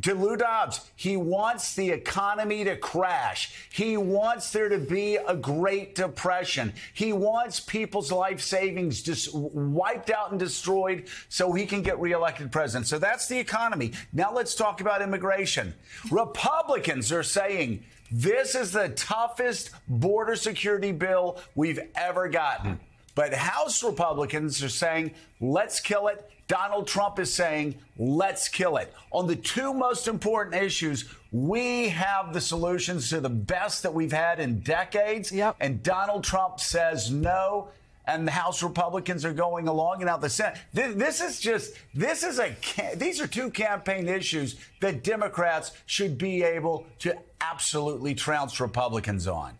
to 0.04 0.14
Lou 0.14 0.36
Dobbs, 0.36 0.82
he 0.96 1.16
wants 1.16 1.74
the 1.74 1.90
economy 1.90 2.62
to 2.64 2.76
crash. 2.76 3.68
He 3.72 3.96
wants 3.96 4.52
there 4.52 4.68
to 4.68 4.78
be 4.78 5.16
a 5.16 5.34
Great 5.34 5.94
Depression. 5.94 6.74
He 6.92 7.14
wants 7.14 7.58
people's 7.58 8.12
life 8.12 8.42
savings 8.42 9.02
just 9.02 9.34
wiped 9.34 10.10
out 10.10 10.30
and 10.30 10.38
destroyed 10.38 11.08
so 11.30 11.52
he 11.52 11.64
can 11.64 11.80
get 11.80 11.98
reelected 11.98 12.52
president. 12.52 12.86
So 12.86 12.98
that's 12.98 13.28
the 13.28 13.38
economy. 13.38 13.92
Now 14.12 14.30
let's 14.30 14.54
talk 14.54 14.82
about 14.82 15.00
immigration. 15.00 15.72
Republicans 16.10 17.10
are 17.10 17.22
saying 17.22 17.82
this 18.10 18.54
is 18.54 18.72
the 18.72 18.90
toughest 18.90 19.70
border 19.88 20.36
security 20.36 20.92
bill 20.92 21.40
we've 21.54 21.80
ever 21.96 22.28
gotten. 22.28 22.78
But 23.14 23.32
House 23.32 23.82
Republicans 23.82 24.62
are 24.62 24.68
saying, 24.68 25.12
let's 25.40 25.80
kill 25.80 26.08
it. 26.08 26.30
Donald 26.46 26.86
Trump 26.86 27.18
is 27.18 27.32
saying, 27.32 27.76
let's 27.98 28.48
kill 28.48 28.76
it. 28.76 28.92
On 29.10 29.26
the 29.26 29.36
two 29.36 29.72
most 29.72 30.08
important 30.08 30.62
issues, 30.62 31.06
we 31.32 31.88
have 31.88 32.32
the 32.32 32.40
solutions 32.40 33.08
to 33.10 33.20
the 33.20 33.30
best 33.30 33.82
that 33.82 33.94
we've 33.94 34.12
had 34.12 34.40
in 34.40 34.60
decades. 34.60 35.32
Yep. 35.32 35.56
And 35.60 35.82
Donald 35.82 36.24
Trump 36.24 36.60
says 36.60 37.10
no. 37.10 37.68
And 38.06 38.26
the 38.28 38.32
House 38.32 38.62
Republicans 38.62 39.24
are 39.24 39.32
going 39.32 39.66
along, 39.66 40.02
and 40.02 40.08
now 40.08 40.18
the 40.18 40.28
Senate. 40.28 40.58
This, 40.74 40.94
this 40.94 41.20
is 41.22 41.40
just 41.40 41.72
this 41.94 42.22
is 42.22 42.38
a 42.38 42.54
these 42.96 43.18
are 43.18 43.26
two 43.26 43.48
campaign 43.48 44.10
issues 44.10 44.56
that 44.80 45.02
Democrats 45.02 45.72
should 45.86 46.18
be 46.18 46.42
able 46.42 46.84
to 46.98 47.16
absolutely 47.40 48.14
trounce 48.14 48.60
Republicans 48.60 49.26
on. 49.26 49.56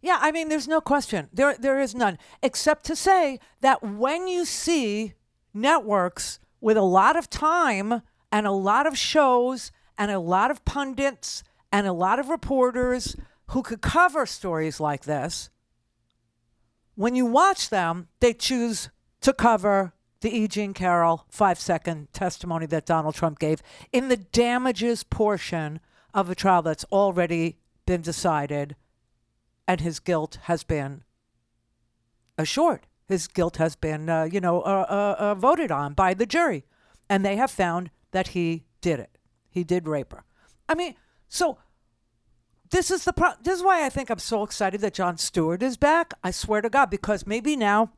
Yeah, 0.00 0.18
I 0.22 0.32
mean, 0.32 0.48
there's 0.48 0.68
no 0.68 0.80
question. 0.80 1.28
There, 1.34 1.54
there 1.58 1.78
is 1.80 1.94
none, 1.94 2.18
except 2.42 2.84
to 2.86 2.96
say 2.96 3.38
that 3.60 3.82
when 3.82 4.26
you 4.26 4.46
see 4.46 5.12
networks 5.52 6.38
with 6.60 6.76
a 6.76 6.82
lot 6.82 7.16
of 7.16 7.30
time 7.30 8.02
and 8.30 8.46
a 8.46 8.52
lot 8.52 8.86
of 8.86 8.96
shows 8.96 9.72
and 9.98 10.10
a 10.10 10.18
lot 10.18 10.50
of 10.50 10.64
pundits 10.64 11.42
and 11.72 11.86
a 11.86 11.92
lot 11.92 12.18
of 12.18 12.28
reporters 12.28 13.16
who 13.48 13.62
could 13.62 13.80
cover 13.80 14.26
stories 14.26 14.80
like 14.80 15.04
this, 15.04 15.50
when 16.94 17.14
you 17.14 17.26
watch 17.26 17.70
them, 17.70 18.08
they 18.20 18.32
choose 18.32 18.90
to 19.20 19.32
cover 19.32 19.92
the 20.20 20.30
E. 20.30 20.46
Jean 20.48 20.74
Carroll 20.74 21.24
five 21.28 21.58
second 21.58 22.12
testimony 22.12 22.66
that 22.66 22.86
Donald 22.86 23.14
Trump 23.14 23.38
gave 23.38 23.62
in 23.92 24.08
the 24.08 24.16
damages 24.16 25.02
portion 25.02 25.80
of 26.12 26.28
a 26.28 26.34
trial 26.34 26.62
that's 26.62 26.84
already 26.92 27.56
been 27.86 28.02
decided 28.02 28.76
and 29.66 29.80
his 29.80 30.00
guilt 30.00 30.38
has 30.42 30.62
been 30.62 31.02
assured. 32.36 32.86
His 33.10 33.26
guilt 33.26 33.56
has 33.56 33.74
been, 33.74 34.08
uh, 34.08 34.22
you 34.22 34.40
know, 34.40 34.60
uh, 34.60 34.86
uh, 34.88 35.16
uh, 35.18 35.34
voted 35.34 35.72
on 35.72 35.94
by 35.94 36.14
the 36.14 36.26
jury, 36.26 36.64
and 37.08 37.24
they 37.24 37.34
have 37.34 37.50
found 37.50 37.90
that 38.12 38.28
he 38.28 38.66
did 38.80 39.00
it. 39.00 39.18
He 39.50 39.64
did 39.64 39.88
rape 39.88 40.12
her. 40.12 40.22
I 40.68 40.76
mean, 40.76 40.94
so 41.28 41.58
this 42.70 42.88
is 42.88 43.04
the 43.04 43.12
pro- 43.12 43.34
this 43.42 43.58
is 43.58 43.64
why 43.64 43.84
I 43.84 43.88
think 43.88 44.10
I'm 44.10 44.20
so 44.20 44.44
excited 44.44 44.80
that 44.82 44.94
Jon 44.94 45.18
Stewart 45.18 45.60
is 45.60 45.76
back. 45.76 46.14
I 46.22 46.30
swear 46.30 46.60
to 46.60 46.70
God, 46.70 46.88
because 46.88 47.26
maybe 47.26 47.56
now 47.56 47.90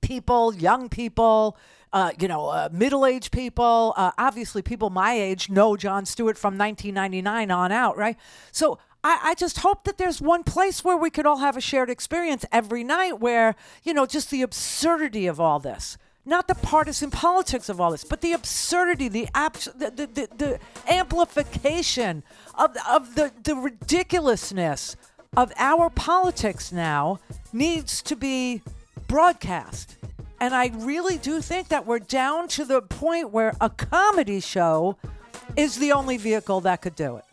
people, 0.00 0.54
young 0.54 0.88
people, 0.88 1.58
uh, 1.92 2.12
you 2.20 2.28
know, 2.28 2.50
uh, 2.50 2.68
middle-aged 2.70 3.32
people, 3.32 3.94
uh, 3.96 4.12
obviously 4.16 4.62
people 4.62 4.90
my 4.90 5.14
age 5.14 5.50
know 5.50 5.76
Jon 5.76 6.06
Stewart 6.06 6.38
from 6.38 6.56
1999 6.56 7.50
on 7.50 7.72
out, 7.72 7.96
right? 7.96 8.16
So 8.52 8.78
I, 9.02 9.20
I 9.22 9.34
just 9.34 9.58
hope 9.58 9.84
that 9.84 9.98
there's 9.98 10.20
one 10.20 10.44
place 10.44 10.84
where 10.84 10.96
we 10.96 11.10
could 11.10 11.26
all 11.26 11.38
have 11.38 11.56
a 11.56 11.60
shared 11.60 11.90
experience 11.90 12.44
every 12.52 12.84
night, 12.84 13.20
where 13.20 13.56
you 13.82 13.94
know, 13.94 14.06
just 14.06 14.30
the 14.30 14.42
absurdity 14.42 15.26
of 15.26 15.40
all 15.40 15.58
this. 15.58 15.96
Not 16.26 16.48
the 16.48 16.54
partisan 16.54 17.10
politics 17.10 17.68
of 17.68 17.80
all 17.80 17.90
this, 17.92 18.04
but 18.04 18.20
the 18.20 18.32
absurdity, 18.32 19.08
the 19.08 19.28
abs- 19.34 19.70
the, 19.74 19.90
the, 19.90 20.06
the, 20.06 20.28
the 20.36 20.60
amplification 20.92 22.22
of, 22.54 22.76
of 22.88 23.14
the, 23.14 23.32
the 23.42 23.56
ridiculousness 23.56 24.96
of 25.36 25.52
our 25.56 25.88
politics 25.88 26.72
now 26.72 27.20
needs 27.52 28.02
to 28.02 28.16
be 28.16 28.62
broadcast. 29.08 29.96
And 30.40 30.54
I 30.54 30.70
really 30.74 31.16
do 31.16 31.40
think 31.40 31.68
that 31.68 31.86
we're 31.86 31.98
down 31.98 32.48
to 32.48 32.64
the 32.64 32.82
point 32.82 33.30
where 33.30 33.54
a 33.60 33.70
comedy 33.70 34.40
show 34.40 34.96
is 35.56 35.78
the 35.78 35.92
only 35.92 36.16
vehicle 36.16 36.60
that 36.62 36.82
could 36.82 36.96
do 36.96 37.16
it. 37.16 37.24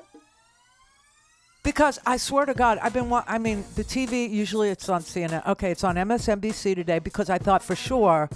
Because 1.68 2.00
I 2.06 2.16
swear 2.16 2.46
to 2.46 2.54
God, 2.54 2.78
I've 2.82 2.94
been, 2.94 3.10
wa- 3.10 3.26
I 3.28 3.40
mean, 3.40 3.66
the 3.76 3.84
TV, 3.84 4.30
usually 4.30 4.70
it's 4.70 4.88
on 4.88 5.02
CNN. 5.02 5.46
Okay, 5.46 5.70
it's 5.70 5.84
on 5.84 5.96
MSNBC 5.96 6.76
today 6.76 7.00
because 7.00 7.30
I 7.30 7.40
thought 7.40 7.62
for 7.62 7.76
sure 7.76 8.30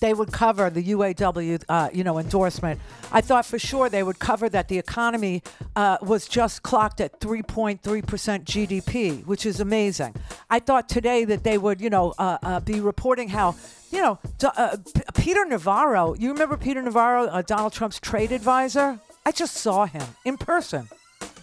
they 0.00 0.12
would 0.12 0.30
cover 0.30 0.68
the 0.68 0.84
UAW, 0.84 1.64
uh, 1.70 1.88
you 1.90 2.04
know, 2.04 2.18
endorsement. 2.18 2.78
I 3.12 3.22
thought 3.22 3.46
for 3.46 3.58
sure 3.58 3.88
they 3.88 4.02
would 4.02 4.18
cover 4.18 4.50
that 4.50 4.68
the 4.68 4.78
economy 4.78 5.42
uh, 5.74 5.96
was 6.02 6.28
just 6.28 6.62
clocked 6.62 7.00
at 7.00 7.18
3.3% 7.18 7.80
GDP, 7.80 9.24
which 9.24 9.46
is 9.46 9.58
amazing. 9.58 10.14
I 10.50 10.58
thought 10.58 10.90
today 10.90 11.24
that 11.24 11.44
they 11.44 11.56
would, 11.56 11.80
you 11.80 11.88
know, 11.88 12.12
uh, 12.18 12.36
uh, 12.42 12.60
be 12.60 12.80
reporting 12.80 13.30
how, 13.30 13.56
you 13.90 14.02
know, 14.02 14.18
uh, 14.44 14.76
Peter 15.14 15.46
Navarro. 15.46 16.12
You 16.12 16.32
remember 16.32 16.58
Peter 16.58 16.82
Navarro, 16.82 17.28
uh, 17.28 17.40
Donald 17.40 17.72
Trump's 17.72 17.98
trade 17.98 18.32
advisor? 18.32 19.00
I 19.24 19.32
just 19.32 19.54
saw 19.54 19.86
him 19.86 20.04
in 20.26 20.36
person 20.36 20.90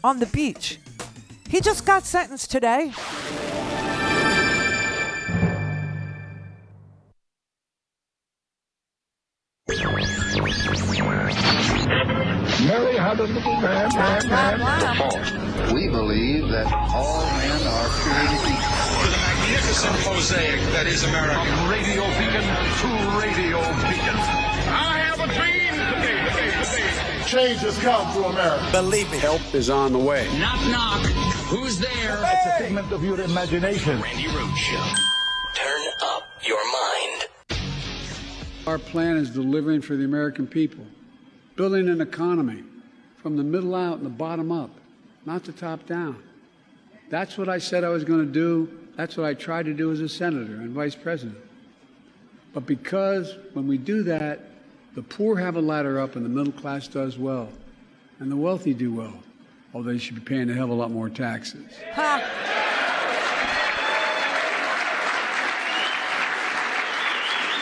on 0.04 0.20
the 0.20 0.26
beach. 0.28 0.80
He 1.50 1.62
just 1.62 1.86
got 1.86 2.06
sentenced 2.06 2.52
today. 2.52 2.93
Mary 12.66 12.97
had 12.97 13.20
a 13.20 13.24
little 13.24 13.56
man, 13.62 13.89
man, 13.95 14.30
man. 14.30 15.74
We 15.74 15.88
believe 15.88 16.50
that 16.50 16.72
all 16.93 17.26
men 17.26 17.68
are 17.68 17.88
created 17.88 18.41
equal. 18.45 18.80
To 19.00 19.10
the 19.10 19.18
magnificent 19.18 20.06
mosaic 20.06 20.62
that 20.74 20.86
is 20.86 21.04
America. 21.04 21.34
From 21.34 21.70
radio 21.70 22.04
beacon 22.20 22.45
to 22.80 22.89
radio 23.20 23.60
beacon. 23.89 24.18
I 24.70 25.00
have 25.00 25.20
a 25.20 25.34
dream. 25.34 25.59
Change 27.30 27.60
has 27.60 27.78
come 27.78 28.12
to 28.16 28.24
America. 28.24 28.68
Believe 28.72 29.12
me. 29.12 29.20
Help 29.20 29.54
is 29.54 29.70
on 29.70 29.94
the 29.94 30.00
way. 30.00 30.28
Knock, 30.40 30.68
knock. 30.72 31.06
Who's 31.46 31.78
there? 31.78 32.18
It's 32.24 32.46
a 32.48 32.58
figment 32.58 32.92
of 32.92 33.04
your 33.04 33.22
imagination. 33.22 34.02
Randi 34.02 34.26
Rhodes 34.30 34.58
Show. 34.58 34.94
Turn 35.54 35.82
up 36.02 36.24
your 36.44 36.58
mind. 36.72 37.60
Our 38.66 38.80
plan 38.80 39.18
is 39.18 39.30
delivering 39.30 39.82
for 39.82 39.96
the 39.96 40.06
American 40.06 40.48
people, 40.48 40.84
building 41.56 41.88
an 41.88 42.02
economy 42.02 42.64
from 43.22 43.38
the 43.38 43.44
middle 43.44 43.76
out 43.76 43.98
and 43.98 44.08
the 44.08 44.10
bottom 44.10 44.52
up, 44.52 44.72
not 45.28 45.44
the 45.44 45.52
top 45.52 45.86
down. 45.86 46.24
That's 47.12 47.38
what 47.38 47.48
I 47.48 47.60
said 47.60 47.84
I 47.84 47.90
was 47.90 48.04
going 48.04 48.26
to 48.26 48.32
do. 48.32 48.76
That's 48.96 49.16
what 49.16 49.28
I 49.28 49.36
tried 49.36 49.68
to 49.68 49.76
do 49.76 49.92
as 49.92 50.02
a 50.02 50.10
senator 50.10 50.56
and 50.56 50.72
vice 50.72 50.96
president. 50.96 51.38
But 52.56 52.66
because 52.66 53.36
when 53.54 53.68
we 53.68 53.78
do 53.78 54.02
that, 54.02 54.49
the 55.00 55.04
poor 55.04 55.38
have 55.38 55.56
a 55.56 55.62
ladder 55.62 55.97
up 55.97 56.18
and 56.18 56.26
the 56.26 56.30
middle 56.30 56.52
class 56.52 56.86
does 56.86 57.18
well, 57.18 57.47
and 58.20 58.30
the 58.30 58.36
wealthy 58.36 58.74
do 58.74 58.93
well, 58.93 59.14
although 59.74 59.93
they 59.93 59.97
should 59.97 60.16
be 60.16 60.20
paying 60.20 60.50
a 60.50 60.54
hell 60.54 60.66
of 60.66 60.72
a 60.72 60.74
lot 60.74 60.91
more 60.91 61.08
taxes. 61.10 61.64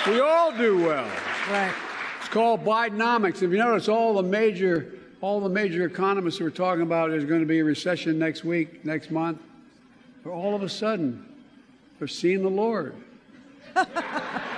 We 0.07 0.19
all 0.19 0.51
do 0.57 0.77
well. 0.83 1.07
Right. 1.51 1.71
It's 2.19 2.29
called 2.29 2.65
Bidenomics. 2.65 3.43
If 3.43 3.51
you 3.51 3.59
notice, 3.59 3.88
all 3.88 4.15
the 4.15 4.23
major, 4.23 4.93
all 5.21 5.39
the 5.39 5.47
major 5.47 5.85
economists 5.85 6.39
who 6.39 6.45
are 6.47 6.49
talking 6.49 6.81
about 6.81 7.11
there's 7.11 7.25
going 7.25 7.41
to 7.41 7.45
be 7.45 7.59
a 7.59 7.63
recession 7.63 8.17
next 8.17 8.45
week, 8.45 8.83
next 8.83 9.11
month, 9.11 9.39
all 10.25 10.55
of 10.55 10.63
a 10.63 10.69
sudden, 10.69 11.23
they're 11.99 12.07
seeing 12.07 12.41
the 12.41 12.49
Lord. 12.49 12.95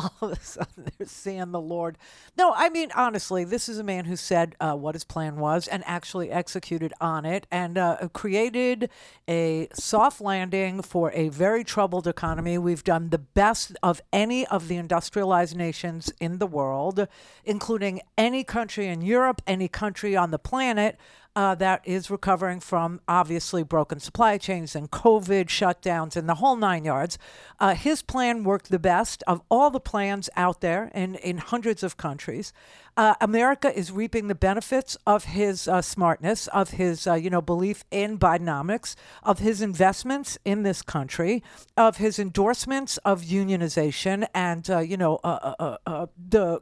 all 0.20 0.30
of 0.30 0.38
a 0.38 0.40
sudden 0.42 0.86
they're 0.98 1.06
seeing 1.06 1.52
the 1.52 1.60
Lord. 1.60 1.98
No, 2.36 2.52
I 2.54 2.68
mean, 2.68 2.90
honestly, 2.94 3.44
this 3.44 3.68
is 3.68 3.78
a 3.78 3.84
man 3.84 4.04
who 4.04 4.16
said 4.16 4.56
uh, 4.60 4.74
what 4.74 4.94
his 4.94 5.04
plan 5.04 5.36
was 5.36 5.68
and 5.68 5.82
actually 5.86 6.30
executed 6.30 6.92
on 7.00 7.24
it 7.24 7.46
and 7.50 7.76
uh, 7.76 8.08
created 8.12 8.90
a 9.28 9.68
soft 9.74 10.20
landing 10.20 10.82
for 10.82 11.12
a 11.12 11.28
very 11.28 11.64
troubled 11.64 12.06
economy. 12.06 12.58
We've 12.58 12.84
done 12.84 13.10
the 13.10 13.18
best 13.18 13.76
of 13.82 14.00
any 14.12 14.46
of 14.46 14.68
the 14.68 14.76
industrialized 14.76 15.56
nations 15.56 16.12
in 16.20 16.38
the 16.38 16.46
world, 16.46 17.06
including 17.44 18.00
any 18.16 18.44
country 18.44 18.88
in 18.88 19.02
Europe, 19.02 19.42
any 19.46 19.68
country 19.68 20.16
on 20.16 20.30
the 20.30 20.38
planet. 20.38 20.98
Uh, 21.36 21.54
that 21.54 21.80
is 21.84 22.10
recovering 22.10 22.60
from 22.60 23.00
obviously 23.06 23.62
broken 23.62 24.00
supply 24.00 24.36
chains 24.36 24.74
and 24.74 24.90
COVID 24.90 25.46
shutdowns 25.46 26.16
and 26.16 26.28
the 26.28 26.36
whole 26.36 26.56
nine 26.56 26.84
yards. 26.84 27.18
Uh, 27.58 27.74
his 27.74 28.02
plan 28.02 28.42
worked 28.42 28.70
the 28.70 28.78
best 28.78 29.22
of 29.26 29.40
all 29.48 29.70
the 29.70 29.80
plans 29.80 30.28
out 30.36 30.60
there 30.60 30.90
in, 30.94 31.14
in 31.16 31.38
hundreds 31.38 31.82
of 31.82 31.96
countries. 31.96 32.52
Uh, 32.96 33.14
America 33.20 33.76
is 33.76 33.92
reaping 33.92 34.28
the 34.28 34.34
benefits 34.34 34.96
of 35.06 35.24
his 35.24 35.68
uh, 35.68 35.80
smartness, 35.80 36.48
of 36.48 36.70
his 36.70 37.06
uh, 37.06 37.14
you 37.14 37.30
know 37.30 37.40
belief 37.40 37.84
in 37.90 38.18
Bidenomics, 38.18 38.96
of 39.22 39.38
his 39.38 39.62
investments 39.62 40.36
in 40.44 40.64
this 40.64 40.82
country, 40.82 41.42
of 41.76 41.98
his 41.98 42.18
endorsements 42.18 42.96
of 42.98 43.22
unionization, 43.22 44.26
and 44.34 44.68
uh, 44.68 44.80
you 44.80 44.96
know 44.96 45.20
uh, 45.22 45.76
uh, 45.86 46.06
the 46.18 46.60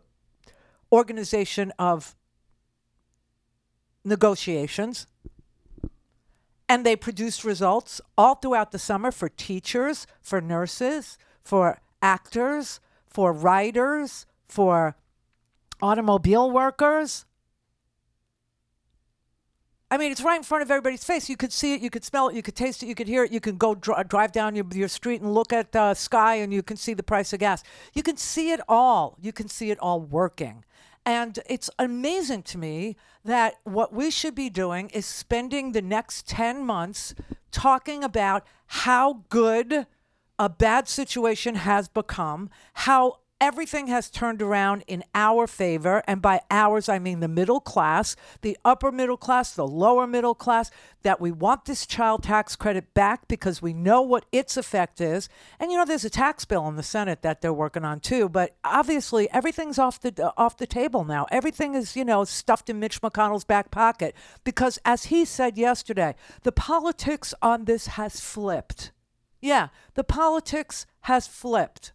organization 0.93 1.73
of 1.79 2.15
negotiations. 4.05 5.07
And 6.69 6.85
they 6.85 6.97
produced 6.97 7.45
results 7.45 8.01
all 8.17 8.35
throughout 8.35 8.73
the 8.73 8.79
summer 8.79 9.11
for 9.11 9.29
teachers, 9.29 10.07
for 10.21 10.41
nurses, 10.41 11.17
for 11.43 11.81
actors, 12.03 12.81
for 13.07 13.33
writers, 13.33 14.27
for 14.49 14.97
automobile 15.81 16.51
workers. 16.51 17.25
I 19.91 19.97
mean, 19.97 20.13
it's 20.13 20.21
right 20.21 20.37
in 20.37 20.43
front 20.43 20.63
of 20.63 20.71
everybody's 20.71 21.05
face. 21.05 21.31
You 21.31 21.37
could 21.39 21.53
see 21.53 21.73
it, 21.73 21.81
you 21.81 21.89
could 21.89 22.05
smell 22.05 22.29
it, 22.29 22.37
you 22.37 22.43
could 22.43 22.55
taste 22.55 22.83
it, 22.83 22.87
you 22.87 22.95
could 22.95 23.09
hear 23.09 23.25
it. 23.25 23.33
You 23.33 23.41
can 23.41 23.57
go 23.57 23.75
dr- 23.75 24.07
drive 24.07 24.33
down 24.33 24.55
your, 24.55 24.67
your 24.73 24.89
street 24.89 25.23
and 25.23 25.33
look 25.33 25.51
at 25.51 25.73
the 25.73 25.81
uh, 25.81 25.95
sky, 25.95 26.37
and 26.37 26.53
you 26.53 26.63
can 26.63 26.77
see 26.77 26.93
the 26.93 27.03
price 27.03 27.33
of 27.33 27.39
gas. 27.41 27.63
You 27.95 28.03
can 28.03 28.19
see 28.19 28.53
it 28.53 28.61
all. 28.69 29.17
You 29.19 29.33
can 29.33 29.49
see 29.49 29.71
it 29.71 29.79
all 29.79 30.01
working. 30.01 30.65
And 31.09 31.39
it's 31.49 31.71
amazing 31.79 32.43
to 32.43 32.59
me 32.59 32.95
that 33.25 33.55
what 33.65 33.95
we 33.95 34.11
should 34.11 34.35
be 34.35 34.51
doing 34.51 34.91
is 34.91 35.07
spending 35.07 35.73
the 35.73 35.81
next 35.81 36.29
10 36.29 36.63
months 36.67 37.15
talking 37.51 38.05
about 38.05 38.47
how 38.67 39.25
good 39.31 39.87
a 40.39 40.49
bad 40.51 40.87
situation 40.87 41.55
has 41.55 41.89
become, 41.89 42.51
how 42.75 43.21
everything 43.41 43.87
has 43.87 44.11
turned 44.11 44.43
around 44.43 44.83
in 44.87 45.05
our 45.15 45.47
favor. 45.47 46.03
And 46.07 46.21
by 46.21 46.41
ours, 46.51 46.89
I 46.89 46.99
mean 46.99 47.21
the 47.21 47.29
middle 47.29 47.61
class, 47.61 48.17
the 48.43 48.57
upper 48.65 48.91
middle 48.91 49.17
class, 49.17 49.53
the 49.53 49.67
lower 49.67 50.07
middle 50.07 50.35
class, 50.35 50.71
that 51.03 51.21
we 51.21 51.31
want 51.31 51.65
this 51.65 51.87
child 51.87 52.23
tax 52.25 52.57
credit 52.57 52.93
back 52.95 53.29
because 53.29 53.63
we 53.63 53.73
know 53.73 54.03
what 54.03 54.27
its 54.33 54.57
effect 54.57 55.01
is. 55.01 55.29
And 55.61 55.71
you 55.71 55.79
know, 55.79 55.85
there's 55.85 56.05
a 56.05 56.11
tax 56.11 56.45
bill 56.45 56.67
in 56.69 56.77
the 56.77 56.83
Senate 56.83 57.23
that 57.23 57.41
they're 57.41 57.53
working 57.53 57.85
on 57.85 58.01
too. 58.01 58.29
But 58.29 58.57
obviously, 58.65 59.31
everything's 59.31 59.79
off 59.79 60.01
the 60.01 60.15
uh, 60.25 60.33
off 60.37 60.57
the 60.57 60.67
table 60.67 61.05
now. 61.05 61.27
Everything 61.31 61.75
is 61.75 61.97
you 61.97 62.05
know 62.05 62.25
stuffed 62.25 62.69
in 62.69 62.81
Mitch 62.81 63.01
McConnell's 63.01 63.45
back 63.45 63.71
pocket 63.71 64.15
because, 64.45 64.79
as 64.85 65.05
he 65.05 65.25
said 65.25 65.57
yesterday, 65.57 66.15
the 66.43 66.53
politics 66.53 67.35
on 67.41 67.65
this 67.65 67.87
has 67.87 68.21
flipped. 68.21 68.93
Yeah, 69.41 69.69
the 69.95 70.05
politics 70.05 70.87
has 71.03 71.29
flipped. 71.29 71.93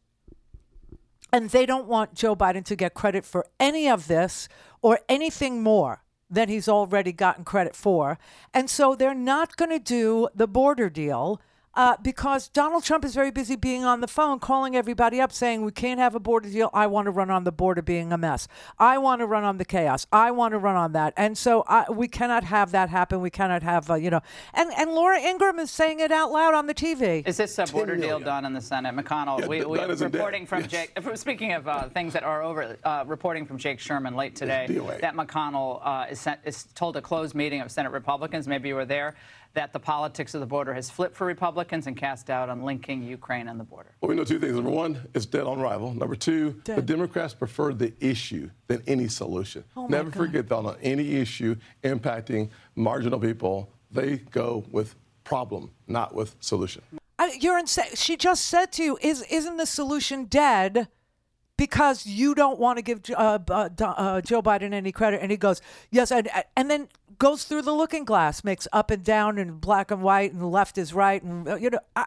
And 1.33 1.49
they 1.49 1.65
don't 1.65 1.87
want 1.87 2.13
Joe 2.13 2.35
Biden 2.35 2.63
to 2.65 2.75
get 2.75 2.93
credit 2.93 3.25
for 3.25 3.47
any 3.59 3.89
of 3.89 4.07
this 4.07 4.47
or 4.83 4.99
anything 5.09 5.63
more 5.63 6.03
than 6.29 6.47
he's 6.47 6.69
already 6.69 7.11
gotten 7.11 7.43
credit 7.43 7.75
for. 7.75 8.19
And 8.53 8.69
so 8.69 8.93
they're 8.93 9.15
not 9.15 9.57
going 9.57 9.71
to 9.71 9.79
do 9.79 10.29
the 10.35 10.47
border 10.47 10.91
deal. 10.91 11.41
Uh, 11.75 11.95
because 12.03 12.49
Donald 12.49 12.83
Trump 12.83 13.03
is 13.03 13.15
very 13.15 13.31
busy 13.31 13.55
being 13.55 13.83
on 13.83 13.99
the 13.99 14.07
phone, 14.07 14.37
calling 14.39 14.75
everybody 14.75 15.19
up, 15.19 15.31
saying, 15.31 15.63
We 15.63 15.71
can't 15.71 15.99
have 15.99 16.13
a 16.13 16.19
border 16.19 16.47
deal. 16.49 16.69
I 16.71 16.85
want 16.85 17.05
to 17.07 17.11
run 17.11 17.31
on 17.31 17.45
the 17.45 17.51
border 17.51 17.81
being 17.81 18.13
a 18.13 18.17
mess. 18.17 18.47
I 18.77 18.99
want 18.99 19.21
to 19.21 19.25
run 19.25 19.43
on 19.43 19.57
the 19.57 19.65
chaos. 19.65 20.05
I 20.11 20.29
want 20.31 20.51
to 20.51 20.59
run 20.59 20.75
on 20.75 20.91
that. 20.91 21.13
And 21.17 21.35
so 21.35 21.63
I, 21.67 21.89
we 21.89 22.07
cannot 22.07 22.43
have 22.43 22.71
that 22.71 22.89
happen. 22.89 23.21
We 23.21 23.31
cannot 23.31 23.63
have, 23.63 23.89
uh, 23.89 23.95
you 23.95 24.11
know. 24.11 24.21
And, 24.53 24.71
and 24.77 24.91
Laura 24.91 25.19
Ingraham 25.19 25.57
is 25.57 25.71
saying 25.71 25.99
it 25.99 26.11
out 26.11 26.31
loud 26.31 26.53
on 26.53 26.67
the 26.67 26.75
TV. 26.75 27.27
Is 27.27 27.37
this 27.37 27.57
a 27.57 27.65
border 27.65 27.95
deal 27.95 28.19
done 28.19 28.45
in 28.45 28.53
the 28.53 28.61
Senate? 28.61 28.95
McConnell, 28.95 29.39
Yeah, 29.39 29.47
we, 29.47 29.59
that- 29.59 29.69
we 29.69 29.77
that 29.79 29.89
is 29.89 30.01
a 30.01 30.09
reporting 30.09 30.41
deal. 30.43 30.47
from 30.49 30.61
Yes. 30.69 30.69
Jake. 30.95 31.15
Speaking 31.17 31.53
of 31.53 31.67
uh, 31.67 31.89
things 31.89 32.13
that 32.13 32.23
are 32.23 32.43
over, 32.43 32.77
uh, 32.83 33.03
reporting 33.07 33.45
from 33.47 33.57
Jake 33.57 33.79
Sherman 33.79 34.15
late 34.15 34.35
today 34.35 34.67
that 35.01 35.15
McConnell 35.15 35.79
uh, 35.83 36.05
is, 36.11 36.19
sent, 36.19 36.39
is 36.45 36.65
told 36.75 36.97
a 36.97 37.01
closed 37.01 37.33
meeting 37.33 37.61
of 37.61 37.71
Senate 37.71 37.91
Republicans. 37.91 38.47
Maybe 38.47 38.69
you 38.69 38.75
were 38.75 38.85
there. 38.85 39.15
That 39.55 39.71
the 39.71 39.79
politics 39.79 40.33
of 40.33 40.39
the 40.39 40.47
border 40.47 40.73
has 40.73 40.89
flipped 40.89 41.15
for 41.15 41.27
Republicans 41.27 41.85
and 41.85 41.95
cast 41.95 42.25
doubt 42.25 42.49
on 42.49 42.63
linking 42.63 43.03
Ukraine 43.03 43.47
and 43.47 43.59
the 43.59 43.63
border. 43.63 43.91
Well, 44.01 44.09
we 44.09 44.15
know 44.15 44.23
two 44.23 44.39
things. 44.39 44.55
Number 44.55 44.71
one, 44.71 44.99
it's 45.13 45.27
dead 45.27 45.43
on 45.43 45.59
arrival. 45.59 45.93
Number 45.93 46.15
two, 46.15 46.59
the 46.65 46.81
Democrats 46.81 47.35
prefer 47.35 47.71
the 47.71 47.93
issue 47.99 48.49
than 48.65 48.81
any 48.87 49.07
solution. 49.07 49.63
Oh, 49.77 49.85
Never 49.85 50.09
God. 50.09 50.17
forget 50.17 50.49
that 50.49 50.55
on 50.55 50.75
any 50.81 51.17
issue 51.17 51.55
impacting 51.83 52.49
marginal 52.75 53.19
people, 53.19 53.69
they 53.91 54.17
go 54.17 54.65
with 54.71 54.95
problem, 55.23 55.69
not 55.85 56.15
with 56.15 56.35
solution. 56.39 56.81
I, 57.19 57.37
you're 57.39 57.59
insane. 57.59 57.93
She 57.93 58.17
just 58.17 58.45
said 58.45 58.71
to 58.71 58.83
you, 58.83 58.97
"Is 59.01 59.21
isn't 59.29 59.57
the 59.57 59.67
solution 59.67 60.25
dead?" 60.25 60.87
Because 61.63 62.05
you 62.05 62.35
don't 62.35 62.59
want 62.59 62.77
to 62.77 62.81
give 62.81 62.99
uh, 63.15 63.39
uh, 63.49 63.69
uh, 63.79 64.19
Joe 64.19 64.41
Biden 64.41 64.73
any 64.73 64.91
credit, 64.91 65.21
and 65.21 65.31
he 65.31 65.37
goes, 65.37 65.61
"Yes," 65.91 66.11
and 66.11 66.29
and 66.57 66.69
then 66.69 66.89
goes 67.17 67.45
through 67.45 67.61
the 67.61 67.71
looking 67.71 68.03
glass, 68.03 68.43
makes 68.43 68.67
up 68.73 68.91
and 68.91 69.01
down 69.01 69.37
and 69.37 69.61
black 69.61 69.89
and 69.89 70.01
white, 70.01 70.33
and 70.33 70.51
left 70.51 70.77
is 70.77 70.93
right, 70.93 71.23
and 71.23 71.47
uh, 71.47 71.55
you 71.55 71.69
know, 71.69 71.79
I, 71.95 72.03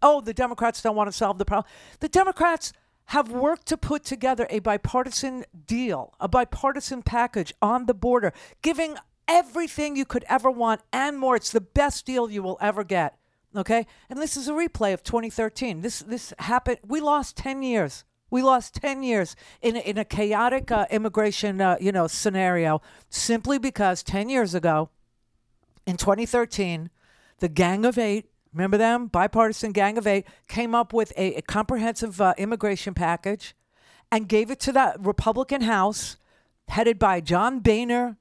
oh, 0.00 0.22
the 0.22 0.32
Democrats 0.32 0.80
don't 0.80 0.96
want 0.96 1.08
to 1.08 1.12
solve 1.12 1.36
the 1.36 1.44
problem. 1.44 1.70
The 2.00 2.08
Democrats 2.08 2.72
have 3.08 3.30
worked 3.30 3.66
to 3.66 3.76
put 3.76 4.04
together 4.04 4.46
a 4.48 4.60
bipartisan 4.60 5.44
deal, 5.66 6.14
a 6.18 6.26
bipartisan 6.26 7.02
package 7.02 7.52
on 7.60 7.84
the 7.84 7.92
border, 7.92 8.32
giving 8.62 8.96
everything 9.28 9.96
you 9.96 10.06
could 10.06 10.24
ever 10.30 10.50
want 10.50 10.80
and 10.94 11.18
more. 11.18 11.36
It's 11.36 11.52
the 11.52 11.60
best 11.60 12.06
deal 12.06 12.30
you 12.30 12.42
will 12.42 12.56
ever 12.58 12.84
get. 12.84 13.18
Okay, 13.54 13.86
and 14.08 14.18
this 14.18 14.34
is 14.38 14.48
a 14.48 14.52
replay 14.52 14.94
of 14.94 15.02
2013. 15.02 15.82
This 15.82 15.98
this 15.98 16.32
happened. 16.38 16.78
We 16.86 17.00
lost 17.00 17.36
10 17.36 17.62
years. 17.62 18.04
We 18.34 18.42
lost 18.42 18.74
10 18.82 19.04
years 19.04 19.36
in 19.62 19.76
in 19.76 19.96
a 19.96 20.04
chaotic 20.04 20.72
uh, 20.72 20.86
immigration 20.90 21.60
uh, 21.60 21.76
you 21.80 21.92
know 21.92 22.08
scenario 22.08 22.82
simply 23.08 23.60
because 23.60 24.02
10 24.02 24.28
years 24.28 24.56
ago, 24.56 24.90
in 25.86 25.96
2013, 25.96 26.90
the 27.38 27.48
Gang 27.48 27.84
of 27.84 27.96
Eight. 27.96 28.28
Remember 28.52 28.76
them? 28.76 29.06
Bipartisan 29.06 29.70
Gang 29.70 29.96
of 29.98 30.08
Eight 30.08 30.26
came 30.48 30.74
up 30.74 30.92
with 30.92 31.12
a, 31.16 31.36
a 31.36 31.42
comprehensive 31.42 32.20
uh, 32.20 32.34
immigration 32.36 32.92
package 32.92 33.54
and 34.10 34.26
gave 34.26 34.50
it 34.50 34.58
to 34.66 34.72
the 34.72 34.96
Republican 34.98 35.60
House, 35.60 36.16
headed 36.66 36.98
by 36.98 37.20
John 37.20 37.60
Boehner, 37.60 38.16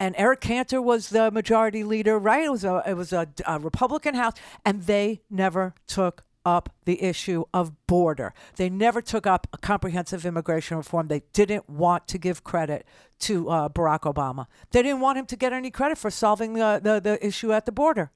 and 0.00 0.14
Eric 0.16 0.40
Cantor 0.40 0.80
was 0.80 1.10
the 1.10 1.30
majority 1.30 1.84
leader. 1.84 2.18
Right? 2.18 2.44
It 2.44 2.50
was 2.50 2.64
a 2.64 2.82
it 2.86 2.94
was 2.94 3.12
a, 3.12 3.28
a 3.46 3.58
Republican 3.58 4.14
House, 4.14 4.32
and 4.64 4.84
they 4.84 5.20
never 5.28 5.74
took 5.86 6.24
up 6.44 6.74
the 6.84 7.02
issue 7.02 7.44
of 7.52 7.72
border. 7.86 8.32
They 8.56 8.70
never 8.70 9.00
took 9.00 9.26
up 9.26 9.46
a 9.52 9.58
comprehensive 9.58 10.24
immigration 10.24 10.76
reform. 10.76 11.08
They 11.08 11.22
didn't 11.32 11.68
want 11.68 12.08
to 12.08 12.18
give 12.18 12.44
credit 12.44 12.86
to 13.20 13.48
uh, 13.48 13.68
Barack 13.68 14.00
Obama. 14.00 14.46
They 14.70 14.82
didn't 14.82 15.00
want 15.00 15.18
him 15.18 15.26
to 15.26 15.36
get 15.36 15.52
any 15.52 15.70
credit 15.70 15.98
for 15.98 16.10
solving 16.10 16.54
the, 16.54 16.80
the, 16.82 17.00
the 17.00 17.26
issue 17.26 17.52
at 17.52 17.66
the 17.66 17.72
border. 17.72 18.10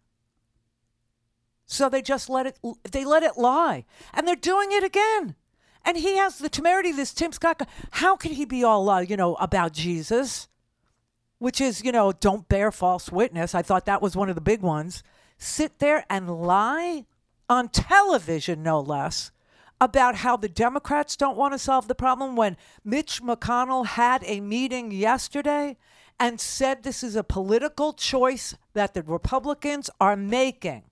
So 1.66 1.88
they 1.88 2.02
just 2.02 2.28
let 2.28 2.46
it 2.46 2.58
they 2.90 3.04
let 3.04 3.22
it 3.22 3.38
lie. 3.38 3.84
And 4.12 4.26
they're 4.26 4.36
doing 4.36 4.72
it 4.72 4.84
again. 4.84 5.36
And 5.84 5.96
he 5.96 6.16
has 6.16 6.38
the 6.38 6.48
temerity, 6.48 6.92
this 6.92 7.12
Tim 7.12 7.32
Scott. 7.32 7.66
How 7.92 8.14
can 8.16 8.32
he 8.32 8.44
be 8.44 8.62
all, 8.62 8.88
uh, 8.88 9.00
you 9.00 9.16
know, 9.16 9.34
about 9.36 9.72
Jesus? 9.72 10.48
Which 11.38 11.60
is, 11.60 11.82
you 11.82 11.90
know, 11.90 12.12
don't 12.12 12.48
bear 12.48 12.70
false 12.70 13.10
witness. 13.10 13.54
I 13.54 13.62
thought 13.62 13.86
that 13.86 14.02
was 14.02 14.14
one 14.14 14.28
of 14.28 14.36
the 14.36 14.40
big 14.40 14.60
ones. 14.60 15.02
Sit 15.38 15.80
there 15.80 16.04
and 16.08 16.42
lie 16.42 17.06
on 17.52 17.68
television, 17.68 18.62
no 18.62 18.80
less, 18.80 19.30
about 19.78 20.16
how 20.16 20.36
the 20.36 20.48
Democrats 20.48 21.16
don't 21.16 21.36
want 21.36 21.52
to 21.52 21.58
solve 21.58 21.86
the 21.86 21.94
problem 21.94 22.34
when 22.34 22.56
Mitch 22.82 23.22
McConnell 23.22 23.84
had 23.84 24.22
a 24.24 24.40
meeting 24.40 24.90
yesterday 24.90 25.76
and 26.18 26.40
said 26.40 26.82
this 26.82 27.02
is 27.02 27.14
a 27.14 27.22
political 27.22 27.92
choice 27.92 28.54
that 28.72 28.94
the 28.94 29.02
Republicans 29.02 29.90
are 30.00 30.16
making 30.16 30.84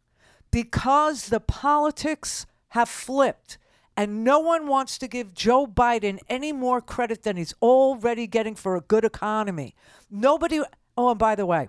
because 0.50 1.28
the 1.28 1.40
politics 1.40 2.46
have 2.68 2.88
flipped 2.88 3.56
and 3.96 4.22
no 4.22 4.38
one 4.38 4.66
wants 4.66 4.98
to 4.98 5.08
give 5.08 5.34
Joe 5.34 5.66
Biden 5.66 6.18
any 6.28 6.52
more 6.52 6.82
credit 6.82 7.22
than 7.22 7.38
he's 7.38 7.54
already 7.62 8.26
getting 8.26 8.54
for 8.54 8.76
a 8.76 8.80
good 8.82 9.04
economy. 9.04 9.74
Nobody, 10.10 10.60
oh, 10.96 11.10
and 11.10 11.18
by 11.18 11.34
the 11.34 11.46
way, 11.46 11.68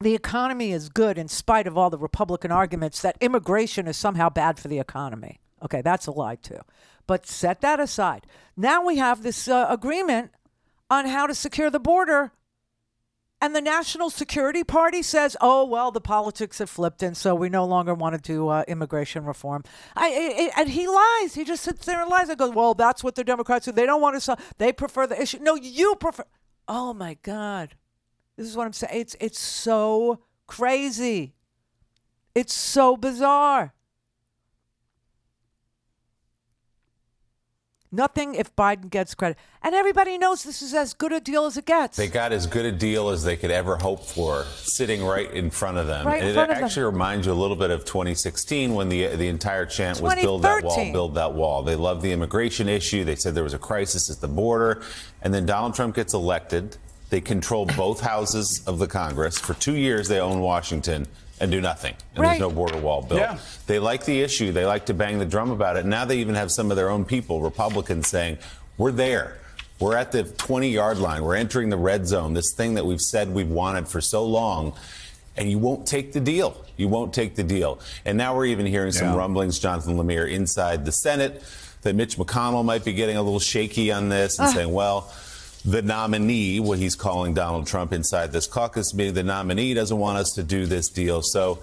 the 0.00 0.14
economy 0.14 0.72
is 0.72 0.88
good 0.88 1.18
in 1.18 1.28
spite 1.28 1.66
of 1.66 1.76
all 1.76 1.90
the 1.90 1.98
Republican 1.98 2.50
arguments 2.50 3.00
that 3.02 3.16
immigration 3.20 3.86
is 3.86 3.96
somehow 3.96 4.28
bad 4.28 4.58
for 4.58 4.68
the 4.68 4.78
economy. 4.78 5.40
Okay, 5.62 5.80
that's 5.80 6.06
a 6.06 6.12
lie 6.12 6.36
too. 6.36 6.60
But 7.06 7.26
set 7.26 7.60
that 7.62 7.80
aside. 7.80 8.26
Now 8.56 8.84
we 8.84 8.96
have 8.96 9.22
this 9.22 9.48
uh, 9.48 9.66
agreement 9.68 10.32
on 10.90 11.06
how 11.06 11.26
to 11.26 11.34
secure 11.34 11.70
the 11.70 11.80
border. 11.80 12.32
And 13.40 13.54
the 13.54 13.60
National 13.60 14.08
Security 14.08 14.64
Party 14.64 15.02
says, 15.02 15.36
"Oh 15.42 15.64
well, 15.66 15.90
the 15.90 16.00
politics 16.00 16.58
have 16.58 16.70
flipped, 16.70 17.02
and 17.02 17.14
so 17.14 17.34
we 17.34 17.50
no 17.50 17.66
longer 17.66 17.92
want 17.92 18.14
to 18.14 18.20
do 18.20 18.48
uh, 18.48 18.64
immigration 18.66 19.26
reform." 19.26 19.62
I, 19.94 20.50
and 20.56 20.70
he 20.70 20.88
lies. 20.88 21.34
He 21.34 21.44
just 21.44 21.62
sits 21.62 21.84
there 21.84 22.00
and 22.00 22.10
lies. 22.10 22.30
I 22.30 22.34
go, 22.34 22.48
"Well, 22.48 22.72
that's 22.72 23.04
what 23.04 23.14
the 23.14 23.24
Democrats 23.24 23.66
do. 23.66 23.72
They 23.72 23.84
don't 23.84 24.00
want 24.00 24.20
to. 24.20 24.36
They 24.56 24.72
prefer 24.72 25.06
the 25.06 25.20
issue. 25.20 25.38
No, 25.40 25.54
you 25.54 25.96
prefer." 25.96 26.24
Oh 26.66 26.94
my 26.94 27.18
God! 27.22 27.74
This 28.36 28.46
is 28.46 28.56
what 28.56 28.66
I'm 28.66 28.72
saying. 28.72 29.00
It's 29.00 29.16
it's 29.20 29.40
so 29.40 30.20
crazy. 30.46 31.34
It's 32.34 32.52
so 32.52 32.96
bizarre. 32.96 33.72
Nothing 37.92 38.34
if 38.34 38.54
Biden 38.54 38.90
gets 38.90 39.14
credit. 39.14 39.38
And 39.62 39.74
everybody 39.74 40.18
knows 40.18 40.42
this 40.42 40.60
is 40.60 40.74
as 40.74 40.92
good 40.92 41.12
a 41.12 41.20
deal 41.20 41.46
as 41.46 41.56
it 41.56 41.64
gets. 41.64 41.96
They 41.96 42.08
got 42.08 42.30
as 42.30 42.46
good 42.46 42.66
a 42.66 42.72
deal 42.72 43.08
as 43.08 43.24
they 43.24 43.36
could 43.36 43.50
ever 43.50 43.76
hope 43.76 44.04
for, 44.04 44.44
sitting 44.56 45.02
right 45.02 45.30
in 45.30 45.50
front 45.50 45.78
of 45.78 45.86
them. 45.86 46.06
Right 46.06 46.22
in 46.22 46.34
front 46.34 46.50
it 46.50 46.52
of 46.52 46.58
them. 46.58 46.64
actually 46.66 46.84
reminds 46.84 47.26
you 47.26 47.32
a 47.32 47.34
little 47.34 47.56
bit 47.56 47.70
of 47.70 47.84
2016 47.86 48.74
when 48.74 48.90
the 48.90 49.06
the 49.16 49.28
entire 49.28 49.64
chant 49.64 50.00
was 50.00 50.14
build 50.16 50.42
that 50.42 50.62
wall, 50.62 50.92
build 50.92 51.14
that 51.14 51.32
wall. 51.32 51.62
They 51.62 51.76
loved 51.76 52.02
the 52.02 52.12
immigration 52.12 52.68
issue. 52.68 53.02
They 53.04 53.16
said 53.16 53.34
there 53.34 53.44
was 53.44 53.54
a 53.54 53.58
crisis 53.58 54.10
at 54.10 54.20
the 54.20 54.28
border, 54.28 54.82
and 55.22 55.32
then 55.32 55.46
Donald 55.46 55.74
Trump 55.74 55.94
gets 55.94 56.12
elected. 56.12 56.76
They 57.10 57.20
control 57.20 57.66
both 57.66 58.00
houses 58.00 58.62
of 58.66 58.78
the 58.78 58.86
Congress 58.86 59.38
for 59.38 59.54
two 59.54 59.76
years. 59.76 60.08
They 60.08 60.18
own 60.20 60.40
Washington 60.40 61.06
and 61.38 61.50
do 61.50 61.60
nothing, 61.60 61.94
and 62.14 62.22
Right. 62.22 62.28
there's 62.30 62.40
no 62.40 62.50
border 62.50 62.78
wall 62.78 63.02
built. 63.02 63.20
Yeah. 63.20 63.38
They 63.66 63.78
like 63.78 64.04
the 64.06 64.22
issue. 64.22 64.52
They 64.52 64.64
like 64.64 64.86
to 64.86 64.94
bang 64.94 65.18
the 65.18 65.26
drum 65.26 65.50
about 65.50 65.76
it. 65.76 65.84
Now 65.84 66.04
they 66.04 66.18
even 66.18 66.34
have 66.34 66.50
some 66.50 66.70
of 66.70 66.76
their 66.76 66.90
own 66.90 67.04
people, 67.04 67.40
Republicans, 67.42 68.08
saying, 68.08 68.38
"We're 68.78 68.90
there. 68.92 69.36
We're 69.78 69.96
at 69.96 70.10
the 70.12 70.22
20 70.24 70.70
yard 70.70 70.98
line. 70.98 71.22
We're 71.22 71.36
entering 71.36 71.68
the 71.68 71.76
red 71.76 72.06
zone. 72.08 72.32
This 72.34 72.52
thing 72.54 72.74
that 72.74 72.86
we've 72.86 73.00
said 73.00 73.32
we've 73.34 73.50
wanted 73.50 73.86
for 73.86 74.00
so 74.00 74.24
long." 74.24 74.72
And 75.36 75.50
you 75.50 75.58
won't 75.58 75.86
take 75.86 76.14
the 76.14 76.20
deal. 76.20 76.56
You 76.78 76.88
won't 76.88 77.12
take 77.12 77.36
the 77.36 77.42
deal. 77.44 77.78
And 78.06 78.16
now 78.16 78.34
we're 78.34 78.46
even 78.46 78.64
hearing 78.64 78.90
some 78.92 79.08
Yeah. 79.08 79.16
rumblings, 79.16 79.58
Jonathan 79.58 79.98
Lemire, 79.98 80.30
inside 80.30 80.86
the 80.86 80.92
Senate, 80.92 81.42
that 81.82 81.94
Mitch 81.94 82.16
McConnell 82.16 82.64
might 82.64 82.84
be 82.84 82.94
getting 82.94 83.18
a 83.18 83.22
little 83.22 83.38
shaky 83.38 83.92
on 83.92 84.08
this 84.08 84.38
and 84.38 84.48
Ah. 84.48 84.52
saying, 84.54 84.72
well, 84.72 85.12
the 85.66 85.82
nominee, 85.82 86.60
what 86.60 86.78
he's 86.78 86.94
calling 86.94 87.34
Donald 87.34 87.66
Trump 87.66 87.92
inside 87.92 88.30
this 88.30 88.46
caucus 88.46 88.94
meeting, 88.94 89.14
the 89.14 89.24
nominee 89.24 89.74
doesn't 89.74 89.98
want 89.98 90.16
us 90.16 90.30
to 90.36 90.44
do 90.44 90.64
this 90.64 90.88
deal. 90.88 91.22
So 91.22 91.58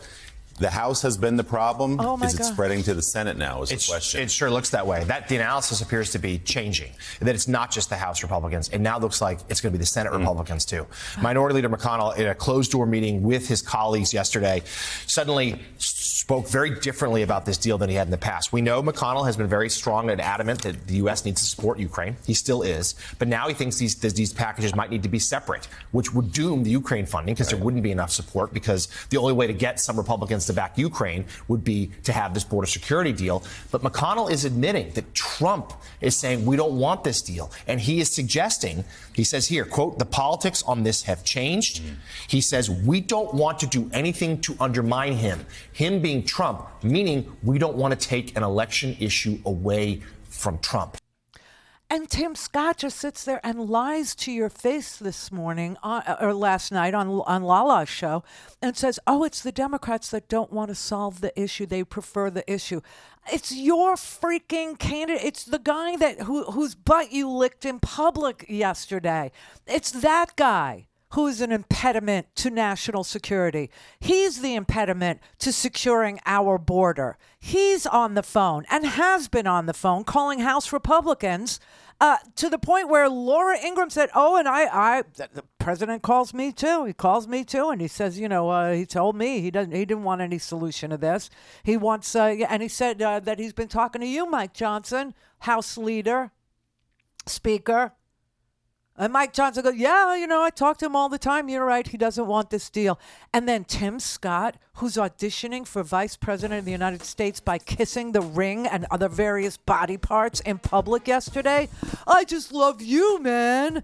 the 0.60 0.70
House 0.70 1.01
has 1.01 1.18
been 1.18 1.36
the 1.36 1.43
problem. 1.43 1.99
Oh, 1.99 2.16
my 2.18 2.28
is 2.28 2.36
it 2.36 2.39
God. 2.39 2.54
spreading 2.54 2.84
to 2.84 2.93
the 2.93 3.01
Senate 3.01 3.38
now? 3.38 3.62
Is 3.64 3.70
the 3.70 3.91
question. 3.91 4.22
It 4.22 4.32
sure 4.32 4.51
looks 4.51 4.70
that 4.72 4.86
way. 4.86 5.04
That 5.06 5.28
the 5.28 5.36
analysis 5.36 5.82
appears 5.82 6.12
to 6.12 6.20
be 6.20 6.38
changing. 6.39 6.91
That 7.20 7.34
it's 7.34 7.47
not 7.47 7.72
just 7.72 7.89
the 7.89 7.95
House 7.97 8.22
Republicans. 8.24 8.70
It 8.70 8.80
now 8.80 8.99
looks 8.99 9.22
like 9.22 9.39
it's 9.49 9.62
going 9.62 9.72
to 9.74 9.78
be 9.78 9.82
the 9.82 9.86
Senate 9.88 10.12
Mm. 10.14 10.20
Republicans 10.20 10.66
too. 10.66 10.86
Minority 11.22 11.56
Leader 11.56 11.70
McConnell, 11.70 12.16
in 12.18 12.28
a 12.28 12.36
closed-door 12.36 12.86
meeting 12.86 13.24
with 13.24 13.47
his 13.47 13.62
colleagues 13.62 14.14
yesterday, 14.14 14.62
suddenly 15.08 15.60
spoke 15.78 16.47
very 16.47 16.80
differently 16.80 17.22
about 17.24 17.45
this 17.45 17.58
deal 17.58 17.78
than 17.78 17.89
he 17.89 17.95
had 17.95 18.08
in 18.08 18.12
the 18.12 18.18
past. 18.18 18.54
We 18.54 18.62
know 18.62 18.82
McConnell 18.82 19.26
has 19.26 19.36
been 19.36 19.47
very 19.47 19.70
strong 19.70 20.10
and 20.10 20.22
adamant 20.22 20.62
that 20.62 20.88
the 20.88 20.95
U.S. 20.95 21.26
needs 21.26 21.41
to 21.41 21.47
support 21.47 21.80
Ukraine. 21.80 22.16
He 22.26 22.34
still 22.34 22.62
is, 22.62 22.95
but 23.20 23.28
now 23.28 23.47
he 23.47 23.54
thinks 23.54 23.78
these 23.78 23.95
these 23.95 24.32
packages 24.34 24.76
might 24.76 24.89
need 24.91 25.04
to 25.04 25.10
be 25.10 25.20
separate, 25.20 25.68
which 25.91 26.14
would 26.14 26.32
doom 26.32 26.64
the 26.64 26.70
Ukraine 26.70 27.06
funding 27.06 27.34
because 27.34 27.49
there 27.49 27.60
wouldn't 27.60 27.84
be 27.84 27.91
enough 27.91 28.12
support. 28.12 28.54
Because 28.54 28.88
the 29.10 29.18
only 29.18 29.34
way 29.34 29.47
to 29.47 29.54
get 29.54 29.80
some 29.80 29.97
Republicans 29.97 30.43
to 30.48 30.54
back 30.54 30.78
Ukraine 30.78 31.26
would 31.48 31.64
be 31.64 31.91
to 32.04 32.14
have 32.14 32.34
this 32.34 32.44
border 32.44 32.68
security 32.68 33.12
deal. 33.12 33.44
But 33.72 33.82
McConnell 33.82 34.32
is 34.32 34.46
admitting 34.46 34.91
that 34.94 35.14
Trump 35.14 35.74
is 36.02 36.16
saying 36.16 36.46
we 36.46 36.56
don't 36.56 36.78
want 36.78 37.04
this 37.04 37.22
deal, 37.22 37.52
and 37.68 37.80
he 37.80 38.00
is 38.00 38.10
suggesting. 38.12 38.84
He 39.14 39.24
says 39.24 39.48
here, 39.48 39.66
"quote 39.66 40.00
The 40.00 40.06
politics 40.06 40.64
on 40.64 40.84
this 40.84 41.04
have 41.04 41.24
changed." 41.24 41.82
He 42.28 42.41
says 42.41 42.70
we 42.70 43.02
don't 43.02 43.34
want 43.34 43.60
to 43.60 43.68
do 43.68 43.89
anything 43.94 44.41
to 44.41 44.56
undermine 44.60 45.14
him. 45.14 45.46
Him 45.72 46.02
being 46.02 46.24
Trump, 46.24 46.68
meaning 46.84 47.32
we 47.44 47.58
don't 47.58 47.76
want 47.76 48.00
to 48.00 48.08
take 48.08 48.36
an 48.38 48.44
election 48.44 48.96
issue 49.00 49.39
away 49.46 50.02
from 50.30 50.58
Trump. 50.60 50.98
And 51.94 52.10
Tim 52.10 52.34
Scott 52.34 52.78
just 52.78 52.98
sits 52.98 53.24
there 53.24 53.39
and 53.44 53.70
lies 53.70 54.16
to 54.16 54.32
your 54.32 54.50
face 54.50 54.98
this 54.98 55.32
morning 55.32 55.78
uh, 55.84 56.16
or 56.20 56.34
last 56.34 56.72
night 56.72 56.96
on 56.96 57.22
on 57.28 57.44
Lala's 57.44 57.88
show 57.88 58.24
and 58.64 58.76
says, 58.76 59.00
"Oh, 59.06 59.24
it's 59.24 59.41
the 59.41 59.52
Democrats 59.52 60.10
that 60.10 60.28
don't 60.28 60.52
want 60.52 60.70
to 60.70 60.76
solve 60.76 61.22
the 61.22 61.39
issue. 61.39 61.68
They 61.68 61.84
prefer 61.84 62.32
the 62.32 62.52
issue." 62.52 62.82
It's 63.32 63.56
your 63.56 63.94
freaking 63.94 64.80
candidate. 64.80 65.24
It's 65.24 65.44
the 65.44 65.60
guy 65.60 65.96
that 65.98 66.22
who, 66.22 66.46
whose 66.46 66.74
butt 66.74 67.12
you 67.12 67.30
licked 67.30 67.64
in 67.64 67.80
public 67.80 68.44
yesterday. 68.50 69.32
It's 69.68 69.91
that 69.91 70.36
guy 70.36 70.88
who 71.14 71.28
is 71.28 71.41
an 71.41 71.52
impediment 71.52 72.26
to 72.38 72.50
national 72.50 73.04
security. 73.04 73.70
He's 74.00 74.41
the 74.41 74.56
impediment 74.56 75.20
to 75.38 75.54
securing 75.54 76.20
our 76.26 76.58
border. 76.58 77.20
He's 77.39 77.86
on 77.86 78.16
the 78.16 78.24
phone 78.24 78.66
and 78.72 78.84
has 78.84 79.28
been 79.28 79.46
on 79.46 79.68
the 79.68 79.76
phone 79.76 80.06
calling 80.06 80.39
House 80.39 80.74
Republicans 80.74 81.60
uh, 82.00 82.18
to 82.36 82.50
the 82.50 82.58
point 82.58 82.89
where 82.89 83.08
Laura 83.10 83.58
Ingraham 83.58 83.89
said, 83.89 84.10
"Oh, 84.16 84.36
and 84.36 84.48
I, 84.48 84.66
I, 84.66 85.04
the 85.14 85.44
president 85.60 86.02
calls 86.02 86.34
me 86.34 86.52
too. 86.52 86.86
He 86.86 86.94
calls 86.94 87.28
me 87.28 87.44
too, 87.44 87.70
and 87.70 87.80
he 87.80 87.88
says, 87.88 88.20
you 88.20 88.28
know, 88.28 88.50
uh, 88.50 88.74
he 88.74 88.86
told 88.86 89.16
me 89.16 89.39
he 89.39 89.52
doesn't, 89.52 89.72
he 89.72 89.86
didn't 89.86 90.04
want 90.04 90.22
any 90.22 90.38
solution 90.38 90.89
to 90.89 90.98
this. 90.98 91.30
He 91.64 91.78
wants, 91.78 92.16
uh, 92.16 92.36
and 92.50 92.62
he 92.62 92.68
said 92.68 93.02
uh, 93.02 93.20
that 93.22 93.39
he's 93.39 93.54
been 93.54 93.68
talking 93.68 94.02
to 94.02 94.08
you, 94.08 94.30
Mike 94.30 94.54
Johnson, 94.54 95.14
House 95.39 95.78
Leader, 95.78 96.32
Speaker." 97.26 97.94
And 98.96 99.12
Mike 99.12 99.34
Johnson 99.34 99.64
goes, 99.64 99.76
Yeah, 99.76 100.16
you 100.16 100.28
know, 100.28 100.44
I 100.44 100.52
talk 100.52 100.78
to 100.78 100.86
him 100.86 100.96
all 100.96 101.10
the 101.10 101.18
time. 101.18 101.50
You're 101.50 101.66
right. 101.66 101.88
He 101.88 101.98
doesn't 101.98 102.28
want 102.28 102.52
this 102.52 102.70
deal. 102.70 103.00
And 103.34 103.50
then 103.50 103.64
Tim 103.64 104.00
Scott, 104.00 104.58
who's 104.76 104.96
auditioning 104.96 105.66
for 105.66 105.82
vice 105.82 106.16
president 106.16 106.60
of 106.60 106.66
the 106.66 106.72
United 106.72 107.02
States 107.02 107.39
by 107.39 107.58
kissing 107.58 108.12
the 108.12 108.22
ring 108.22 108.68
and 108.68 108.86
other 108.91 109.10
various 109.10 109.58
body 109.58 109.98
parts 109.98 110.41
in 110.41 110.60
public 110.60 111.08
yesterday. 111.08 111.70
I 112.06 112.24
just 112.24 112.52
love 112.52 112.82
you, 112.82 113.20
man. 113.20 113.84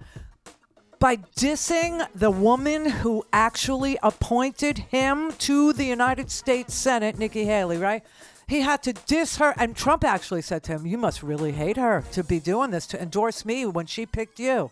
By 0.99 1.15
dissing 1.15 2.05
the 2.13 2.29
woman 2.29 2.85
who 2.85 3.25
actually 3.33 3.97
appointed 4.03 4.77
him 4.77 5.31
to 5.39 5.73
the 5.73 5.85
United 5.85 6.29
States 6.29 6.75
Senate, 6.75 7.17
Nikki 7.17 7.45
Haley, 7.45 7.77
right? 7.77 8.03
He 8.47 8.61
had 8.61 8.83
to 8.83 8.93
diss 8.93 9.37
her, 9.37 9.53
and 9.57 9.75
Trump 9.75 10.03
actually 10.03 10.41
said 10.41 10.63
to 10.63 10.73
him, 10.73 10.85
You 10.85 10.97
must 10.97 11.23
really 11.23 11.53
hate 11.53 11.77
her 11.77 12.03
to 12.11 12.23
be 12.23 12.39
doing 12.39 12.71
this, 12.71 12.85
to 12.87 13.01
endorse 13.01 13.45
me 13.45 13.65
when 13.65 13.85
she 13.85 14.05
picked 14.05 14.39
you. 14.39 14.71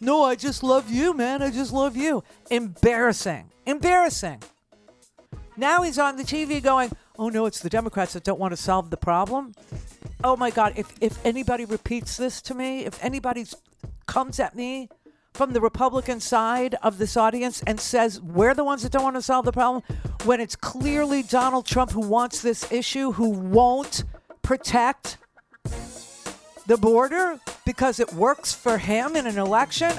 No, 0.00 0.24
I 0.24 0.34
just 0.34 0.62
love 0.62 0.90
you, 0.90 1.14
man. 1.14 1.42
I 1.42 1.50
just 1.50 1.72
love 1.72 1.96
you. 1.96 2.24
Embarrassing. 2.50 3.50
Embarrassing. 3.66 4.42
Now 5.56 5.82
he's 5.82 5.98
on 5.98 6.16
the 6.16 6.24
TV 6.24 6.62
going, 6.62 6.90
oh 7.18 7.28
no, 7.28 7.46
it's 7.46 7.60
the 7.60 7.70
Democrats 7.70 8.12
that 8.14 8.24
don't 8.24 8.40
want 8.40 8.52
to 8.52 8.56
solve 8.56 8.90
the 8.90 8.96
problem. 8.96 9.54
Oh 10.22 10.36
my 10.36 10.50
God, 10.50 10.72
if, 10.76 10.92
if 11.00 11.24
anybody 11.24 11.64
repeats 11.64 12.16
this 12.16 12.42
to 12.42 12.54
me, 12.54 12.84
if 12.84 13.02
anybody 13.02 13.46
comes 14.06 14.40
at 14.40 14.56
me 14.56 14.88
from 15.32 15.52
the 15.52 15.60
Republican 15.60 16.20
side 16.20 16.74
of 16.82 16.98
this 16.98 17.16
audience 17.16 17.62
and 17.66 17.78
says 17.80 18.20
we're 18.20 18.54
the 18.54 18.64
ones 18.64 18.82
that 18.82 18.92
don't 18.92 19.02
want 19.02 19.16
to 19.16 19.22
solve 19.22 19.44
the 19.44 19.52
problem, 19.52 19.82
when 20.24 20.40
it's 20.40 20.56
clearly 20.56 21.22
Donald 21.22 21.66
Trump 21.66 21.92
who 21.92 22.00
wants 22.00 22.42
this 22.42 22.70
issue, 22.72 23.12
who 23.12 23.30
won't 23.30 24.04
protect 24.42 25.18
the 26.66 26.76
border 26.76 27.38
because 27.64 28.00
it 28.00 28.12
works 28.12 28.52
for 28.52 28.78
him 28.78 29.16
in 29.16 29.26
an 29.26 29.38
election, 29.38 29.92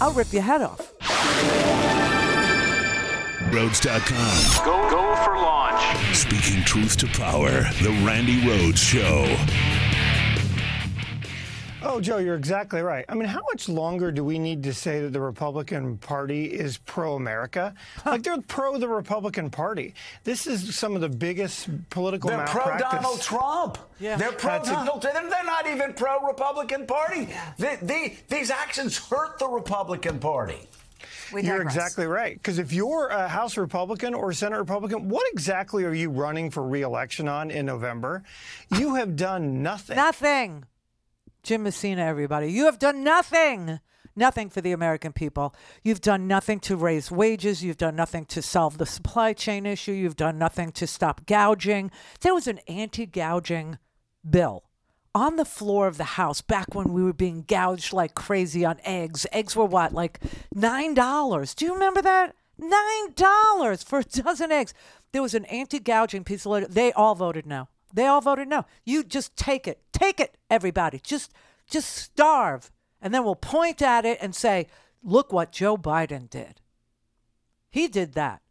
I'll 0.00 0.12
rip 0.12 0.32
your 0.32 0.42
head 0.42 0.62
off. 0.62 0.92
Rhodes.com. 3.52 4.64
Go, 4.64 4.90
go 4.90 5.16
for 5.24 5.36
launch. 5.36 6.14
Speaking 6.14 6.62
truth 6.64 6.96
to 6.98 7.06
power. 7.06 7.62
The 7.82 7.90
Randi 8.04 8.46
Rhodes 8.46 8.80
Show. 8.80 9.24
Oh, 11.88 12.00
Joe, 12.00 12.18
you're 12.18 12.34
exactly 12.34 12.80
right. 12.82 13.04
I 13.08 13.14
mean, 13.14 13.28
how 13.28 13.42
much 13.52 13.68
longer 13.68 14.10
do 14.10 14.24
we 14.24 14.38
need 14.38 14.62
to 14.64 14.74
say 14.74 15.00
that 15.02 15.12
the 15.12 15.20
Republican 15.20 15.98
Party 15.98 16.46
is 16.46 16.78
pro 16.78 17.14
America? 17.14 17.74
Like, 18.04 18.22
they're 18.22 18.40
pro 18.42 18.76
the 18.78 18.88
Republican 18.88 19.50
Party. 19.50 19.94
This 20.24 20.46
is 20.46 20.76
some 20.76 20.94
of 20.94 21.00
the 21.00 21.08
biggest 21.08 21.68
political 21.90 22.28
They're 22.30 22.44
pro 22.46 22.76
Donald 22.78 23.20
Trump. 23.20 23.78
Yeah. 24.00 24.16
They're 24.16 24.32
pro 24.32 24.52
That's 24.54 24.68
a- 24.68 24.72
Donald 24.72 25.02
Trump. 25.02 25.30
They're 25.30 25.44
not 25.44 25.66
even 25.68 25.92
pro 25.94 26.26
Republican 26.26 26.86
Party. 26.86 27.28
They- 27.58 27.78
they- 27.80 28.18
these 28.28 28.50
actions 28.50 28.98
hurt 28.98 29.38
the 29.38 29.48
Republican 29.48 30.18
Party. 30.18 30.68
You're 31.32 31.62
exactly 31.62 32.06
right. 32.06 32.34
Because 32.34 32.58
if 32.58 32.72
you're 32.72 33.08
a 33.08 33.26
House 33.28 33.56
Republican 33.56 34.14
or 34.14 34.32
Senate 34.32 34.58
Republican, 34.58 35.08
what 35.08 35.24
exactly 35.32 35.84
are 35.84 35.94
you 35.94 36.10
running 36.10 36.50
for 36.50 36.62
reelection 36.62 37.26
on 37.28 37.50
in 37.50 37.66
November? 37.66 38.22
You 38.70 38.94
have 38.94 39.16
done 39.16 39.62
nothing. 39.62 39.96
Nothing. 39.96 40.64
Jim 41.46 41.62
Messina, 41.62 42.02
everybody. 42.02 42.50
You 42.50 42.64
have 42.64 42.80
done 42.80 43.04
nothing. 43.04 43.78
Nothing 44.16 44.50
for 44.50 44.60
the 44.60 44.72
American 44.72 45.12
people. 45.12 45.54
You've 45.84 46.00
done 46.00 46.26
nothing 46.26 46.58
to 46.60 46.74
raise 46.74 47.08
wages. 47.08 47.62
You've 47.62 47.76
done 47.76 47.94
nothing 47.94 48.24
to 48.24 48.42
solve 48.42 48.78
the 48.78 48.84
supply 48.84 49.32
chain 49.32 49.64
issue. 49.64 49.92
You've 49.92 50.16
done 50.16 50.38
nothing 50.38 50.72
to 50.72 50.88
stop 50.88 51.24
gouging. 51.24 51.92
There 52.22 52.34
was 52.34 52.48
an 52.48 52.58
anti 52.66 53.06
gouging 53.06 53.78
bill 54.28 54.64
on 55.14 55.36
the 55.36 55.44
floor 55.44 55.86
of 55.86 55.98
the 55.98 56.16
House 56.18 56.40
back 56.40 56.74
when 56.74 56.92
we 56.92 57.04
were 57.04 57.12
being 57.12 57.44
gouged 57.46 57.92
like 57.92 58.16
crazy 58.16 58.64
on 58.64 58.80
eggs. 58.82 59.24
Eggs 59.30 59.54
were 59.54 59.66
what, 59.66 59.92
like 59.92 60.18
$9? 60.52 61.54
Do 61.54 61.64
you 61.64 61.74
remember 61.74 62.02
that? 62.02 62.34
$9 62.60 63.84
for 63.84 64.00
a 64.00 64.04
dozen 64.04 64.50
eggs. 64.50 64.74
There 65.12 65.22
was 65.22 65.34
an 65.34 65.44
anti 65.44 65.78
gouging 65.78 66.24
piece 66.24 66.44
of 66.44 66.50
lit- 66.50 66.72
They 66.72 66.90
all 66.92 67.14
voted 67.14 67.46
no. 67.46 67.68
They 67.96 68.06
all 68.06 68.20
voted 68.20 68.46
no. 68.46 68.66
You 68.84 69.02
just 69.02 69.36
take 69.36 69.66
it. 69.66 69.80
Take 69.92 70.20
it, 70.20 70.36
everybody. 70.50 71.00
Just 71.02 71.32
just 71.68 71.96
starve. 71.96 72.70
And 73.00 73.12
then 73.12 73.24
we'll 73.24 73.34
point 73.34 73.82
at 73.82 74.04
it 74.04 74.18
and 74.20 74.34
say, 74.34 74.66
Look 75.02 75.32
what 75.32 75.50
Joe 75.50 75.76
Biden 75.76 76.28
did. 76.28 76.60
He 77.70 77.88
did 77.88 78.12
that. 78.12 78.42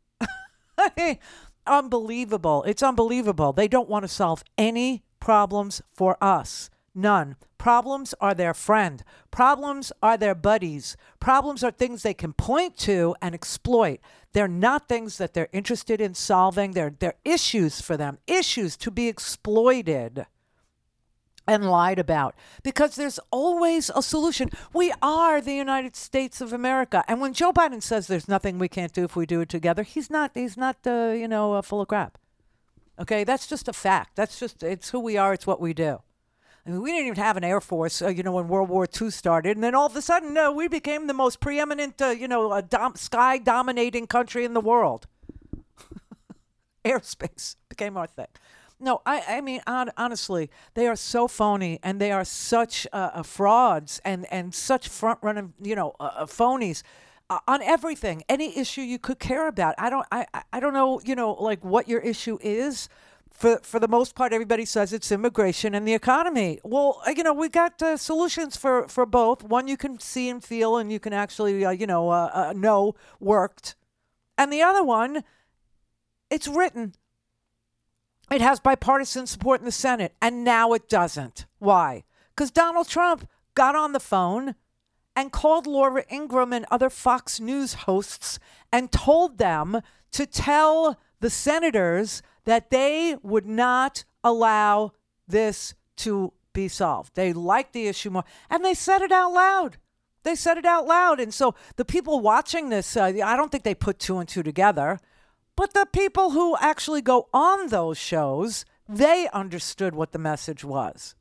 unbelievable. 1.68 2.64
It's 2.64 2.84
unbelievable. 2.84 3.54
They 3.54 3.68
don't 3.68 3.90
want 3.90 4.04
to 4.04 4.08
solve 4.10 4.44
any 4.58 5.04
problems 5.20 5.82
for 5.94 6.18
us. 6.22 6.70
None. 6.96 7.36
Problems 7.58 8.16
are 8.22 8.34
their 8.34 8.54
friend. 8.54 9.04
Problems 9.30 9.92
are 10.02 10.18
their 10.18 10.34
buddies. 10.34 10.96
Problems 11.20 11.64
are 11.64 11.72
things 11.72 12.04
they 12.04 12.14
can 12.14 12.32
point 12.32 12.78
to 12.78 13.16
and 13.22 13.36
exploit. 13.36 14.00
They're 14.32 14.48
not 14.48 14.88
things 14.88 15.18
that 15.18 15.34
they're 15.34 15.50
interested 15.52 16.00
in 16.00 16.14
solving. 16.14 16.72
They're, 16.72 16.96
they're 16.98 17.16
issues 17.26 17.82
for 17.82 17.98
them, 17.98 18.20
issues 18.28 18.78
to 18.78 18.92
be 18.92 19.10
exploited 19.10 20.26
and 21.48 21.70
lied 21.70 22.00
about 22.00 22.36
because 22.64 22.96
there's 22.96 23.20
always 23.30 23.92
a 23.96 24.02
solution. 24.02 24.50
We 24.74 24.94
are 25.02 25.42
the 25.42 25.54
United 25.54 25.96
States 25.96 26.42
of 26.42 26.54
America. 26.54 27.04
And 27.08 27.22
when 27.22 27.34
Joe 27.34 27.52
Biden 27.52 27.84
says 27.84 28.08
there's 28.08 28.28
nothing 28.28 28.58
we 28.58 28.70
can't 28.70 28.94
do 28.94 29.04
if 29.04 29.16
we 29.16 29.26
do 29.26 29.42
it 29.42 29.50
together, 29.50 29.84
he's 29.84 30.10
not 30.10 30.32
he's 30.34 30.58
not 30.58 30.78
uh, 30.88 31.14
you 31.16 31.28
know 31.28 31.54
uh, 31.54 31.62
full 31.62 31.82
of 31.82 31.88
crap. 31.88 32.18
Okay? 33.00 33.24
That's 33.24 33.48
just 33.48 33.68
a 33.68 33.74
fact. 33.74 34.16
That's 34.16 34.40
just 34.40 34.64
it's 34.64 34.90
who 34.90 35.00
we 35.00 35.18
are, 35.18 35.34
it's 35.34 35.48
what 35.48 35.62
we 35.62 35.74
do. 35.74 36.02
I 36.66 36.72
mean, 36.72 36.82
we 36.82 36.92
didn't 36.92 37.08
even 37.08 37.24
have 37.24 37.38
an 37.38 37.44
air 37.44 37.62
force, 37.62 38.02
uh, 38.02 38.08
you 38.08 38.24
know, 38.24 38.32
when 38.32 38.48
World 38.48 38.70
War 38.70 38.88
II 38.88 39.12
started, 39.12 39.56
and 39.56 39.64
then 39.64 39.76
all 39.76 39.86
of 39.86 39.96
a 39.96 40.02
sudden, 40.02 40.34
no, 40.34 40.52
we 40.52 40.68
became 40.68 41.06
the 41.06 41.14
most 41.14 41.40
preeminent, 41.40 42.02
uh, 42.02 42.08
you 42.08 42.28
know, 42.28 42.52
uh, 42.52 42.62
dom- 42.62 42.96
sky 42.96 43.38
dominating 43.38 44.08
country 44.08 44.46
in 44.46 44.54
the 44.54 44.62
world. 44.62 45.06
Airspace 46.86 47.56
became 47.70 47.98
our 47.98 48.08
thing. 48.08 48.28
No, 48.80 49.02
I, 49.06 49.24
I 49.28 49.42
mean, 49.42 49.62
on, 49.66 49.92
honestly, 49.98 50.50
they 50.74 50.88
are 50.88 50.96
so 50.98 51.28
phony 51.28 51.80
and 51.82 52.00
they 52.00 52.12
are 52.12 52.26
such 52.26 52.86
uh, 52.92 53.12
uh, 53.14 53.24
frauds 53.24 54.02
and, 54.04 54.26
and 54.32 54.54
such 54.54 54.90
front 54.90 55.20
running, 55.22 55.54
you 55.62 55.76
know, 55.76 55.96
uh, 56.00 56.12
uh, 56.14 56.26
phonies 56.26 56.84
uh, 57.30 57.40
on 57.48 57.62
everything, 57.62 58.24
any 58.28 58.56
issue 58.58 58.82
you 58.82 59.00
could 59.00 59.18
care 59.18 59.48
about. 59.48 59.76
I 59.78 59.90
don't, 59.90 60.06
I- 60.12 60.28
I 60.52 60.60
don't 60.60 60.74
know, 60.74 61.00
you 61.06 61.16
know, 61.16 61.32
like 61.34 61.64
what 61.64 61.88
your 61.88 62.02
issue 62.02 62.38
is. 62.42 62.90
For, 63.36 63.60
for 63.64 63.82
the 63.82 63.90
most 63.90 64.16
part, 64.16 64.32
everybody 64.32 64.64
says 64.64 64.94
it's 64.94 65.12
immigration 65.12 65.76
and 65.76 65.86
the 65.86 65.94
economy. 65.94 66.62
Well, 66.64 67.02
uh, 67.06 67.12
you 67.12 67.22
know, 67.22 67.34
we 67.34 67.50
got 67.50 67.82
uh, 67.82 67.98
solutions 67.98 68.56
for, 68.56 68.88
for 68.88 69.06
both. 69.06 69.44
One 69.44 69.68
you 69.68 69.76
can 69.76 70.00
see 70.00 70.30
and 70.30 70.42
feel 70.42 70.78
and 70.78 70.90
you 70.90 71.02
can 71.02 71.12
actually, 71.12 71.66
uh, 71.66 71.72
you 71.72 71.86
know, 71.86 72.10
uh, 72.12 72.32
uh, 72.34 72.54
know 72.56 72.96
worked. 73.20 73.76
And 74.38 74.54
the 74.54 74.62
other 74.62 74.84
one, 74.84 75.26
it's 76.30 76.48
written. 76.48 76.94
It 78.32 78.40
has 78.40 78.62
bipartisan 78.62 79.28
support 79.28 79.60
in 79.60 79.66
the 79.66 79.72
Senate, 79.72 80.16
and 80.22 80.46
now 80.46 80.72
it 80.72 80.88
doesn't. 80.88 81.46
Why? 81.60 82.06
Because 82.34 82.52
Donald 82.52 82.88
Trump 82.88 83.28
got 83.54 83.76
on 83.76 83.92
the 83.92 84.00
phone 84.00 84.56
and 85.14 85.34
called 85.34 85.68
Laura 85.68 86.06
Ingraham 86.10 86.54
and 86.54 86.66
other 86.72 86.90
Fox 86.90 87.42
News 87.42 87.74
hosts 87.74 88.40
and 88.72 88.94
told 88.94 89.40
them 89.40 89.82
to 90.12 90.26
tell 90.26 90.98
the 91.20 91.30
senators 91.30 92.22
that 92.46 92.70
they 92.70 93.18
would 93.22 93.46
not 93.46 94.06
allow 94.24 94.94
this 95.28 95.74
to 95.98 96.34
be 96.54 96.68
solved. 96.68 97.16
They 97.16 97.34
liked 97.34 97.74
the 97.74 97.88
issue 97.88 98.10
more, 98.10 98.24
and 98.50 98.64
they 98.64 98.74
said 98.74 99.02
it 99.02 99.12
out 99.12 99.34
loud. 99.34 99.78
They 100.24 100.36
said 100.36 100.58
it 100.58 100.66
out 100.66 100.88
loud. 100.88 101.20
And 101.20 101.34
so 101.34 101.54
the 101.76 101.86
people 101.86 102.20
watching 102.20 102.70
this, 102.70 102.98
uh, 102.98 103.04
I 103.04 103.38
don't 103.38 103.52
think 103.52 103.64
they 103.64 103.76
put 103.76 104.00
two 104.00 104.18
and 104.18 104.28
two 104.28 104.42
together. 104.42 105.00
But 105.56 105.74
the 105.74 105.88
people 105.92 106.32
who 106.32 106.58
actually 106.60 107.02
go 107.02 107.30
on 107.34 107.68
those 107.68 107.98
shows, 107.98 108.66
they 108.90 109.30
understood 109.34 109.96
what 109.96 110.12
the 110.12 110.20
message 110.20 110.64
was. 110.64 111.16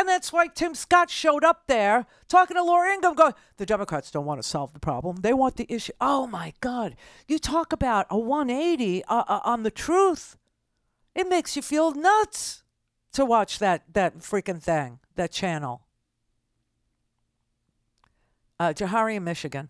And 0.00 0.08
that's 0.08 0.32
why 0.32 0.46
Tim 0.46 0.74
Scott 0.74 1.10
showed 1.10 1.44
up 1.44 1.64
there 1.66 2.06
talking 2.26 2.56
to 2.56 2.62
Laura 2.62 2.90
Ingraham, 2.90 3.14
going, 3.14 3.34
The 3.58 3.66
Democrats 3.66 4.10
don't 4.10 4.24
want 4.24 4.40
to 4.40 4.48
solve 4.48 4.72
the 4.72 4.78
problem. 4.78 5.16
They 5.16 5.34
want 5.34 5.56
the 5.56 5.66
issue. 5.68 5.92
Oh 6.00 6.26
my 6.26 6.54
God. 6.62 6.96
You 7.28 7.38
talk 7.38 7.70
about 7.70 8.06
a 8.08 8.18
180 8.18 9.04
uh, 9.04 9.24
uh, 9.28 9.40
on 9.44 9.62
the 9.62 9.70
truth. 9.70 10.38
It 11.14 11.28
makes 11.28 11.54
you 11.54 11.60
feel 11.60 11.92
nuts 11.92 12.62
to 13.12 13.26
watch 13.26 13.58
that, 13.58 13.92
that 13.92 14.20
freaking 14.20 14.62
thing, 14.62 15.00
that 15.16 15.32
channel. 15.32 15.82
Uh, 18.58 18.72
Jahari 18.72 19.16
in 19.16 19.24
Michigan. 19.24 19.68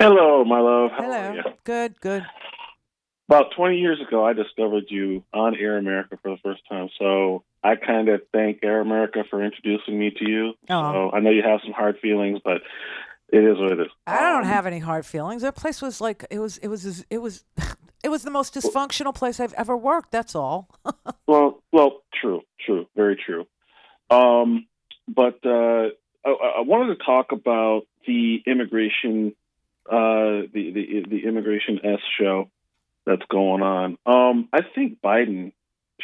Hello, 0.00 0.46
my 0.46 0.60
love. 0.60 0.92
How 0.92 1.02
Hello. 1.02 1.16
are 1.18 1.34
you? 1.34 1.42
Good, 1.64 2.00
good. 2.00 2.24
About 3.28 3.52
20 3.54 3.76
years 3.76 4.00
ago, 4.00 4.24
I 4.24 4.32
discovered 4.32 4.84
you 4.88 5.24
on 5.34 5.56
Air 5.56 5.76
America 5.76 6.18
for 6.22 6.30
the 6.30 6.38
first 6.42 6.62
time. 6.70 6.88
So 6.98 7.44
I 7.62 7.76
kind 7.76 8.08
of 8.08 8.22
thank 8.32 8.60
Air 8.62 8.80
America 8.80 9.24
for 9.28 9.44
introducing 9.44 9.98
me 9.98 10.10
to 10.10 10.28
you. 10.28 10.54
Oh. 10.70 10.92
So 10.92 11.10
I 11.16 11.20
know 11.20 11.30
you 11.30 11.42
have 11.42 11.60
some 11.62 11.72
hard 11.72 11.98
feelings, 12.00 12.40
but 12.44 12.62
it 13.32 13.44
is 13.44 13.58
what 13.58 13.72
it 13.72 13.80
is. 13.80 13.88
I 14.06 14.20
don't 14.20 14.44
have 14.44 14.66
any 14.66 14.78
hard 14.78 15.06
feelings. 15.06 15.42
That 15.42 15.56
place 15.56 15.82
was 15.82 16.00
like 16.00 16.24
it 16.30 16.38
was 16.38 16.58
it 16.58 16.68
was 16.68 17.04
it 17.10 17.18
was 17.18 17.44
it 18.04 18.08
was 18.08 18.22
the 18.22 18.30
most 18.30 18.54
dysfunctional 18.54 19.14
place 19.14 19.40
I've 19.40 19.52
ever 19.54 19.76
worked. 19.76 20.10
That's 20.12 20.34
all. 20.34 20.68
Well, 21.26 21.62
well, 21.70 22.02
true, 22.20 22.40
true, 22.66 22.88
very 22.96 23.14
true. 23.14 23.46
Um, 24.10 24.66
but 25.06 25.38
uh, 25.44 25.90
I, 26.24 26.30
I 26.58 26.60
wanted 26.62 26.98
to 26.98 27.04
talk 27.04 27.30
about 27.30 27.82
the 28.04 28.42
immigration, 28.44 29.36
uh, 29.88 30.50
the, 30.52 30.72
the 30.74 31.04
the 31.08 31.24
immigration 31.24 31.78
S 31.84 32.00
show 32.18 32.50
that's 33.06 33.22
going 33.30 33.62
on. 33.62 33.96
Um, 34.06 34.48
I 34.52 34.62
think 34.74 35.00
Biden 35.00 35.52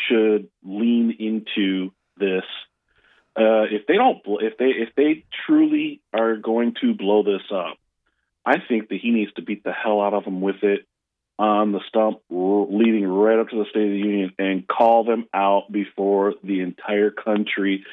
should 0.09 0.49
lean 0.65 1.15
into 1.19 1.93
this. 2.17 2.45
Uh, 3.39 3.69
if 3.71 3.87
they 3.87 3.95
don't, 3.95 4.19
if 4.41 4.57
they 4.57 4.67
if 4.67 4.95
they 4.97 5.25
truly 5.47 6.01
are 6.13 6.37
going 6.37 6.75
to 6.81 6.95
blow 6.95 7.23
this 7.23 7.43
up, 7.53 7.77
I 8.45 8.59
think 8.67 8.89
that 8.89 8.99
he 9.01 9.11
needs 9.11 9.33
to 9.35 9.43
beat 9.43 9.63
the 9.63 9.73
hell 9.73 10.01
out 10.01 10.15
of 10.15 10.25
them 10.25 10.41
with 10.41 10.63
it 10.63 10.87
on 11.39 11.73
the 11.73 11.81
stump 11.89 12.21
leading 12.31 13.07
right 13.07 13.39
up 13.39 13.49
to 13.51 13.57
the 13.57 13.67
State 13.69 13.85
of 13.85 13.91
the 13.91 13.99
Union 13.99 14.33
and 14.39 14.67
call 14.67 15.05
them 15.05 15.27
out 15.35 15.71
before 15.71 16.35
the 16.43 16.61
entire 16.61 17.11
country, 17.11 17.85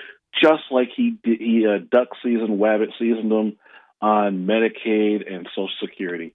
just 0.42 0.64
like 0.72 0.90
he 0.96 1.18
did. 1.24 1.40
He 1.42 1.68
uh, 1.68 1.80
duck 1.92 2.10
season, 2.24 2.58
wabbit 2.58 2.92
seasoned 2.98 3.32
them 3.32 3.58
on 4.02 4.46
Medicaid 4.46 5.32
and 5.32 5.48
Social 5.50 5.70
Security. 5.82 6.34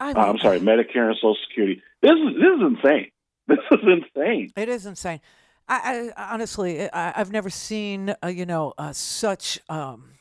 I 0.00 0.12
Uh, 0.12 0.30
I'm 0.30 0.38
sorry, 0.38 0.60
Medicare 0.60 1.08
and 1.08 1.16
Social 1.16 1.36
Security. 1.48 1.82
This 2.00 2.12
is 2.12 2.34
this 2.34 2.56
is 2.56 2.62
insane. 2.62 3.10
This 3.50 3.78
is 3.80 3.86
insane. 4.16 4.52
It 4.56 4.68
is 4.68 4.86
insane. 4.86 5.20
I, 5.68 6.10
I 6.16 6.32
honestly, 6.34 6.90
I, 6.90 7.12
I've 7.20 7.30
never 7.32 7.50
seen, 7.50 8.14
uh, 8.24 8.28
you 8.28 8.46
know, 8.46 8.72
uh, 8.78 8.92
such. 8.92 9.60
Um, 9.68 10.14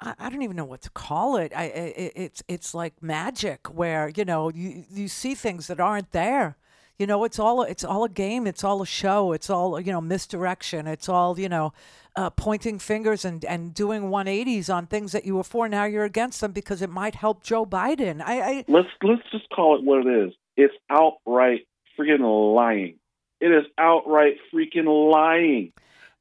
I, 0.00 0.14
I 0.18 0.30
don't 0.30 0.42
even 0.42 0.56
know 0.56 0.64
what 0.64 0.82
to 0.82 0.90
call 0.90 1.36
it. 1.36 1.52
I, 1.54 1.62
I, 1.64 1.66
it- 1.66 2.12
it's 2.16 2.42
it's 2.48 2.74
like 2.74 3.02
magic, 3.02 3.66
where 3.74 4.08
you 4.14 4.24
know 4.24 4.50
you 4.50 4.84
you 4.90 5.08
see 5.08 5.34
things 5.34 5.66
that 5.66 5.80
aren't 5.80 6.12
there. 6.12 6.56
You 6.98 7.06
know, 7.06 7.24
it's 7.24 7.38
all 7.38 7.62
it's 7.62 7.84
all 7.84 8.04
a 8.04 8.08
game. 8.08 8.46
It's 8.46 8.64
all 8.64 8.80
a 8.80 8.86
show. 8.86 9.32
It's 9.32 9.50
all 9.50 9.78
you 9.80 9.92
know 9.92 10.00
misdirection. 10.00 10.86
It's 10.86 11.08
all 11.10 11.38
you 11.38 11.48
know, 11.50 11.74
uh, 12.16 12.30
pointing 12.30 12.78
fingers 12.78 13.24
and 13.26 13.44
and 13.44 13.74
doing 13.74 14.04
180s 14.04 14.72
on 14.74 14.86
things 14.86 15.12
that 15.12 15.26
you 15.26 15.36
were 15.36 15.44
for. 15.44 15.68
Now 15.68 15.84
you're 15.84 16.04
against 16.04 16.40
them 16.40 16.52
because 16.52 16.80
it 16.80 16.88
might 16.88 17.14
help 17.14 17.42
Joe 17.44 17.66
Biden. 17.66 18.22
I, 18.24 18.40
I 18.40 18.64
Let's 18.68 18.88
let's 19.02 19.22
just 19.30 19.48
call 19.50 19.76
it 19.78 19.84
what 19.84 20.06
it 20.06 20.26
is. 20.28 20.32
It's 20.56 20.74
outright 20.88 21.66
freaking 21.98 22.54
lying. 22.54 22.98
It 23.40 23.48
is 23.48 23.64
outright 23.78 24.36
freaking 24.52 24.86
lying. 25.12 25.72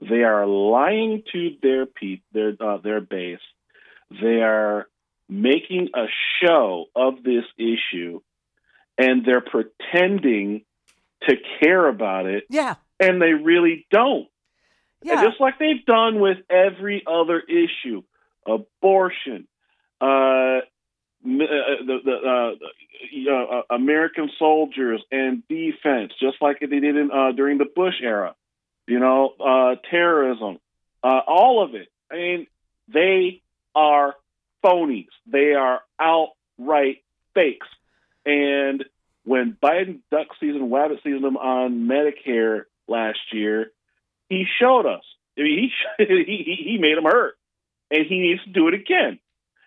They 0.02 0.24
are 0.24 0.46
lying 0.46 1.24
to 1.32 1.56
their 1.62 1.86
pe- 1.86 2.22
their 2.34 2.54
uh, 2.60 2.78
their 2.78 3.02
base. 3.02 3.40
They 4.12 4.42
are 4.42 4.88
making 5.30 5.90
a 5.96 6.06
show 6.42 6.86
of 6.96 7.24
this 7.24 7.46
issue, 7.58 8.20
and 8.98 9.26
they're 9.26 9.42
pretending 9.42 10.64
to 11.28 11.36
care 11.62 11.88
about 11.88 12.26
it. 12.26 12.44
Yeah. 12.50 12.76
and 13.00 13.22
they 13.22 13.34
really 13.34 13.88
don't. 13.92 14.28
Yeah. 15.02 15.20
And 15.20 15.30
just 15.30 15.42
like 15.42 15.60
they've 15.60 15.86
done 15.86 16.20
with 16.20 16.38
every 16.50 17.04
other 17.08 17.40
issue, 17.42 18.04
abortion, 18.48 19.48
uh, 20.02 20.60
uh, 21.26 21.86
the, 21.86 21.98
the 22.06 22.58
uh, 23.32 23.32
uh, 23.32 23.62
American 23.70 24.30
soldiers 24.38 25.02
and 25.12 25.44
defense, 25.48 26.14
just 26.20 26.38
like 26.42 26.60
they 26.60 26.68
did 26.68 26.96
in 26.96 27.10
uh, 27.12 27.32
during 27.32 27.58
the 27.58 27.66
Bush 27.66 27.96
era. 28.02 28.36
You 28.88 29.00
know, 29.00 29.34
uh, 29.40 29.76
terrorism, 29.90 30.60
uh, 31.04 31.22
all 31.28 31.64
of 31.64 31.74
it. 31.74 31.88
I 32.12 32.16
mean, 32.16 32.48
they 32.88 33.42
are 33.74 34.14
phonies. 34.64 35.08
They 35.26 35.54
are 35.54 35.82
outright 36.00 37.04
fakes. 37.34 37.68
And 38.26 38.86
when 39.24 39.58
Biden 39.62 40.00
duck 40.12 40.28
season, 40.40 40.70
wabbit 40.70 41.02
season 41.04 41.22
them 41.22 41.38
on 41.38 41.88
Medicare 41.88 42.64
last 42.88 43.20
year, 43.32 43.72
he 44.30 44.46
showed 44.60 44.86
us. 44.86 45.04
I 45.38 45.42
mean, 45.42 45.72
he 45.98 46.06
he 46.06 46.64
he 46.64 46.78
made 46.80 46.98
them 46.98 47.06
hurt, 47.06 47.36
and 47.92 48.06
he 48.08 48.20
needs 48.20 48.44
to 48.44 48.52
do 48.52 48.68
it 48.68 48.74
again. 48.76 49.20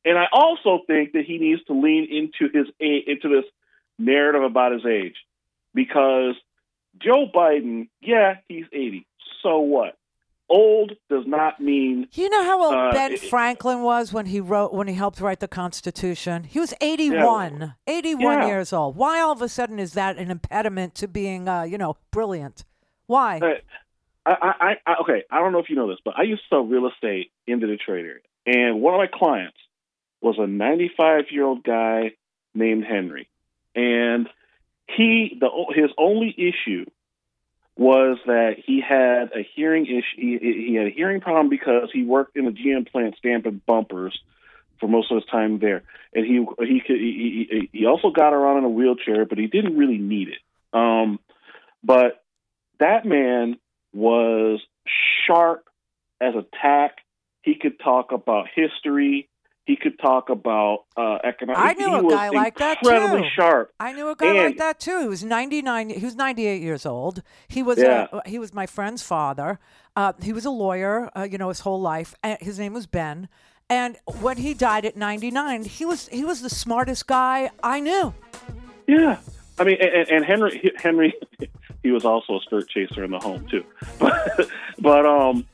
And 0.08 0.16
I 0.18 0.26
also 0.32 0.80
think 0.86 1.12
that 1.12 1.24
he 1.26 1.38
needs 1.38 1.62
to 1.64 1.72
lean 1.74 2.08
into 2.10 2.50
his 2.56 2.66
into 2.80 3.28
this 3.28 3.44
narrative 3.98 4.42
about 4.42 4.72
his 4.72 4.86
age, 4.86 5.16
because 5.74 6.34
Joe 6.98 7.26
Biden, 7.34 7.88
yeah, 8.00 8.36
he's 8.48 8.64
eighty. 8.72 9.06
So 9.42 9.58
what? 9.58 9.94
old 10.50 10.92
does 11.10 11.24
not 11.26 11.60
mean. 11.60 12.08
You 12.14 12.30
know 12.30 12.42
how 12.42 12.64
old 12.64 12.74
uh, 12.74 12.92
Ben 12.92 13.12
it- 13.12 13.20
Franklin 13.20 13.82
was 13.82 14.14
when 14.14 14.24
he 14.24 14.40
wrote 14.40 14.72
when 14.72 14.88
he 14.88 14.94
helped 14.94 15.20
write 15.20 15.40
the 15.40 15.48
Constitution? 15.48 16.44
He 16.44 16.58
was 16.58 16.72
81. 16.80 17.74
81 17.86 18.22
Yeah. 18.22 18.46
years 18.46 18.72
old. 18.72 18.96
Why 18.96 19.20
all 19.20 19.32
of 19.32 19.42
a 19.42 19.48
sudden 19.50 19.78
is 19.78 19.92
that 19.92 20.16
an 20.16 20.30
impediment 20.30 20.94
to 20.94 21.06
being 21.06 21.48
uh, 21.50 21.64
you 21.64 21.76
know, 21.76 21.98
brilliant? 22.10 22.64
Why? 23.06 23.40
Uh, 23.40 23.48
I, 24.24 24.32
I, 24.86 24.90
I, 24.90 24.94
okay, 25.02 25.22
I 25.30 25.38
don't 25.40 25.52
know 25.52 25.58
if 25.58 25.68
you 25.68 25.76
know 25.76 25.88
this, 25.90 25.98
but 26.02 26.14
I 26.18 26.22
used 26.22 26.40
to 26.44 26.48
sell 26.48 26.64
real 26.64 26.86
estate 26.88 27.30
in 27.46 27.60
the 27.60 27.66
Detroit 27.66 28.06
area, 28.06 28.20
and 28.46 28.80
one 28.80 28.94
of 28.94 28.98
my 28.98 29.06
clients 29.06 29.58
was 30.20 30.36
a 30.38 30.46
95 30.46 31.24
year 31.30 31.44
old 31.44 31.62
guy 31.62 32.12
named 32.54 32.84
Henry, 32.84 33.28
and 33.74 34.28
he 34.88 35.36
the 35.40 35.48
his 35.74 35.90
only 35.98 36.34
issue 36.36 36.86
was 37.76 38.18
that 38.26 38.56
he 38.64 38.80
had 38.80 39.30
a 39.36 39.48
hearing 39.54 39.86
issue. 39.86 40.16
He, 40.16 40.38
he 40.68 40.74
had 40.74 40.88
a 40.88 40.90
hearing 40.90 41.20
problem 41.20 41.48
because 41.48 41.90
he 41.92 42.04
worked 42.04 42.36
in 42.36 42.46
a 42.46 42.50
GM 42.50 42.90
plant 42.90 43.14
stamping 43.18 43.60
bumpers 43.66 44.18
for 44.80 44.88
most 44.88 45.10
of 45.10 45.16
his 45.16 45.24
time 45.26 45.58
there, 45.58 45.82
and 46.12 46.24
he 46.24 46.44
he 46.64 46.80
could 46.80 46.96
he, 46.96 47.68
he, 47.72 47.86
also 47.86 48.10
got 48.10 48.32
around 48.32 48.58
in 48.58 48.64
a 48.64 48.68
wheelchair, 48.68 49.24
but 49.26 49.38
he 49.38 49.46
didn't 49.46 49.76
really 49.76 49.98
need 49.98 50.28
it. 50.28 50.38
Um, 50.72 51.18
but 51.82 52.22
that 52.78 53.04
man 53.04 53.58
was 53.92 54.60
sharp 55.26 55.64
as 56.20 56.34
a 56.34 56.44
tack. 56.60 56.98
He 57.42 57.54
could 57.54 57.80
talk 57.80 58.12
about 58.12 58.46
history. 58.54 59.28
He 59.68 59.76
could 59.76 59.98
talk 59.98 60.30
about 60.30 60.84
uh, 60.96 61.18
economics. 61.24 61.60
I 61.62 61.74
knew 61.74 61.88
he 61.90 61.94
a 61.94 62.02
was 62.02 62.14
guy 62.14 62.28
like 62.30 62.56
that 62.56 62.78
incredibly 62.82 63.20
too. 63.20 63.28
sharp. 63.36 63.70
I 63.78 63.92
knew 63.92 64.08
a 64.08 64.16
guy 64.16 64.28
And- 64.28 64.38
like 64.38 64.56
that 64.56 64.80
too. 64.80 65.00
He 65.02 65.08
was 65.08 65.22
99. 65.22 65.90
He 65.90 66.04
was 66.06 66.16
98 66.16 66.62
years 66.62 66.86
old. 66.86 67.22
He 67.48 67.62
was 67.62 67.76
Yeah. 67.78 68.06
uh, 68.10 68.20
he 68.24 68.38
was 68.38 68.54
my 68.54 68.64
friend's 68.64 69.02
father. 69.02 69.58
Uh, 69.94 70.14
he 70.22 70.32
was 70.32 70.46
a 70.46 70.50
lawyer, 70.50 71.10
uh, 71.14 71.24
you 71.30 71.36
know, 71.36 71.50
his 71.50 71.60
whole 71.60 71.80
life. 71.82 72.14
And 72.22 72.38
his 72.40 72.58
name 72.58 72.72
was 72.72 72.86
Ben. 72.86 73.28
And 73.68 73.98
when 74.22 74.38
he 74.38 74.54
died 74.54 74.86
at 74.86 74.96
99, 74.96 75.64
he 75.64 75.84
was 75.84 76.08
he 76.08 76.24
was 76.24 76.40
the 76.40 76.48
smartest 76.48 77.06
guy 77.06 77.50
I 77.62 77.80
knew. 77.80 78.14
Yeah, 78.86 79.18
I 79.58 79.64
mean, 79.64 79.76
and, 79.82 80.08
and 80.08 80.24
Henry 80.24 80.72
Henry, 80.82 81.12
he 81.82 81.90
was 81.90 82.06
also 82.06 82.38
a 82.38 82.40
skirt 82.40 82.70
chaser 82.70 83.04
in 83.04 83.10
the 83.10 83.18
home 83.18 83.46
too. 83.50 83.64
But 83.98 84.48
but 84.78 85.04
um, 85.04 85.46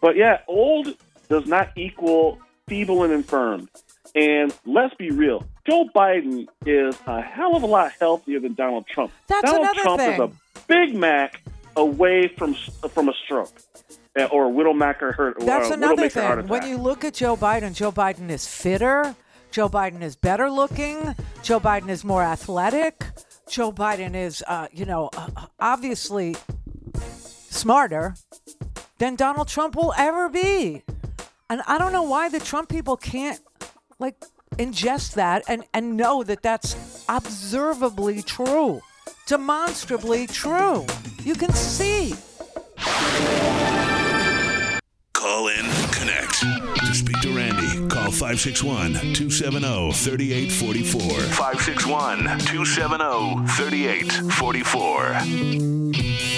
but 0.00 0.16
yeah, 0.16 0.38
old 0.48 0.94
does 1.28 1.44
not 1.46 1.68
equal 1.76 2.38
feeble 2.68 3.02
and 3.02 3.12
infirm. 3.12 3.68
And 4.14 4.54
let's 4.64 4.94
be 4.94 5.10
real, 5.10 5.44
Joe 5.68 5.86
Biden 5.94 6.48
is 6.64 6.96
a 7.06 7.20
hell 7.20 7.56
of 7.56 7.62
a 7.62 7.66
lot 7.66 7.92
healthier 8.00 8.40
than 8.40 8.54
Donald 8.54 8.86
Trump. 8.86 9.12
That's. 9.26 9.50
Donald 9.50 9.76
Trump 9.76 10.00
thing. 10.00 10.12
is 10.14 10.18
a 10.20 10.30
Big 10.66 10.94
Mac 10.94 11.42
away 11.76 12.28
from 12.28 12.54
from 12.90 13.08
a 13.08 13.12
stroke 13.24 13.52
uh, 14.18 14.24
or 14.24 14.46
a 14.46 14.52
Widowmaker 14.52 15.14
heart. 15.14 15.38
That's 15.40 15.70
uh, 15.70 15.74
another 15.74 16.08
thing. 16.08 16.48
When 16.48 16.66
you 16.66 16.76
look 16.76 17.04
at 17.04 17.14
Joe 17.14 17.36
Biden, 17.36 17.74
Joe 17.74 17.92
Biden 17.92 18.30
is 18.30 18.46
fitter. 18.46 19.14
Joe 19.50 19.68
Biden 19.68 20.02
is 20.02 20.16
better 20.16 20.50
looking. 20.50 21.14
Joe 21.42 21.60
Biden 21.60 21.88
is 21.88 22.04
more 22.04 22.22
athletic. 22.22 23.04
Joe 23.48 23.72
Biden 23.72 24.14
is, 24.14 24.44
uh, 24.46 24.68
you 24.72 24.84
know, 24.84 25.08
uh, 25.16 25.46
obviously 25.58 26.36
smarter 27.48 28.14
than 28.98 29.16
Donald 29.16 29.48
Trump 29.48 29.74
will 29.74 29.94
ever 29.96 30.28
be. 30.28 30.82
And 31.50 31.62
I 31.66 31.78
don't 31.78 31.92
know 31.92 32.02
why 32.02 32.28
the 32.28 32.40
Trump 32.40 32.68
people 32.68 32.98
can't, 32.98 33.40
like, 33.98 34.22
ingest 34.58 35.14
that 35.14 35.44
and, 35.48 35.64
and 35.72 35.96
know 35.96 36.22
that 36.22 36.42
that's 36.42 37.06
observably 37.08 38.20
true, 38.20 38.82
demonstrably 39.26 40.26
true. 40.26 40.84
You 41.24 41.34
can 41.34 41.50
see. 41.52 42.14
Call 45.14 45.48
in, 45.48 45.64
connect. 45.90 46.40
To 46.40 46.94
speak 46.94 47.18
to 47.22 47.34
Randi, 47.34 47.88
call 47.88 48.12
561 48.12 48.92
270 49.14 49.92
3844. 49.92 51.10
561 51.32 52.18
270 52.40 53.46
3844. 53.56 56.37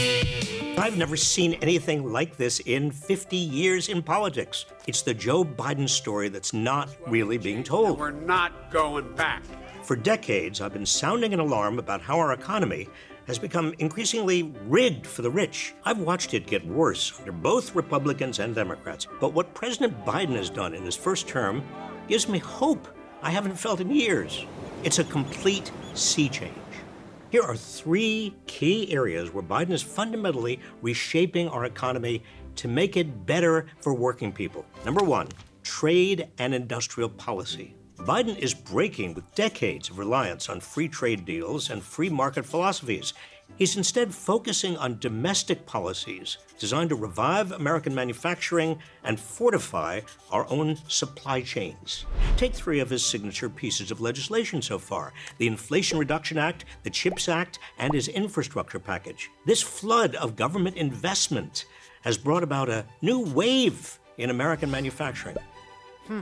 I've 0.81 0.97
never 0.97 1.15
seen 1.15 1.59
anything 1.61 2.11
like 2.11 2.39
this 2.39 2.61
in 2.61 2.91
50 2.91 3.37
years 3.37 3.91
in 3.91 4.03
politics. 4.03 4.65
It's 4.87 5.03
the 5.03 5.13
Joe 5.13 5.45
Biden 5.45 5.87
story 5.87 6.31
that's 6.31 6.55
not 6.55 6.89
really 7.07 7.37
being 7.37 7.63
told. 7.63 7.99
We're 7.99 8.13
not 8.13 8.71
going 8.71 9.15
back. 9.15 9.43
For 9.83 9.95
decades, 9.95 10.63
I've 10.63 10.73
been 10.73 10.87
sounding 10.87 11.35
an 11.35 11.41
alarm 11.41 11.79
about 11.79 12.01
how 12.01 12.19
our 12.19 12.33
economy 12.33 12.89
has 13.27 13.39
become 13.39 13.75
increasingly 13.79 14.55
rigged 14.69 15.07
for 15.07 15.21
the 15.21 15.31
rich. 15.31 15.75
I've 15.85 15.99
watched 15.99 16.33
it 16.33 16.47
get 16.47 16.67
worse 16.67 17.13
under 17.19 17.33
both 17.33 17.75
Republicans 17.75 18.39
and 18.39 18.55
Democrats. 18.55 19.07
But 19.21 19.35
what 19.35 19.53
President 19.53 20.07
Biden 20.07 20.37
has 20.37 20.49
done 20.49 20.73
in 20.73 20.83
his 20.83 20.97
first 20.97 21.29
term 21.29 21.63
gives 22.09 22.27
me 22.27 22.39
hope 22.39 22.89
I 23.21 23.31
haven't 23.31 23.57
felt 23.57 23.83
in 23.83 23.91
years. 23.91 24.47
It's 24.83 24.99
a 24.99 25.05
complete 25.05 25.73
sea 25.93 26.31
change. 26.31 26.55
Here 27.31 27.43
are 27.43 27.55
three 27.55 28.35
key 28.49 28.93
areas 28.93 29.33
where 29.33 29.45
Biden 29.45 29.71
is 29.71 29.85
fundamentally 29.85 30.59
reshaping 30.83 31.47
our 31.47 31.65
economy 31.65 32.25
to 32.57 32.67
make 32.67 32.97
it 32.97 33.25
better 33.25 33.67
for 33.83 33.95
working 33.95 34.33
people. 34.33 34.67
Number 34.85 35.05
one, 35.05 35.29
trade 35.63 36.27
and 36.39 36.53
industrial 36.53 37.09
policy. 37.09 37.77
Biden 37.99 38.37
is 38.37 38.53
breaking 38.53 39.15
with 39.15 39.33
decades 39.37 39.91
of 39.91 39.99
reliance 40.01 40.49
on 40.49 40.59
free 40.59 40.89
trade 40.89 41.25
deals 41.25 41.71
and 41.71 41.81
free 41.81 42.09
market 42.09 42.45
philosophies. 42.45 43.15
He's 43.57 43.77
instead 43.77 44.15
focusing 44.15 44.77
on 44.79 44.99
domestic 44.99 45.67
policies 45.67 46.39
designed 46.59 46.91
to 46.91 46.97
revive 46.97 47.53
American 47.53 47.95
manufacturing 47.95 48.79
and 49.05 49.21
fortify 49.21 50.01
our 50.31 50.49
own 50.51 50.77
supply 50.89 51.43
chains. 51.43 52.07
Take 52.37 52.55
three 52.55 52.81
of 52.81 52.89
his 52.89 53.05
signature 53.05 53.51
pieces 53.51 53.91
of 53.91 54.01
legislation 54.01 54.63
so 54.63 54.79
far 54.79 55.13
the 55.39 55.47
Inflation 55.47 55.99
Reduction 55.99 56.39
Act, 56.39 56.65
the 56.85 56.91
CHIPS 56.91 57.29
Act, 57.29 57.59
and 57.79 57.93
his 57.93 58.09
infrastructure 58.09 58.79
package. 58.79 59.31
This 59.45 59.63
flood 59.63 60.15
of 60.15 60.37
government 60.37 60.77
investment 60.77 61.67
has 62.03 62.17
brought 62.17 62.43
about 62.43 62.69
a 62.69 62.87
new 63.03 63.21
wave 63.21 63.99
in 64.17 64.31
American 64.31 64.71
manufacturing. 64.71 65.37
Hmm. 66.07 66.21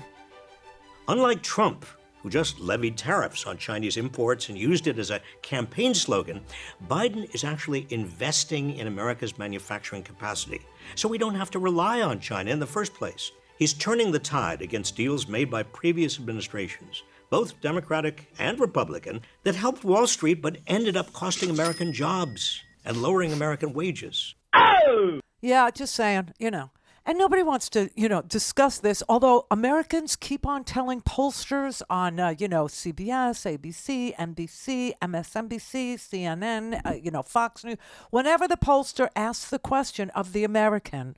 Unlike 1.07 1.43
Trump, 1.43 1.87
who 2.29 2.33
just 2.33 2.61
levied 2.61 2.95
tariffs 2.95 3.47
on 3.47 3.57
Chinese 3.57 3.97
imports 3.97 4.51
and 4.51 4.59
used 4.59 4.87
it 4.87 4.99
as 4.99 5.11
a 5.11 5.23
campaign 5.41 5.95
slogan, 5.95 6.43
Biden 6.87 7.35
is 7.35 7.43
actually 7.43 7.87
investing 7.89 8.77
in 8.77 8.87
America's 8.87 9.39
manufacturing 9.39 10.03
capacity. 10.03 10.61
So 10.95 11.09
we 11.09 11.17
don't 11.17 11.37
have 11.37 11.51
to 11.53 11.59
rely 11.59 12.03
on 12.03 12.21
China 12.21 12.51
in 12.51 12.59
the 12.59 12.67
first 12.67 12.93
place. 12.93 13.33
He's 13.59 13.73
turning 13.73 14.13
the 14.13 14.19
tide 14.19 14.61
against 14.61 14.95
deals 14.95 15.27
made 15.27 15.51
by 15.51 15.63
previous 15.63 16.19
administrations, 16.19 17.03
both 17.31 17.59
Democratic 17.63 18.31
and 18.39 18.61
Republican, 18.61 19.23
that 19.45 19.57
helped 19.57 19.83
Wall 19.83 20.07
Street 20.07 20.43
but 20.43 20.59
ended 20.67 20.99
up 20.99 21.15
costing 21.15 21.49
American 21.49 21.95
jobs 21.95 22.63
and 22.85 22.99
lowering 22.99 23.33
American 23.33 23.73
wages. 23.73 24.35
Oh! 24.53 25.21
Yeah, 25.41 25.71
just 25.71 25.95
saying, 25.95 26.35
you 26.39 26.51
know. 26.51 26.73
And 27.07 27.17
nobody 27.17 27.43
wants 27.43 27.69
to, 27.71 27.91
you 27.97 28.09
know, 28.09 28.23
discuss 28.23 28.79
this. 28.79 29.03
Although 29.09 29.47
Americans 29.51 30.17
keep 30.17 30.47
on 30.47 30.65
telling 30.65 31.01
pollsters 31.01 31.81
on, 31.89 32.21
uh, 32.21 32.35
you 32.39 32.49
know, 32.49 32.65
CBS, 32.65 33.59
ABC, 33.59 34.15
NBC, 34.17 34.93
MSNBC, 35.01 35.95
CNN, 35.95 36.81
uh, 36.85 36.95
you 36.95 37.11
know, 37.11 37.23
Fox 37.23 37.65
News, 37.65 37.79
whenever 38.11 38.47
the 38.47 38.57
pollster 38.57 39.09
asks 39.17 39.49
the 39.49 39.59
question 39.59 40.11
of 40.11 40.33
the 40.33 40.45
American, 40.45 41.17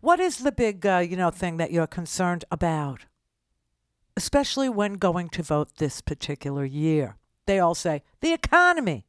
what 0.00 0.18
is 0.18 0.38
the 0.38 0.52
big, 0.52 0.84
uh, 0.84 0.98
you 0.98 1.16
know, 1.16 1.30
thing 1.30 1.56
that 1.58 1.70
you're 1.70 1.86
concerned 1.86 2.44
about? 2.50 3.06
Especially 4.16 4.68
when 4.68 4.94
going 4.94 5.28
to 5.30 5.42
vote 5.42 5.76
this 5.76 6.00
particular 6.00 6.64
year. 6.64 7.16
They 7.46 7.60
all 7.60 7.74
say, 7.74 8.02
the 8.20 8.32
economy 8.32 9.06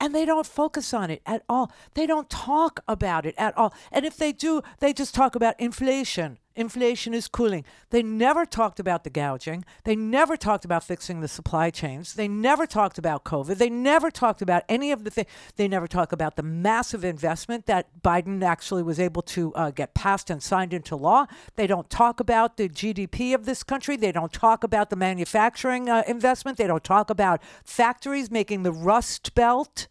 and 0.00 0.14
they 0.14 0.24
don't 0.24 0.46
focus 0.46 0.92
on 0.92 1.10
it 1.10 1.22
at 1.26 1.42
all. 1.48 1.72
They 1.94 2.06
don't 2.06 2.28
talk 2.30 2.80
about 2.86 3.26
it 3.26 3.34
at 3.38 3.56
all. 3.56 3.74
And 3.90 4.04
if 4.04 4.16
they 4.16 4.32
do, 4.32 4.62
they 4.80 4.92
just 4.92 5.14
talk 5.14 5.34
about 5.34 5.58
inflation. 5.58 6.38
Inflation 6.56 7.12
is 7.12 7.28
cooling. 7.28 7.64
They 7.90 8.02
never 8.02 8.46
talked 8.46 8.80
about 8.80 9.04
the 9.04 9.10
gouging. 9.10 9.64
They 9.84 9.94
never 9.94 10.38
talked 10.38 10.64
about 10.64 10.82
fixing 10.82 11.20
the 11.20 11.28
supply 11.28 11.68
chains. 11.68 12.14
They 12.14 12.28
never 12.28 12.66
talked 12.66 12.96
about 12.96 13.24
COVID. 13.24 13.58
They 13.58 13.68
never 13.68 14.10
talked 14.10 14.40
about 14.40 14.64
any 14.66 14.90
of 14.90 15.04
the 15.04 15.10
things. 15.10 15.28
They 15.56 15.68
never 15.68 15.86
talk 15.86 16.12
about 16.12 16.36
the 16.36 16.42
massive 16.42 17.04
investment 17.04 17.66
that 17.66 18.02
Biden 18.02 18.42
actually 18.42 18.82
was 18.82 18.98
able 18.98 19.20
to 19.22 19.54
uh, 19.54 19.70
get 19.70 19.92
passed 19.92 20.30
and 20.30 20.42
signed 20.42 20.72
into 20.72 20.96
law. 20.96 21.26
They 21.56 21.66
don't 21.66 21.90
talk 21.90 22.20
about 22.20 22.56
the 22.56 22.70
GDP 22.70 23.34
of 23.34 23.44
this 23.44 23.62
country. 23.62 23.96
They 23.96 24.12
don't 24.12 24.32
talk 24.32 24.64
about 24.64 24.88
the 24.88 24.96
manufacturing 24.96 25.90
uh, 25.90 26.04
investment. 26.08 26.56
They 26.56 26.66
don't 26.66 26.84
talk 26.84 27.10
about 27.10 27.42
factories 27.64 28.30
making 28.30 28.62
the 28.62 28.72
Rust 28.72 29.34
Belt 29.34 29.88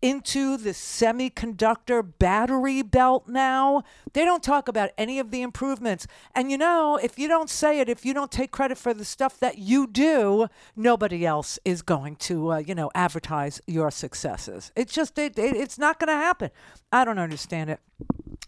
into 0.00 0.56
the 0.56 0.70
semiconductor 0.70 2.06
battery 2.18 2.82
belt 2.82 3.28
now. 3.28 3.82
They 4.12 4.24
don't 4.24 4.42
talk 4.42 4.68
about 4.68 4.90
any 4.96 5.18
of 5.18 5.30
the 5.30 5.42
improvements. 5.42 6.06
And 6.34 6.50
you 6.50 6.58
know, 6.58 6.98
if 7.02 7.18
you 7.18 7.28
don't 7.28 7.50
say 7.50 7.80
it, 7.80 7.88
if 7.88 8.04
you 8.04 8.14
don't 8.14 8.30
take 8.30 8.50
credit 8.50 8.78
for 8.78 8.94
the 8.94 9.04
stuff 9.04 9.38
that 9.40 9.58
you 9.58 9.86
do, 9.86 10.48
nobody 10.76 11.26
else 11.26 11.58
is 11.64 11.82
going 11.82 12.16
to, 12.16 12.52
uh, 12.52 12.58
you 12.58 12.74
know, 12.74 12.90
advertise 12.94 13.60
your 13.66 13.90
successes. 13.90 14.72
It's 14.76 14.92
just, 14.92 15.18
it, 15.18 15.38
it, 15.38 15.56
it's 15.56 15.78
not 15.78 15.98
going 15.98 16.08
to 16.08 16.14
happen. 16.14 16.50
I 16.92 17.04
don't 17.04 17.18
understand 17.18 17.70
it. 17.70 17.80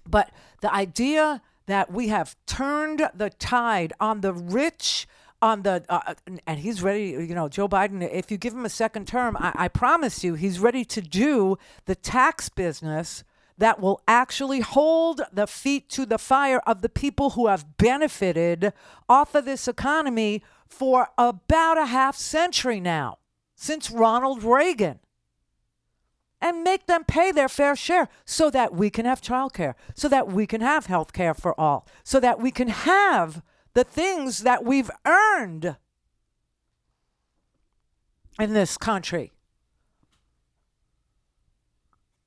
But 0.07 0.31
the 0.61 0.73
idea 0.73 1.43
that 1.67 1.93
we 1.93 2.09
have 2.09 2.37
turned 2.47 3.09
the 3.15 3.31
tide 3.31 3.93
on 4.01 4.23
the 4.23 4.33
rich, 4.33 5.07
on 5.43 5.63
the, 5.63 5.85
uh, 5.89 6.15
and 6.47 6.59
he's 6.59 6.83
ready, 6.83 7.11
you 7.11 7.35
know, 7.35 7.49
Joe 7.49 7.69
Biden, 7.69 8.03
if 8.13 8.31
you 8.31 8.37
give 8.37 8.53
him 8.53 8.65
a 8.65 8.71
second 8.71 9.07
term, 9.07 9.37
I, 9.39 9.53
I 9.55 9.69
promise 9.69 10.23
you, 10.23 10.35
he's 10.35 10.59
ready 10.59 10.85
to 10.87 11.01
do 11.01 11.57
the 11.87 11.95
tax 11.95 12.49
business 12.49 13.25
that 13.61 13.81
will 13.81 14.01
actually 14.09 14.61
hold 14.61 15.21
the 15.33 15.47
feet 15.47 15.89
to 15.91 16.07
the 16.07 16.19
fire 16.19 16.61
of 16.67 16.81
the 16.81 16.89
people 16.89 17.31
who 17.31 17.47
have 17.47 17.77
benefited 17.77 18.73
off 19.09 19.35
of 19.35 19.45
this 19.45 19.69
economy 19.69 20.43
for 20.67 21.09
about 21.19 21.77
a 21.77 21.87
half 21.87 22.17
century 22.17 22.81
now, 22.81 23.19
since 23.55 23.91
Ronald 23.91 24.43
Reagan. 24.43 25.01
And 26.43 26.65
make 26.65 26.87
them 26.87 27.05
pay 27.05 27.33
their 27.33 27.51
fair 27.51 27.77
share 27.77 28.09
so 28.25 28.49
that 28.49 28.73
we 28.73 28.89
can 28.89 29.05
have 29.05 29.21
childcare, 29.21 29.75
so 29.95 30.09
that 30.09 30.29
we 30.29 30.47
can 30.47 30.63
have 30.63 30.87
health 30.87 31.13
care 31.13 31.35
for 31.35 31.59
all, 31.61 31.87
so 32.03 32.19
that 32.19 32.41
we 32.41 32.51
can 32.51 32.69
have 32.69 33.43
the 33.75 33.85
things 33.85 34.41
that 34.41 34.65
we've 34.65 34.91
earned 35.07 35.77
in 38.39 38.53
this 38.53 38.77
country. 38.77 39.33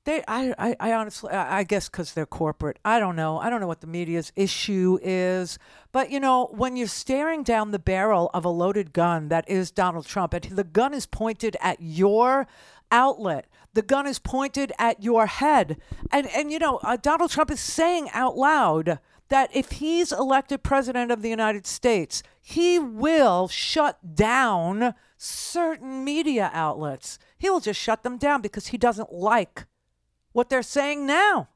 They, 0.04 0.22
I, 0.28 0.54
I, 0.58 0.76
I 0.80 0.92
honestly, 0.92 1.32
I 1.32 1.64
guess 1.64 1.88
because 1.88 2.12
they're 2.12 2.26
corporate. 2.26 2.78
I 2.84 3.00
don't 3.00 3.16
know. 3.16 3.38
I 3.38 3.48
don't 3.48 3.60
know 3.62 3.66
what 3.66 3.80
the 3.80 3.86
media's 3.86 4.32
issue 4.36 4.98
is. 5.02 5.58
But, 5.92 6.10
you 6.10 6.20
know, 6.20 6.48
when 6.52 6.76
you're 6.76 6.88
staring 6.88 7.42
down 7.42 7.70
the 7.70 7.78
barrel 7.78 8.30
of 8.34 8.44
a 8.44 8.50
loaded 8.50 8.92
gun 8.92 9.28
that 9.28 9.48
is 9.48 9.70
Donald 9.70 10.04
Trump, 10.04 10.34
and 10.34 10.44
the 10.44 10.64
gun 10.64 10.92
is 10.92 11.06
pointed 11.06 11.56
at 11.58 11.78
your 11.80 12.46
outlet, 12.92 13.46
the 13.72 13.80
gun 13.80 14.06
is 14.06 14.18
pointed 14.18 14.72
at 14.78 15.02
your 15.02 15.24
head. 15.24 15.78
And, 16.12 16.26
and 16.28 16.52
you 16.52 16.58
know, 16.58 16.80
uh, 16.82 16.98
Donald 17.00 17.30
Trump 17.30 17.50
is 17.50 17.60
saying 17.60 18.10
out 18.12 18.36
loud 18.36 18.98
that 19.34 19.50
if 19.52 19.72
he's 19.72 20.12
elected 20.12 20.62
president 20.62 21.10
of 21.10 21.20
the 21.20 21.28
United 21.28 21.66
States, 21.66 22.22
he 22.40 22.78
will 22.78 23.48
shut 23.48 24.14
down 24.14 24.94
certain 25.16 26.04
media 26.04 26.52
outlets. 26.54 27.18
He 27.36 27.50
will 27.50 27.58
just 27.58 27.80
shut 27.80 28.04
them 28.04 28.16
down 28.16 28.42
because 28.42 28.68
he 28.68 28.78
doesn't 28.78 29.12
like 29.12 29.66
what 30.30 30.50
they're 30.50 30.62
saying 30.62 31.04
now. 31.04 31.48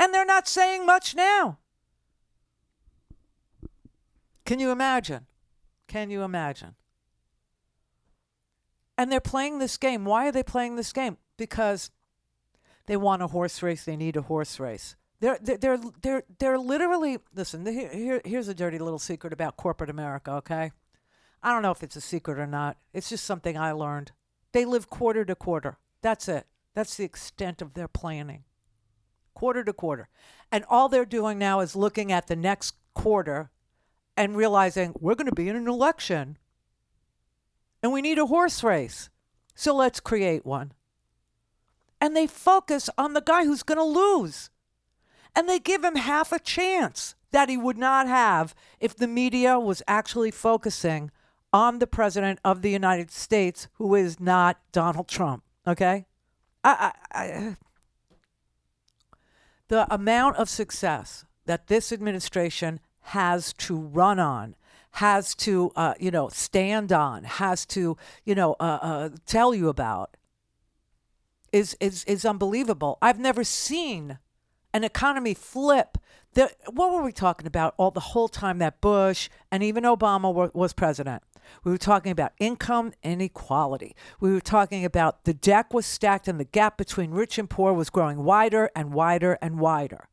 And 0.00 0.14
they're 0.14 0.24
not 0.24 0.48
saying 0.48 0.86
much 0.86 1.14
now. 1.14 1.58
Can 4.46 4.58
you 4.58 4.70
imagine? 4.70 5.26
Can 5.88 6.08
you 6.08 6.22
imagine? 6.22 6.74
And 8.96 9.12
they're 9.12 9.20
playing 9.20 9.58
this 9.58 9.76
game. 9.76 10.06
Why 10.06 10.26
are 10.26 10.32
they 10.32 10.42
playing 10.42 10.76
this 10.76 10.94
game? 10.94 11.18
Because 11.36 11.90
they 12.86 12.96
want 12.96 13.20
a 13.20 13.26
horse 13.26 13.62
race. 13.62 13.84
They 13.84 13.94
need 13.94 14.16
a 14.16 14.22
horse 14.22 14.58
race. 14.58 14.96
They're 15.22 15.38
they're 15.40 15.78
they're 16.02 16.24
they're, 16.40 16.58
literally 16.58 17.18
listen. 17.32 17.64
Here, 17.64 17.92
here 17.92 18.20
here's 18.24 18.48
a 18.48 18.54
dirty 18.54 18.80
little 18.80 18.98
secret 18.98 19.32
about 19.32 19.56
corporate 19.56 19.88
America. 19.88 20.32
Okay, 20.32 20.72
I 21.40 21.52
don't 21.52 21.62
know 21.62 21.70
if 21.70 21.84
it's 21.84 21.94
a 21.94 22.00
secret 22.00 22.40
or 22.40 22.46
not. 22.48 22.76
It's 22.92 23.08
just 23.08 23.24
something 23.24 23.56
I 23.56 23.70
learned. 23.70 24.10
They 24.50 24.64
live 24.64 24.90
quarter 24.90 25.24
to 25.24 25.36
quarter. 25.36 25.78
That's 26.00 26.26
it. 26.26 26.48
That's 26.74 26.96
the 26.96 27.04
extent 27.04 27.62
of 27.62 27.74
their 27.74 27.86
planning. 27.86 28.42
Quarter 29.32 29.62
to 29.62 29.72
quarter. 29.72 30.08
And 30.50 30.64
all 30.68 30.88
they're 30.88 31.04
doing 31.04 31.38
now 31.38 31.60
is 31.60 31.76
looking 31.76 32.10
at 32.10 32.26
the 32.26 32.34
next 32.34 32.74
quarter 32.92 33.52
and 34.16 34.36
realizing 34.36 34.92
we're 34.98 35.14
going 35.14 35.30
to 35.30 35.34
be 35.34 35.48
in 35.48 35.54
an 35.54 35.68
election 35.68 36.36
and 37.80 37.92
we 37.92 38.02
need 38.02 38.18
a 38.18 38.26
horse 38.26 38.64
race. 38.64 39.08
So 39.54 39.72
let's 39.72 40.00
create 40.00 40.44
one. 40.44 40.72
And 42.00 42.16
they 42.16 42.26
focus 42.26 42.90
on 42.98 43.12
the 43.12 43.22
guy 43.22 43.44
who's 43.44 43.62
going 43.62 43.78
to 43.78 43.84
lose. 43.84 44.50
And 45.34 45.48
they 45.48 45.58
give 45.58 45.82
him 45.82 45.96
half 45.96 46.32
a 46.32 46.38
chance 46.38 47.14
that 47.30 47.48
he 47.48 47.56
would 47.56 47.78
not 47.78 48.06
have 48.06 48.54
if 48.80 48.94
the 48.94 49.08
media 49.08 49.58
was 49.58 49.82
actually 49.88 50.30
focusing 50.30 51.10
on 51.52 51.78
the 51.78 51.86
president 51.86 52.38
of 52.44 52.62
the 52.62 52.70
United 52.70 53.10
States, 53.10 53.68
who 53.74 53.94
is 53.94 54.20
not 54.20 54.58
Donald 54.72 55.08
Trump. 55.08 55.42
Okay? 55.66 56.06
I, 56.64 56.92
I, 57.12 57.18
I, 57.18 57.56
the 59.68 59.92
amount 59.92 60.36
of 60.36 60.48
success 60.48 61.24
that 61.46 61.66
this 61.66 61.92
administration 61.92 62.80
has 63.00 63.52
to 63.54 63.76
run 63.76 64.18
on, 64.18 64.54
has 64.92 65.34
to, 65.34 65.72
uh, 65.76 65.94
you 65.98 66.10
know, 66.10 66.28
stand 66.28 66.92
on, 66.92 67.24
has 67.24 67.64
to, 67.66 67.96
you 68.24 68.34
know, 68.34 68.54
uh, 68.60 68.78
uh, 68.82 69.08
tell 69.26 69.54
you 69.54 69.68
about, 69.68 70.16
is 71.52 71.76
is 71.80 72.04
is 72.04 72.24
unbelievable. 72.24 72.96
I've 73.02 73.18
never 73.18 73.44
seen 73.44 74.18
an 74.72 74.84
economy 74.84 75.34
flip. 75.34 75.98
The, 76.34 76.50
what 76.70 76.92
were 76.92 77.02
we 77.02 77.12
talking 77.12 77.46
about 77.46 77.74
all 77.76 77.90
the 77.90 78.00
whole 78.00 78.28
time 78.28 78.58
that 78.58 78.80
Bush 78.80 79.28
and 79.50 79.62
even 79.62 79.84
Obama 79.84 80.32
were, 80.32 80.50
was 80.54 80.72
president? 80.72 81.22
We 81.64 81.72
were 81.72 81.78
talking 81.78 82.12
about 82.12 82.32
income 82.38 82.92
inequality. 83.02 83.94
We 84.20 84.32
were 84.32 84.40
talking 84.40 84.84
about 84.84 85.24
the 85.24 85.34
deck 85.34 85.74
was 85.74 85.86
stacked 85.86 86.28
and 86.28 86.40
the 86.40 86.44
gap 86.44 86.76
between 86.76 87.10
rich 87.10 87.38
and 87.38 87.50
poor 87.50 87.72
was 87.72 87.90
growing 87.90 88.24
wider 88.24 88.70
and 88.74 88.92
wider 88.92 89.38
and 89.42 89.58
wider. 89.58 90.08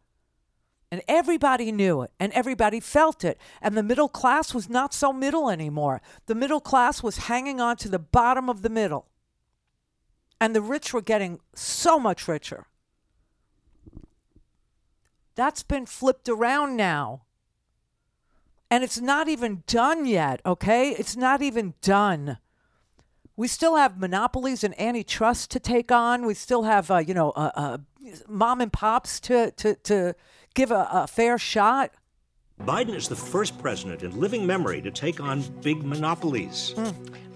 And 0.91 1.03
everybody 1.07 1.71
knew 1.71 2.01
it 2.01 2.11
and 2.19 2.33
everybody 2.33 2.79
felt 2.79 3.23
it. 3.23 3.39
And 3.61 3.77
the 3.77 3.83
middle 3.83 4.09
class 4.09 4.53
was 4.53 4.69
not 4.69 4.93
so 4.93 5.13
middle 5.13 5.49
anymore. 5.49 6.01
The 6.25 6.35
middle 6.35 6.59
class 6.59 7.03
was 7.03 7.17
hanging 7.17 7.61
on 7.61 7.77
to 7.77 7.89
the 7.89 7.99
bottom 7.99 8.49
of 8.49 8.63
the 8.63 8.69
middle. 8.69 9.07
And 10.41 10.55
the 10.55 10.61
rich 10.61 10.93
were 10.93 11.01
getting 11.01 11.39
so 11.53 11.99
much 11.99 12.27
richer. 12.27 12.65
That's 15.39 15.63
been 15.63 15.85
flipped 15.85 16.27
around 16.27 16.75
now. 16.75 17.21
And 18.69 18.83
it's 18.83 18.99
not 18.99 19.29
even 19.29 19.63
done 19.67 20.05
yet, 20.05 20.41
okay? 20.45 20.89
It's 20.89 21.15
not 21.15 21.41
even 21.41 21.75
done. 21.81 22.39
We 23.37 23.47
still 23.47 23.77
have 23.77 23.97
monopolies 23.97 24.65
and 24.65 24.77
antitrust 24.77 25.49
to 25.51 25.59
take 25.61 25.93
on. 25.93 26.25
We 26.25 26.33
still 26.33 26.63
have, 26.63 26.91
uh, 26.91 26.97
you 26.97 27.13
know, 27.13 27.31
uh, 27.31 27.51
uh, 27.55 27.77
mom 28.27 28.59
and 28.59 28.73
pops 28.73 29.21
to, 29.21 29.51
to, 29.51 29.75
to 29.75 30.13
give 30.55 30.71
a, 30.71 30.89
a 30.91 31.07
fair 31.07 31.37
shot. 31.37 31.93
Biden 32.59 32.93
is 32.93 33.07
the 33.07 33.15
first 33.15 33.57
president 33.59 34.03
in 34.03 34.19
living 34.19 34.45
memory 34.45 34.81
to 34.81 34.91
take 34.91 35.21
on 35.21 35.41
big 35.61 35.85
monopolies. 35.85 36.75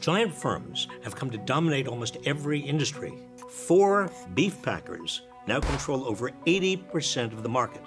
Giant 0.02 0.36
firms 0.36 0.90
have 1.06 1.16
come 1.16 1.30
to 1.30 1.38
dominate 1.38 1.88
almost 1.88 2.18
every 2.26 2.60
industry. 2.60 3.14
Four 3.50 4.12
beef 4.34 4.62
packers 4.62 5.22
now 5.48 5.60
control 5.60 6.06
over 6.06 6.32
80% 6.46 7.34
of 7.34 7.44
the 7.44 7.50
market. 7.50 7.82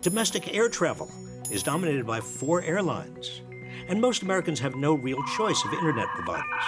Domestic 0.00 0.54
air 0.54 0.68
travel 0.68 1.10
is 1.50 1.62
dominated 1.62 2.06
by 2.06 2.20
four 2.20 2.62
airlines, 2.62 3.42
and 3.88 4.00
most 4.00 4.22
Americans 4.22 4.60
have 4.60 4.74
no 4.74 4.94
real 4.94 5.22
choice 5.36 5.64
of 5.64 5.72
internet 5.72 6.08
providers. 6.08 6.64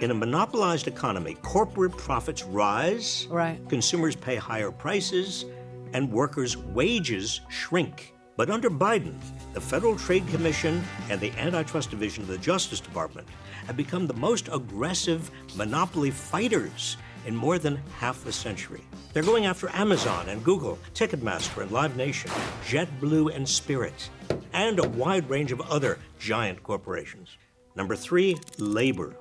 In 0.00 0.12
a 0.12 0.14
monopolized 0.14 0.86
economy, 0.86 1.34
corporate 1.42 1.96
profits 1.96 2.44
rise, 2.44 3.26
right. 3.30 3.58
consumers 3.68 4.14
pay 4.14 4.36
higher 4.36 4.70
prices, 4.70 5.44
and 5.92 6.10
workers' 6.12 6.56
wages 6.56 7.40
shrink. 7.48 8.14
But 8.36 8.50
under 8.50 8.70
Biden, 8.70 9.18
the 9.52 9.60
Federal 9.60 9.96
Trade 9.96 10.28
Commission 10.28 10.84
and 11.10 11.20
the 11.20 11.32
Antitrust 11.32 11.90
Division 11.90 12.22
of 12.22 12.28
the 12.28 12.38
Justice 12.38 12.78
Department 12.78 13.26
have 13.66 13.76
become 13.76 14.06
the 14.06 14.14
most 14.14 14.48
aggressive 14.52 15.30
monopoly 15.56 16.12
fighters 16.12 16.96
in 17.28 17.36
more 17.36 17.58
than 17.58 17.76
half 17.98 18.26
a 18.26 18.32
century. 18.32 18.80
They're 19.12 19.22
going 19.22 19.44
after 19.44 19.68
Amazon 19.74 20.30
and 20.30 20.42
Google, 20.42 20.78
Ticketmaster 20.94 21.60
and 21.60 21.70
Live 21.70 21.94
Nation, 21.94 22.30
JetBlue 22.66 23.36
and 23.36 23.46
Spirit, 23.46 24.08
and 24.54 24.78
a 24.78 24.88
wide 24.88 25.28
range 25.28 25.52
of 25.52 25.60
other 25.60 25.98
giant 26.18 26.62
corporations. 26.62 27.36
Number 27.76 27.94
three, 27.94 28.38
labor. 28.56 29.14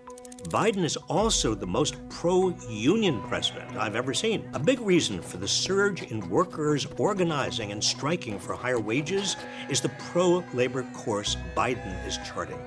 Biden 0.46 0.86
is 0.86 0.96
also 1.10 1.54
the 1.54 1.68
most 1.68 1.96
pro 2.10 2.56
union 2.70 3.22
president 3.24 3.76
I've 3.76 3.98
ever 3.98 4.14
seen. 4.14 4.50
A 4.54 4.60
big 4.60 4.80
reason 4.80 5.22
for 5.22 5.36
the 5.36 5.48
surge 5.48 6.04
in 6.04 6.30
workers 6.30 6.88
organizing 6.98 7.74
and 7.74 7.84
striking 7.84 8.40
for 8.40 8.56
higher 8.56 8.80
wages 8.80 9.36
is 9.70 9.82
the 9.82 9.90
pro 10.12 10.46
labor 10.54 10.84
course 10.94 11.36
Biden 11.58 12.08
is 12.08 12.18
charting. 12.20 12.60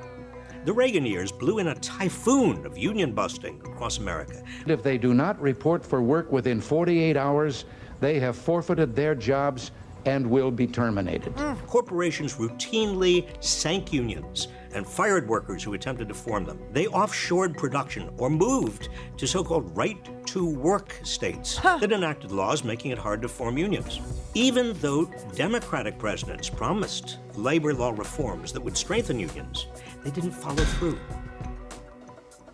The 0.63 0.73
Reagan 0.75 1.07
years 1.07 1.33
blew 1.33 1.59
in 1.59 1.69
a 1.69 1.75
typhoon 1.77 2.67
of 2.67 2.77
union 2.77 3.13
busting 3.13 3.63
across 3.65 3.97
America. 3.97 4.43
If 4.67 4.83
they 4.83 4.99
do 4.99 5.15
not 5.15 5.41
report 5.41 5.83
for 5.83 6.03
work 6.03 6.31
within 6.31 6.61
48 6.61 7.17
hours, 7.17 7.65
they 8.01 8.21
have 8.21 8.37
forfeited 8.37 8.95
their 8.95 9.15
jobs 9.15 9.71
and 10.05 10.29
will 10.29 10.51
be 10.51 10.67
terminated. 10.67 11.35
Corporations 11.67 12.35
routinely 12.35 13.27
sank 13.43 13.91
unions 13.91 14.49
and 14.73 14.87
fired 14.87 15.29
workers 15.29 15.63
who 15.63 15.75
attempted 15.75 16.09
to 16.09 16.15
form 16.15 16.45
them. 16.45 16.59
They 16.73 16.87
offshored 16.87 17.57
production 17.57 18.11
or 18.19 18.31
moved 18.31 18.89
to 19.17 19.27
so 19.27 19.43
called 19.43 19.77
right 19.77 19.99
to 20.27 20.49
work 20.49 20.99
states 21.03 21.59
that 21.59 21.93
enacted 21.93 22.33
laws 22.33 22.65
making 22.65 22.91
it 22.91 22.99
hard 22.99 23.23
to 23.23 23.29
form 23.29 23.59
unions. 23.59 24.01
Even 24.35 24.75
though 24.81 25.07
Democratic 25.35 25.99
presidents 25.99 26.49
promised 26.49 27.19
labor 27.35 27.75
law 27.75 27.91
reforms 27.91 28.53
that 28.53 28.61
would 28.61 28.77
strengthen 28.77 29.19
unions, 29.19 29.67
they 30.05 30.11
didn't 30.11 30.33
follow 30.33 30.65
through. 30.65 30.99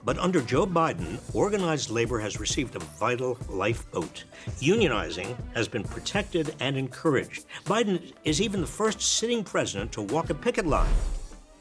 But 0.06 0.18
under 0.18 0.40
Joe 0.40 0.68
Biden, 0.68 1.18
organized 1.34 1.90
labor 1.90 2.20
has 2.20 2.38
received 2.38 2.76
a 2.76 2.78
vital 2.78 3.36
lifeboat. 3.48 4.22
Unionizing 4.60 5.36
has 5.52 5.66
been 5.66 5.82
protected 5.82 6.54
and 6.60 6.76
encouraged. 6.76 7.44
Biden 7.64 8.12
is 8.22 8.40
even 8.40 8.60
the 8.60 8.68
first 8.68 9.00
sitting 9.00 9.42
president 9.42 9.90
to 9.92 10.02
walk 10.02 10.30
a 10.30 10.34
picket 10.34 10.64
line. 10.64 10.94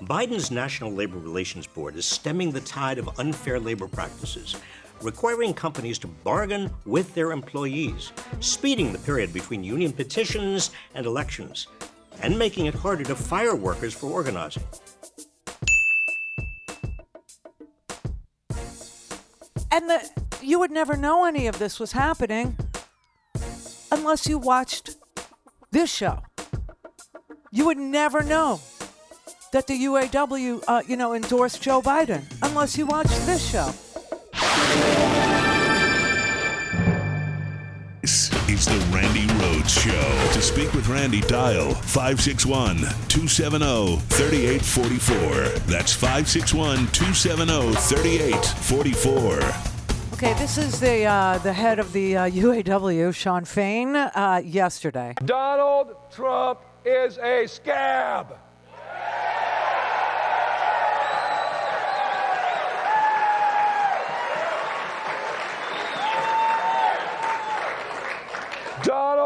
Biden's 0.02 0.52
National 0.52 0.92
Labor 0.92 1.18
Relations 1.18 1.66
Board 1.66 1.96
is 1.96 2.06
stemming 2.06 2.52
the 2.52 2.60
tide 2.62 2.98
of 2.98 3.18
unfair 3.18 3.60
labor 3.60 3.88
practices, 3.88 4.58
requiring 5.02 5.54
companies 5.54 5.98
to 6.00 6.08
bargain 6.08 6.70
with 6.86 7.14
their 7.16 7.32
employees, 7.32 8.12
speeding 8.42 8.92
the 8.92 9.00
period 9.00 9.32
between 9.32 9.64
union 9.64 9.94
petitions 9.94 10.72
and 10.96 11.06
elections, 11.06 11.68
and 12.22 12.38
making 12.38 12.66
it 12.66 12.74
harder 12.74 13.06
to 13.06 13.16
fire 13.16 13.56
workers 13.56 13.94
for 13.94 14.08
organizing. 14.08 14.64
And 19.72 19.90
the, 19.90 20.10
you 20.42 20.60
would 20.60 20.72
never 20.72 20.98
know 20.98 21.24
any 21.24 21.48
of 21.48 21.58
this 21.58 21.80
was 21.80 21.94
happening 21.94 22.58
unless 23.92 24.28
you 24.28 24.38
watched 24.38 24.98
this 25.72 25.90
show. 25.90 26.22
You 27.52 27.66
would 27.66 27.78
never 27.78 28.22
know 28.24 28.60
that 29.56 29.68
the 29.68 29.86
UAW, 29.86 30.62
uh, 30.68 30.82
you 30.86 30.98
know, 30.98 31.14
endorsed 31.14 31.62
Joe 31.62 31.82
Biden 31.82 32.24
unless 32.42 32.78
you 32.78 32.86
watched 32.86 33.26
this 33.26 33.50
show. 33.50 33.72
This 38.02 38.30
is 38.50 38.66
the 38.66 38.78
Randi 38.94 39.26
Rhodes 39.42 39.72
Show. 39.72 40.30
To 40.34 40.42
speak 40.42 40.74
with 40.74 40.90
Randi, 40.90 41.22
dial 41.22 41.74
561 41.74 42.80
270 43.08 43.96
3844. 44.10 45.60
That's 45.72 45.94
561 45.94 46.88
270 46.92 47.76
3844. 47.76 49.40
Okay, 50.16 50.34
this 50.34 50.58
is 50.58 50.82
the 50.82 51.06
uh, 51.06 51.38
the 51.38 51.54
head 51.54 51.80
of 51.80 51.94
the 51.94 52.18
uh, 52.18 52.30
UAW, 52.30 53.16
Shawn 53.16 53.46
Fain, 53.46 53.96
uh, 53.96 54.42
yesterday. 54.44 55.14
Donald 55.24 55.96
Trump 56.12 56.60
is 56.84 57.18
a 57.20 57.48
scab. 57.48 58.36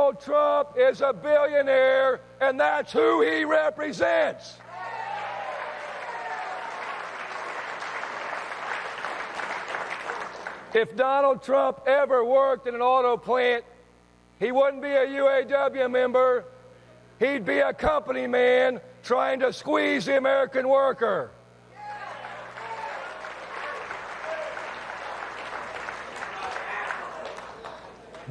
Donald 0.10 0.26
Trump 0.26 0.70
is 0.76 1.02
a 1.02 1.14
billionaire, 1.14 2.22
and 2.42 2.60
that's 2.60 2.92
who 2.92 3.22
he 3.22 3.46
represents. 3.46 4.56
If 10.74 10.96
Donald 10.96 11.44
Trump 11.44 11.82
ever 11.86 12.26
worked 12.26 12.66
in 12.66 12.74
an 12.74 12.82
auto 12.82 13.18
plant, 13.18 13.64
he 14.40 14.52
wouldn't 14.52 14.82
be 14.82 14.90
a 14.90 15.06
UAW 15.06 15.92
member. 15.92 16.46
He'd 17.20 17.46
be 17.46 17.60
a 17.60 17.72
company 17.72 18.26
man 18.26 18.82
trying 19.04 19.40
to 19.42 19.54
squeeze 19.54 20.06
the 20.06 20.18
American 20.18 20.68
worker. 20.68 21.30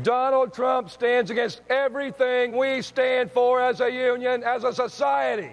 Donald 0.02 0.52
Trump 0.52 0.90
stands 0.90 1.30
against 1.30 1.60
everything 1.68 2.56
we 2.56 2.82
stand 2.82 3.30
for 3.30 3.60
as 3.60 3.80
a 3.80 3.90
union, 3.90 4.44
as 4.44 4.64
a 4.64 4.72
society. 4.72 5.50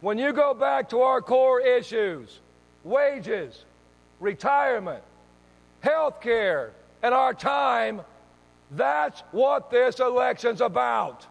When 0.00 0.18
you 0.18 0.32
go 0.32 0.54
back 0.54 0.88
to 0.90 1.00
our 1.00 1.20
core 1.20 1.60
issues 1.60 2.40
wages, 2.82 3.64
retirement, 4.20 5.02
health 5.80 6.20
care, 6.20 6.72
and 7.02 7.14
our 7.14 7.32
time 7.32 8.02
that's 8.70 9.22
what 9.30 9.70
this 9.70 10.00
election's 10.00 10.60
about. 10.60 11.26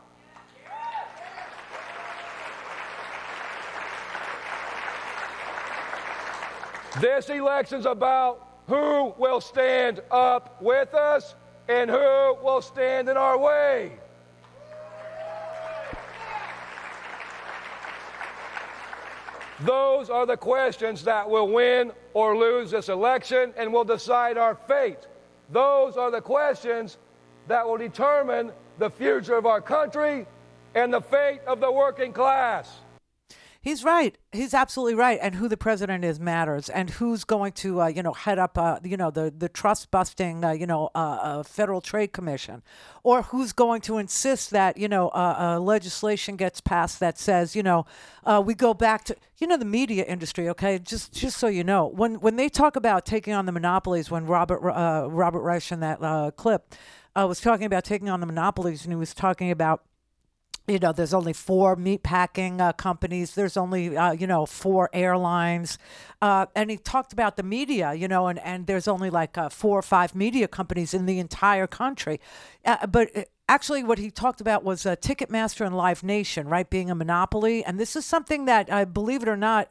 This 7.01 7.29
election's 7.29 7.87
about 7.87 8.47
who 8.67 9.13
will 9.17 9.41
stand 9.41 10.01
up 10.11 10.61
with 10.61 10.93
us 10.93 11.35
and 11.67 11.89
who 11.89 12.35
will 12.43 12.61
stand 12.61 13.09
in 13.09 13.17
our 13.17 13.37
way. 13.37 13.93
Those 19.61 20.09
are 20.09 20.25
the 20.25 20.35
questions 20.35 21.03
that 21.05 21.29
will 21.29 21.47
win 21.47 21.93
or 22.13 22.35
lose 22.35 22.71
this 22.71 22.89
election 22.89 23.53
and 23.55 23.71
will 23.71 23.85
decide 23.85 24.37
our 24.37 24.55
fate. 24.55 25.07
Those 25.51 25.95
are 25.95 26.11
the 26.11 26.21
questions 26.21 26.97
that 27.47 27.65
will 27.65 27.77
determine 27.77 28.51
the 28.77 28.89
future 28.89 29.35
of 29.35 29.45
our 29.45 29.61
country 29.61 30.25
and 30.75 30.93
the 30.93 31.01
fate 31.01 31.41
of 31.47 31.59
the 31.59 31.71
working 31.71 32.11
class. 32.11 32.79
He's 33.63 33.85
right. 33.85 34.17
He's 34.33 34.53
absolutely 34.53 34.95
right. 34.95 35.17
And 35.21 35.35
who 35.35 35.47
the 35.47 35.55
president 35.55 36.03
is 36.03 36.19
matters, 36.19 36.67
and 36.67 36.89
who's 36.89 37.23
going 37.23 37.53
to, 37.53 37.83
uh, 37.83 37.87
you 37.87 38.03
know, 38.03 38.11
head 38.11 38.37
up, 38.37 38.57
uh, 38.57 38.79
you 38.83 38.97
know, 38.97 39.09
the 39.09 39.33
the 39.35 39.47
trust 39.47 39.89
busting, 39.89 40.43
uh, 40.43 40.51
you 40.51 40.67
know, 40.67 40.89
uh, 40.93 40.97
uh, 40.97 41.43
Federal 41.43 41.79
Trade 41.79 42.11
Commission, 42.11 42.61
or 43.03 43.21
who's 43.21 43.53
going 43.53 43.79
to 43.83 43.99
insist 43.99 44.49
that, 44.51 44.75
you 44.75 44.89
know, 44.89 45.07
uh, 45.11 45.57
legislation 45.61 46.35
gets 46.35 46.59
passed 46.59 46.99
that 46.99 47.17
says, 47.17 47.55
you 47.55 47.63
know, 47.63 47.85
we 48.43 48.53
go 48.53 48.73
back 48.73 49.05
to, 49.05 49.15
you 49.37 49.47
know, 49.47 49.55
the 49.55 49.63
media 49.63 50.03
industry. 50.03 50.49
Okay, 50.49 50.77
just 50.77 51.13
just 51.13 51.37
so 51.37 51.47
you 51.47 51.63
know, 51.63 51.87
when 51.87 52.15
when 52.15 52.35
they 52.35 52.49
talk 52.49 52.75
about 52.75 53.05
taking 53.05 53.33
on 53.33 53.45
the 53.45 53.53
monopolies, 53.53 54.11
when 54.11 54.25
Robert 54.25 54.59
Robert 54.59 55.41
Reich 55.41 55.71
in 55.71 55.79
that 55.79 56.33
clip 56.35 56.75
was 57.15 57.39
talking 57.39 57.65
about 57.65 57.85
taking 57.85 58.09
on 58.09 58.19
the 58.19 58.25
monopolies, 58.25 58.83
and 58.83 58.91
he 58.91 58.97
was 58.97 59.13
talking 59.13 59.51
about 59.51 59.83
you 60.67 60.79
know, 60.79 60.93
there's 60.93 61.13
only 61.13 61.33
four 61.33 61.75
meatpacking 61.75 62.61
uh, 62.61 62.71
companies. 62.73 63.35
There's 63.35 63.57
only, 63.57 63.97
uh, 63.97 64.13
you 64.13 64.27
know, 64.27 64.45
four 64.45 64.89
airlines. 64.93 65.77
Uh, 66.21 66.45
and 66.55 66.71
he 66.71 66.77
talked 66.77 67.11
about 67.11 67.35
the 67.35 67.43
media, 67.43 67.93
you 67.93 68.07
know, 68.07 68.27
and, 68.27 68.39
and 68.39 68.65
there's 68.65 68.87
only 68.87 69.09
like 69.09 69.37
uh, 69.37 69.49
four 69.49 69.77
or 69.77 69.81
five 69.81 70.15
media 70.15 70.47
companies 70.47 70.93
in 70.93 71.05
the 71.05 71.19
entire 71.19 71.67
country. 71.67 72.21
Uh, 72.63 72.87
but 72.87 73.15
uh, 73.15 73.23
actually, 73.49 73.83
what 73.83 73.97
he 73.97 74.09
talked 74.09 74.39
about 74.39 74.63
was 74.63 74.83
Ticketmaster 74.83 75.65
and 75.65 75.75
Live 75.75 76.01
Nation, 76.01 76.47
right, 76.47 76.69
being 76.69 76.89
a 76.89 76.95
monopoly. 76.95 77.65
And 77.65 77.77
this 77.77 77.97
is 77.97 78.05
something 78.05 78.45
that, 78.45 78.71
I 78.71 78.85
believe 78.85 79.21
it 79.21 79.27
or 79.27 79.37
not, 79.37 79.67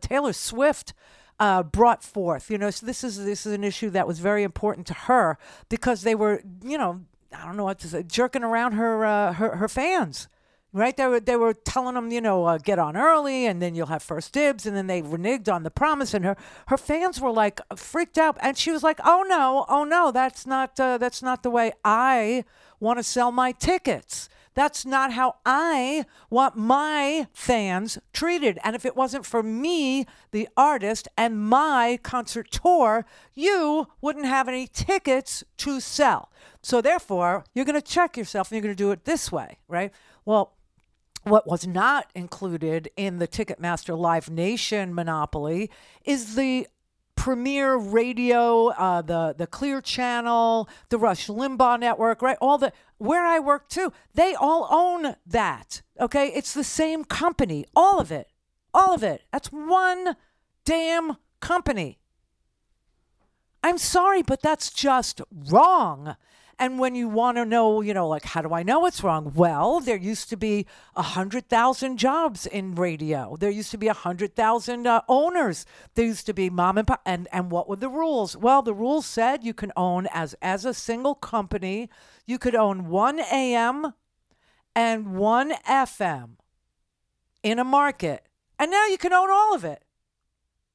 Taylor 0.00 0.32
Swift. 0.32 0.92
Uh, 1.40 1.60
brought 1.60 2.04
forth. 2.04 2.50
You 2.50 2.58
know, 2.58 2.70
so 2.70 2.86
this 2.86 3.02
is 3.02 3.24
this 3.24 3.46
is 3.46 3.52
an 3.52 3.64
issue 3.64 3.90
that 3.90 4.06
was 4.06 4.20
very 4.20 4.44
important 4.44 4.86
to 4.88 4.94
her 4.94 5.38
because 5.68 6.02
they 6.02 6.14
were, 6.14 6.40
you 6.62 6.78
know, 6.78 7.00
I 7.34 7.44
don't 7.44 7.56
know 7.56 7.64
what 7.64 7.78
to 7.80 7.88
say, 7.88 8.02
jerking 8.02 8.44
around 8.44 8.72
her 8.72 9.04
uh, 9.04 9.32
her 9.34 9.56
her 9.56 9.68
fans. 9.68 10.28
Right, 10.74 10.96
they 10.96 11.06
were 11.06 11.20
they 11.20 11.36
were 11.36 11.52
telling 11.52 11.96
them, 11.96 12.10
you 12.10 12.22
know, 12.22 12.46
uh, 12.46 12.56
get 12.56 12.78
on 12.78 12.96
early, 12.96 13.44
and 13.44 13.60
then 13.60 13.74
you'll 13.74 13.88
have 13.88 14.02
first 14.02 14.32
dibs, 14.32 14.64
and 14.64 14.74
then 14.74 14.86
they 14.86 15.02
reneged 15.02 15.52
on 15.52 15.64
the 15.64 15.70
promise, 15.70 16.14
and 16.14 16.24
her 16.24 16.34
her 16.68 16.78
fans 16.78 17.20
were 17.20 17.30
like 17.30 17.60
freaked 17.76 18.16
out, 18.16 18.38
and 18.40 18.56
she 18.56 18.70
was 18.70 18.82
like, 18.82 18.98
oh 19.04 19.22
no, 19.28 19.66
oh 19.68 19.84
no, 19.84 20.10
that's 20.10 20.46
not 20.46 20.80
uh, 20.80 20.96
that's 20.96 21.22
not 21.22 21.42
the 21.42 21.50
way 21.50 21.72
I 21.84 22.44
want 22.80 22.98
to 22.98 23.02
sell 23.02 23.30
my 23.30 23.52
tickets. 23.52 24.30
That's 24.54 24.84
not 24.84 25.12
how 25.12 25.36
I 25.46 26.04
want 26.30 26.56
my 26.56 27.26
fans 27.32 27.98
treated. 28.12 28.58
And 28.62 28.76
if 28.76 28.84
it 28.84 28.96
wasn't 28.96 29.26
for 29.26 29.42
me, 29.42 30.06
the 30.30 30.48
artist, 30.56 31.08
and 31.16 31.40
my 31.40 31.98
concert 32.02 32.50
tour, 32.50 33.06
you 33.34 33.88
wouldn't 34.00 34.26
have 34.26 34.48
any 34.48 34.66
tickets 34.66 35.42
to 35.58 35.80
sell. 35.80 36.30
So 36.62 36.80
therefore, 36.80 37.44
you're 37.54 37.64
going 37.64 37.80
to 37.80 37.86
check 37.86 38.16
yourself 38.16 38.50
and 38.50 38.56
you're 38.56 38.62
going 38.62 38.76
to 38.76 38.84
do 38.84 38.92
it 38.92 39.04
this 39.04 39.32
way, 39.32 39.58
right? 39.68 39.92
Well, 40.24 40.54
what 41.24 41.46
was 41.46 41.66
not 41.66 42.10
included 42.14 42.90
in 42.96 43.18
the 43.18 43.28
Ticketmaster 43.28 43.96
Live 43.96 44.28
Nation 44.28 44.94
monopoly 44.94 45.70
is 46.04 46.34
the 46.34 46.66
premier 47.16 47.76
radio, 47.76 48.68
uh, 48.68 49.02
the 49.02 49.34
the 49.36 49.46
Clear 49.46 49.80
Channel, 49.80 50.68
the 50.88 50.98
Rush 50.98 51.28
Limbaugh 51.28 51.78
Network, 51.78 52.22
right? 52.22 52.38
All 52.40 52.58
the 52.58 52.72
where 52.98 53.24
I 53.24 53.38
work 53.38 53.68
too, 53.68 53.92
they 54.14 54.34
all 54.34 54.68
own 54.70 55.16
that. 55.26 55.82
Okay, 56.00 56.28
it's 56.28 56.54
the 56.54 56.64
same 56.64 57.04
company, 57.04 57.64
all 57.74 58.00
of 58.00 58.10
it, 58.10 58.28
all 58.74 58.94
of 58.94 59.02
it. 59.02 59.22
That's 59.32 59.48
one 59.48 60.16
damn 60.64 61.16
company. 61.40 61.98
I'm 63.62 63.78
sorry, 63.78 64.22
but 64.22 64.42
that's 64.42 64.72
just 64.72 65.20
wrong. 65.30 66.16
And 66.62 66.78
when 66.78 66.94
you 66.94 67.08
want 67.08 67.38
to 67.38 67.44
know, 67.44 67.80
you 67.80 67.92
know, 67.92 68.06
like, 68.06 68.24
how 68.24 68.40
do 68.40 68.54
I 68.54 68.62
know 68.62 68.86
it's 68.86 69.02
wrong? 69.02 69.32
Well, 69.34 69.80
there 69.80 69.96
used 69.96 70.28
to 70.28 70.36
be 70.36 70.64
100,000 70.94 71.96
jobs 71.96 72.46
in 72.46 72.76
radio. 72.76 73.36
There 73.36 73.50
used 73.50 73.72
to 73.72 73.78
be 73.78 73.88
100,000 73.88 74.86
uh, 74.86 75.00
owners. 75.08 75.66
There 75.96 76.04
used 76.04 76.24
to 76.26 76.32
be 76.32 76.50
mom 76.50 76.78
and 76.78 76.86
pop. 76.86 77.02
And, 77.04 77.26
and 77.32 77.50
what 77.50 77.68
were 77.68 77.74
the 77.74 77.88
rules? 77.88 78.36
Well, 78.36 78.62
the 78.62 78.74
rules 78.74 79.06
said 79.06 79.42
you 79.42 79.54
can 79.54 79.72
own, 79.76 80.06
as, 80.12 80.36
as 80.40 80.64
a 80.64 80.72
single 80.72 81.16
company, 81.16 81.90
you 82.26 82.38
could 82.38 82.54
own 82.54 82.86
one 82.86 83.18
AM 83.18 83.94
and 84.76 85.16
one 85.16 85.54
FM 85.68 86.36
in 87.42 87.58
a 87.58 87.64
market. 87.64 88.28
And 88.60 88.70
now 88.70 88.86
you 88.86 88.98
can 88.98 89.12
own 89.12 89.32
all 89.32 89.52
of 89.52 89.64
it. 89.64 89.82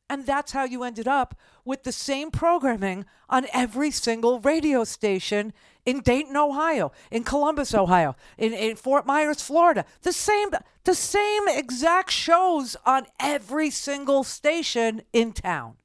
And 0.09 0.25
that's 0.25 0.51
how 0.51 0.63
you 0.63 0.83
ended 0.83 1.07
up 1.07 1.37
with 1.65 1.83
the 1.83 1.91
same 1.91 2.31
programming 2.31 3.05
on 3.29 3.45
every 3.53 3.91
single 3.91 4.39
radio 4.39 4.83
station 4.83 5.53
in 5.87 6.01
Dayton, 6.01 6.35
Ohio, 6.35 6.91
in 7.09 7.23
Columbus, 7.23 7.73
Ohio, 7.73 8.17
in, 8.37 8.53
in 8.53 8.75
Fort 8.75 9.05
Myers, 9.05 9.41
Florida. 9.41 9.85
The 10.01 10.11
same 10.11 10.49
the 10.83 10.93
same 10.93 11.47
exact 11.47 12.11
shows 12.11 12.75
on 12.85 13.07
every 13.19 13.69
single 13.69 14.25
station 14.25 15.01
in 15.13 15.31
town. 15.31 15.77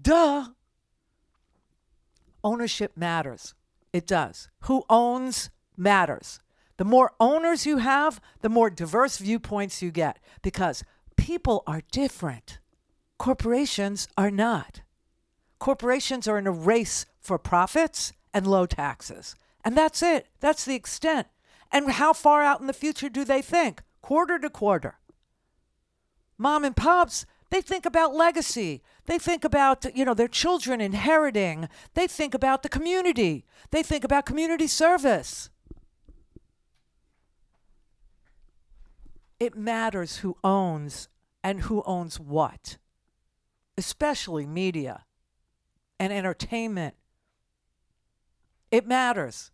Duh. 0.00 0.48
Ownership 2.42 2.92
matters. 2.96 3.54
It 3.94 4.06
does. 4.06 4.50
Who 4.60 4.84
owns 4.90 5.48
matters. 5.78 6.40
The 6.76 6.84
more 6.84 7.12
owners 7.18 7.64
you 7.64 7.78
have, 7.78 8.20
the 8.42 8.50
more 8.50 8.68
diverse 8.68 9.16
viewpoints 9.16 9.80
you 9.80 9.90
get 9.90 10.18
because 10.42 10.84
people 11.16 11.62
are 11.66 11.80
different. 11.90 12.58
Corporations 13.18 14.06
are 14.18 14.30
not. 14.30 14.83
Corporations 15.58 16.28
are 16.28 16.38
in 16.38 16.46
a 16.46 16.52
race 16.52 17.06
for 17.20 17.38
profits 17.38 18.12
and 18.32 18.46
low 18.46 18.66
taxes. 18.66 19.34
And 19.64 19.76
that's 19.76 20.02
it. 20.02 20.26
That's 20.40 20.64
the 20.64 20.74
extent. 20.74 21.28
And 21.72 21.90
how 21.92 22.12
far 22.12 22.42
out 22.42 22.60
in 22.60 22.66
the 22.66 22.72
future 22.72 23.08
do 23.08 23.24
they 23.24 23.42
think? 23.42 23.82
Quarter 24.02 24.38
to 24.40 24.50
quarter. 24.50 24.98
Mom 26.36 26.64
and 26.64 26.76
pops, 26.76 27.24
they 27.50 27.60
think 27.60 27.86
about 27.86 28.14
legacy. 28.14 28.82
They 29.06 29.18
think 29.18 29.44
about, 29.44 29.86
you 29.96 30.04
know, 30.04 30.14
their 30.14 30.28
children 30.28 30.80
inheriting. 30.80 31.68
They 31.94 32.06
think 32.06 32.34
about 32.34 32.62
the 32.62 32.68
community. 32.68 33.44
They 33.70 33.82
think 33.82 34.04
about 34.04 34.26
community 34.26 34.66
service. 34.66 35.50
It 39.38 39.56
matters 39.56 40.18
who 40.18 40.36
owns 40.42 41.08
and 41.42 41.60
who 41.62 41.82
owns 41.86 42.18
what, 42.18 42.78
especially 43.76 44.46
media 44.46 45.03
and 45.98 46.12
entertainment. 46.12 46.94
It 48.70 48.86
matters. 48.86 49.50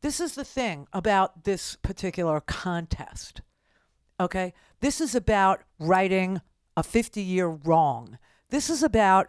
This 0.00 0.20
is 0.20 0.34
the 0.34 0.44
thing 0.44 0.86
about 0.92 1.44
this 1.44 1.76
particular 1.76 2.40
contest. 2.40 3.40
Okay? 4.18 4.52
This 4.80 5.00
is 5.00 5.14
about 5.14 5.62
righting 5.78 6.40
a 6.76 6.82
50 6.82 7.22
year 7.22 7.48
wrong. 7.48 8.18
This 8.50 8.68
is 8.68 8.82
about 8.82 9.28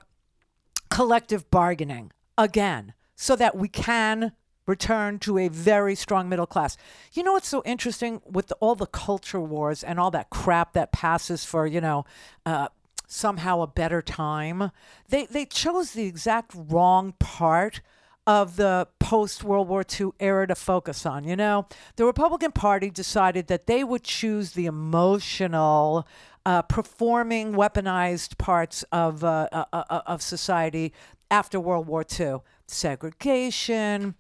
collective 0.90 1.50
bargaining 1.50 2.12
again, 2.38 2.94
so 3.16 3.36
that 3.36 3.56
we 3.56 3.68
can 3.68 4.32
return 4.66 5.20
to 5.20 5.38
a 5.38 5.48
very 5.48 5.96
strong 5.96 6.30
middle 6.30 6.46
class. 6.46 6.78
You 7.14 7.24
know 7.24 7.34
what's 7.34 7.48
so 7.48 7.62
interesting 7.66 8.22
with 8.26 8.54
all 8.60 8.76
the 8.76 8.86
culture 8.86 9.40
wars 9.40 9.84
and 9.84 10.00
all 10.00 10.12
that 10.12 10.30
crap 10.30 10.74
that 10.74 10.92
passes 10.92 11.44
for, 11.44 11.68
you 11.68 11.82
know, 11.82 12.06
uh, 12.46 12.70
somehow 13.14 13.62
a 13.62 13.68
better 13.68 14.02
time? 14.02 14.72
They, 15.10 15.26
they 15.26 15.46
chose 15.46 15.92
the 15.92 16.06
exact 16.06 16.52
wrong 16.56 17.14
part 17.20 17.82
of 18.26 18.56
the 18.56 18.88
post 19.00 19.44
World 19.44 19.68
War 19.68 19.84
II 20.00 20.12
era 20.20 20.48
to 20.48 20.56
focus 20.56 21.06
on. 21.06 21.24
You 21.24 21.36
know, 21.36 21.68
the 21.96 22.06
Republican 22.06 22.52
Party 22.52 22.90
decided 22.90 23.48
that 23.48 23.68
they 23.68 23.84
would 23.84 24.04
choose 24.04 24.52
the 24.52 24.66
emotional, 24.66 26.08
uh, 26.46 26.62
performing, 26.64 27.54
weaponized 27.54 28.38
parts 28.38 28.84
of 28.92 29.24
uh, 29.24 29.50
uh, 29.52 29.66
uh, 29.74 30.02
of 30.06 30.22
society 30.22 30.94
after 31.30 31.60
World 31.60 31.88
War 31.88 32.06
II: 32.20 32.38
segregation, 32.68 34.16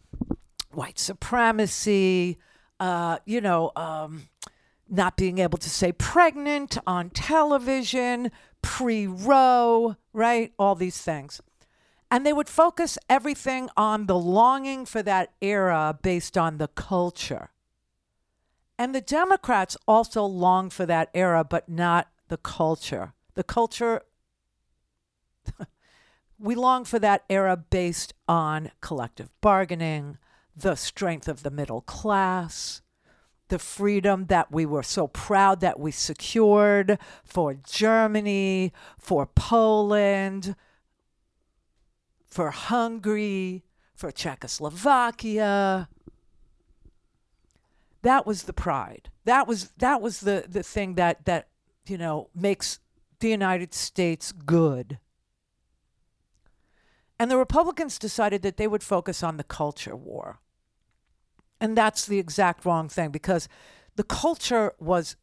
white 0.71 0.99
supremacy. 0.99 2.37
Uh, 2.79 3.19
you 3.25 3.41
know. 3.41 3.71
Um, 3.75 4.27
not 4.89 5.17
being 5.17 5.39
able 5.39 5.57
to 5.57 5.69
say 5.69 5.91
pregnant 5.91 6.77
on 6.85 7.09
television, 7.09 8.29
pre 8.63 9.05
Roe, 9.05 9.97
right? 10.11 10.51
All 10.57 10.73
these 10.73 10.99
things. 10.99 11.39
And 12.09 12.25
they 12.25 12.33
would 12.33 12.49
focus 12.49 12.97
everything 13.09 13.69
on 13.77 14.07
the 14.07 14.17
longing 14.17 14.85
for 14.85 15.03
that 15.03 15.33
era 15.41 15.97
based 16.01 16.37
on 16.37 16.57
the 16.57 16.67
culture. 16.69 17.49
And 18.77 18.93
the 18.93 19.01
Democrats 19.01 19.77
also 19.87 20.23
long 20.23 20.69
for 20.69 20.85
that 20.85 21.09
era, 21.13 21.43
but 21.43 21.69
not 21.69 22.07
the 22.27 22.37
culture. 22.37 23.13
The 23.33 23.43
culture, 23.43 24.01
we 26.39 26.53
long 26.53 26.85
for 26.85 26.99
that 26.99 27.23
era 27.29 27.57
based 27.57 28.13
on 28.27 28.71
collective 28.79 29.29
bargaining, 29.41 30.17
the 30.55 30.75
strength 30.75 31.27
of 31.27 31.41
the 31.41 31.51
middle 31.51 31.81
class, 31.81 32.82
the 33.49 33.59
freedom 33.59 34.25
that 34.27 34.51
we 34.51 34.65
were 34.65 34.83
so 34.83 35.07
proud 35.07 35.59
that 35.61 35.79
we 35.79 35.91
secured 35.91 36.97
for 37.23 37.53
Germany, 37.53 38.71
for 38.97 39.25
Poland, 39.25 40.55
for 42.25 42.51
Hungary, 42.51 43.63
for 43.93 44.11
Czechoslovakia. 44.11 45.87
That 48.01 48.25
was 48.25 48.43
the 48.43 48.53
pride. 48.53 49.09
That 49.25 49.47
was 49.47 49.71
that 49.77 50.01
was 50.01 50.21
the, 50.21 50.45
the 50.47 50.63
thing 50.63 50.95
that 50.95 51.25
that 51.25 51.47
you 51.87 51.97
know 51.97 52.29
makes 52.35 52.79
the 53.19 53.29
United 53.29 53.73
States 53.73 54.31
good. 54.31 54.99
And 57.19 57.31
the 57.31 57.37
Republicans 57.37 57.97
decided 57.97 58.41
that 58.41 58.57
they 58.57 58.67
would 58.67 58.83
focus 58.83 59.23
on 59.23 59.37
the 59.37 59.43
culture 59.43 59.95
war. 59.95 60.39
And 61.63 61.77
that's 61.77 62.05
the 62.05 62.19
exact 62.19 62.65
wrong 62.65 62.89
thing 62.89 63.09
because 63.11 63.47
the 63.95 64.03
culture 64.03 64.73
was 64.79 65.15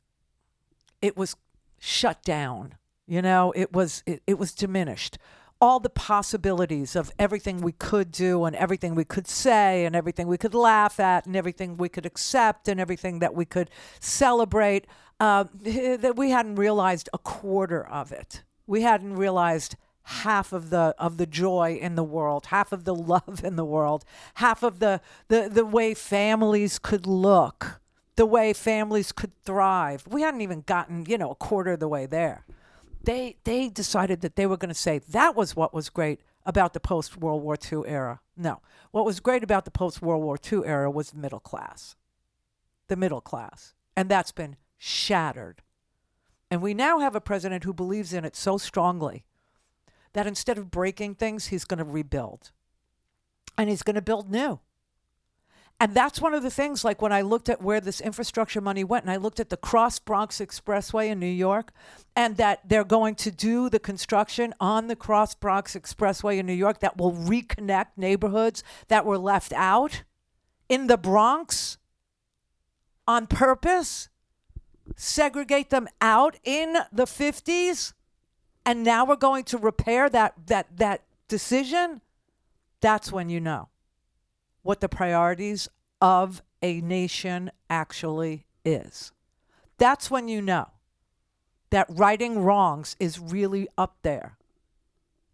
it 1.03 1.15
was 1.15 1.37
shut 1.79 2.23
down. 2.23 2.77
You 3.07 3.21
know, 3.21 3.53
it 3.55 3.75
was 3.75 4.03
it, 4.07 4.23
it 4.27 4.39
was 4.39 4.55
diminished 4.55 5.19
all 5.61 5.79
the 5.79 5.91
possibilities 5.91 6.97
of 6.97 7.13
everything 7.19 7.61
we 7.61 7.73
could 7.73 8.11
do 8.11 8.47
and 8.47 8.57
everything 8.57 8.95
we 8.95 9.05
could 9.05 9.29
say 9.29 9.85
and 9.85 9.95
everything 9.95 10.27
we 10.27 10.39
could 10.39 10.55
laugh 10.55 10.99
at 10.99 11.27
and 11.27 11.37
everything 11.37 11.77
we 11.77 11.91
could 11.91 12.07
accept 12.07 12.67
and 12.67 12.81
everything 12.81 13.19
that 13.19 13.35
we 13.35 13.45
could 13.45 13.69
celebrate 14.01 14.87
uh, 15.21 15.45
that 15.61 16.15
we 16.17 16.31
hadn't 16.31 16.57
realized 16.57 17.11
a 17.13 17.19
quarter 17.19 17.87
of 17.87 18.11
it 18.11 18.43
we 18.67 18.81
hadn't 18.81 19.17
realized 19.17 19.77
half 20.11 20.53
of 20.53 20.71
the 20.71 20.95
of 20.99 21.17
the 21.17 21.27
joy 21.27 21.79
in 21.81 21.95
the 21.95 22.05
world 22.05 22.47
half 22.47 22.73
of 22.73 22.85
the 22.85 22.95
love 22.95 23.41
in 23.45 23.57
the 23.57 23.65
world 23.65 24.05
half 24.35 24.63
of 24.63 24.79
the 24.79 25.01
the, 25.29 25.49
the 25.51 25.65
way 25.65 25.95
families 25.95 26.79
could 26.79 27.07
look 27.07 27.81
the 28.17 28.27
way 28.27 28.53
families 28.53 29.13
could 29.13 29.33
thrive 29.45 30.05
we 30.09 30.23
hadn't 30.23 30.41
even 30.41 30.63
gotten 30.63 31.05
you 31.07 31.17
know 31.17 31.31
a 31.31 31.35
quarter 31.35 31.73
of 31.73 31.81
the 31.81 31.89
way 31.89 32.07
there 32.07 32.45
they 33.03 33.37
they 33.45 33.69
decided 33.69 34.21
that 34.21 34.37
they 34.37 34.47
were 34.47 34.57
going 34.57 34.69
to 34.69 34.75
say 34.75 34.99
that 34.99 35.35
was 35.35 35.57
what 35.57 35.73
was 35.73 35.89
great 35.89 36.21
about 36.45 36.73
the 36.73 36.81
post 36.81 37.17
World 37.17 37.43
War 37.43 37.57
II 37.71 37.83
era. 37.87 38.21
No, 38.37 38.61
what 38.91 39.05
was 39.05 39.21
great 39.21 39.43
about 39.43 39.65
the 39.65 39.71
post 39.71 40.03
World 40.03 40.23
War 40.23 40.39
II 40.51 40.63
era 40.65 40.91
was 40.91 41.11
the 41.11 41.19
middle 41.19 41.41
class, 41.41 41.97
the 42.89 42.97
middle 42.97 43.21
class, 43.21 43.75
and 43.97 44.09
that's 44.09 44.33
been 44.33 44.57
shattered. 44.79 45.63
And 46.51 46.63
we 46.63 46.75
now 46.75 46.99
have 46.99 47.15
a 47.15 47.21
president 47.21 47.65
who 47.65 47.73
believes 47.73 48.13
in 48.13 48.25
it 48.25 48.35
so 48.35 48.59
strongly 48.59 49.25
that 50.13 50.27
instead 50.27 50.59
of 50.59 50.71
breaking 50.71 51.15
things, 51.15 51.47
he's 51.47 51.65
going 51.65 51.79
to 51.79 51.85
rebuild, 51.85 52.51
and 53.57 53.69
he's 53.69 53.83
going 53.83 53.95
to 53.95 54.03
build 54.03 54.31
new. 54.31 54.61
And 55.83 55.95
that's 55.95 56.21
one 56.21 56.35
of 56.35 56.43
the 56.43 56.51
things, 56.51 56.85
like 56.85 57.01
when 57.01 57.11
I 57.11 57.23
looked 57.23 57.49
at 57.49 57.63
where 57.63 57.81
this 57.81 58.03
infrastructure 58.03 58.61
money 58.61 58.85
went, 58.85 59.05
and 59.05 59.11
I 59.11 59.17
looked 59.17 59.41
at 59.41 59.49
the 59.49 59.57
Cross 59.57 60.01
Bronx 60.01 60.39
Expressway 60.39 61.09
in 61.09 61.19
New 61.19 61.27
York, 61.27 61.73
and 62.15 62.37
that 62.37 62.69
they're 62.69 62.85
going 62.85 63.15
to 63.15 63.31
do 63.31 63.71
the 63.71 63.79
construction 63.79 64.53
on 64.61 64.89
the 64.89 64.97
Cross 64.97 65.37
Bronx 65.37 65.75
Expressway 65.75 66.37
in 66.37 66.45
New 66.45 66.53
York 66.53 66.81
that 66.81 66.99
will 66.99 67.13
reconnect 67.13 67.93
neighborhoods 67.97 68.63
that 68.89 69.07
were 69.07 69.17
left 69.17 69.55
out 69.55 70.03
in 70.69 70.87
the 70.87 70.99
Bronx 70.99 71.79
on 73.09 73.27
purpose, 73.27 74.11
segregate 74.97 75.71
them 75.71 75.89
out 76.03 76.37
in 76.45 76.77
the 76.93 77.07
50s, 77.07 77.95
and 78.71 78.85
now 78.85 79.05
we're 79.05 79.17
going 79.17 79.43
to 79.43 79.59
repair 79.59 80.09
that, 80.09 80.33
that, 80.47 80.77
that 80.77 81.03
decision. 81.27 82.03
That's 82.81 83.11
when 83.11 83.29
you 83.29 83.41
know 83.41 83.69
what 84.63 84.81
the 84.81 84.89
priorities 84.89 85.69
of 86.01 86.41
a 86.63 86.81
nation 86.81 87.51
actually 87.69 88.47
is. 88.65 89.11
That's 89.77 90.09
when 90.09 90.29
you 90.29 90.41
know 90.41 90.69
that 91.71 91.89
righting 91.91 92.45
wrongs 92.45 92.95
is 93.01 93.19
really 93.19 93.67
up 93.77 93.97
there 94.03 94.39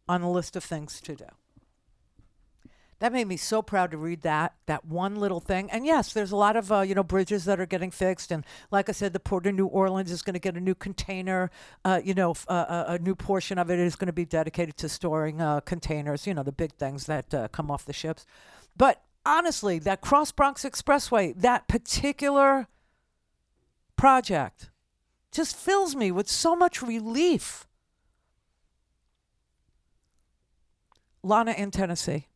on 0.09 0.23
the 0.23 0.31
list 0.31 0.57
of 0.57 0.65
things 0.65 0.99
to 1.03 1.15
do. 1.15 1.27
That 2.99 3.13
made 3.13 3.27
me 3.27 3.37
so 3.37 3.61
proud 3.61 3.91
to 3.91 3.99
read 3.99 4.23
that 4.23 4.55
that 4.65 4.87
one 4.87 5.17
little 5.17 5.41
thing. 5.41 5.71
And 5.71 5.85
yes, 5.85 6.15
there's 6.15 6.33
a 6.33 6.37
lot 6.37 6.57
of 6.57 6.73
uh, 6.73 6.81
you 6.81 6.95
know 6.95 7.03
bridges 7.03 7.45
that 7.45 7.61
are 7.61 7.67
getting 7.67 7.91
fixed, 7.91 8.31
and 8.31 8.45
like 8.71 8.89
I 8.89 8.93
said, 8.93 9.13
the 9.13 9.21
port 9.21 9.47
of 9.47 9.55
New 9.55 9.67
Orleans 9.67 10.11
is 10.11 10.23
going 10.23 10.35
to 10.35 10.41
get 10.41 10.57
a 10.57 10.61
new 10.61 10.75
container. 10.75 11.51
Uh, 11.85 12.01
you 12.03 12.15
know, 12.15 12.35
uh, 12.49 12.53
uh, 12.53 12.85
a 12.89 12.99
new 12.99 13.15
portion 13.15 13.59
of 13.59 13.71
it 13.71 13.79
is 13.79 13.97
going 13.97 14.07
to 14.07 14.15
be 14.15 14.25
dedicated 14.25 14.79
to 14.79 14.89
storing 14.89 15.43
uh, 15.43 15.61
containers. 15.61 16.27
You 16.27 16.33
know, 16.33 16.43
the 16.43 16.53
big 16.53 16.73
things 16.73 17.05
that 17.05 17.35
uh, 17.35 17.49
come 17.49 17.71
off 17.71 17.85
the 17.85 17.93
ships. 17.93 18.25
But 18.75 19.03
honestly, 19.27 19.79
that 19.81 20.01
Cross 20.01 20.33
Bronx 20.33 20.65
Expressway, 20.65 21.39
that 21.39 21.69
particular 21.69 22.67
project, 23.97 24.71
just 25.33 25.55
fills 25.55 25.95
me 25.95 26.11
with 26.11 26.31
so 26.31 26.57
much 26.57 26.81
relief. 26.81 27.67
Lana 31.23 31.53
in 31.53 31.71
Tennessee. 31.71 32.29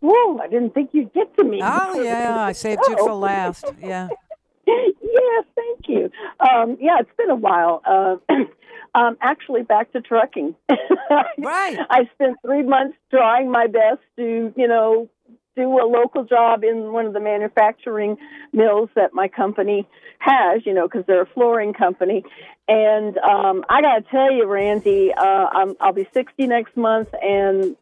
Whoa, 0.00 0.38
I 0.38 0.48
didn't 0.48 0.74
think 0.74 0.90
you'd 0.92 1.12
get 1.12 1.36
to 1.36 1.44
me. 1.44 1.60
Oh, 1.62 2.02
yeah, 2.02 2.40
I 2.40 2.52
saved 2.52 2.82
you 2.88 2.96
for 2.96 3.14
last. 3.14 3.64
Yeah. 3.80 4.08
yes, 4.66 5.44
thank 5.54 5.88
you. 5.88 6.10
Um, 6.40 6.76
yeah, 6.80 6.98
it's 7.00 7.10
been 7.16 7.30
a 7.30 7.36
while. 7.36 7.82
Uh, 7.84 8.16
um, 8.94 9.16
actually, 9.20 9.62
back 9.62 9.92
to 9.92 10.00
trucking. 10.00 10.54
right. 11.38 11.78
I 11.90 12.08
spent 12.14 12.36
three 12.44 12.62
months 12.62 12.96
trying 13.10 13.50
my 13.50 13.66
best 13.66 14.00
to, 14.16 14.52
you 14.56 14.68
know, 14.68 15.08
do 15.56 15.68
a 15.68 15.86
local 15.86 16.24
job 16.24 16.62
in 16.62 16.92
one 16.92 17.06
of 17.06 17.12
the 17.12 17.20
manufacturing 17.20 18.16
mills 18.52 18.90
that 18.94 19.12
my 19.12 19.26
company 19.26 19.88
has, 20.18 20.64
you 20.64 20.72
know, 20.72 20.86
because 20.86 21.04
they're 21.06 21.22
a 21.22 21.26
flooring 21.26 21.72
company. 21.72 22.22
And 22.68 23.18
um, 23.18 23.64
I 23.68 23.80
got 23.82 23.96
to 23.96 24.02
tell 24.10 24.30
you, 24.30 24.46
Randi, 24.46 25.12
uh, 25.12 25.22
I'm, 25.24 25.74
I'll 25.80 25.92
be 25.92 26.06
60 26.12 26.46
next 26.46 26.76
month, 26.76 27.08
and 27.20 27.76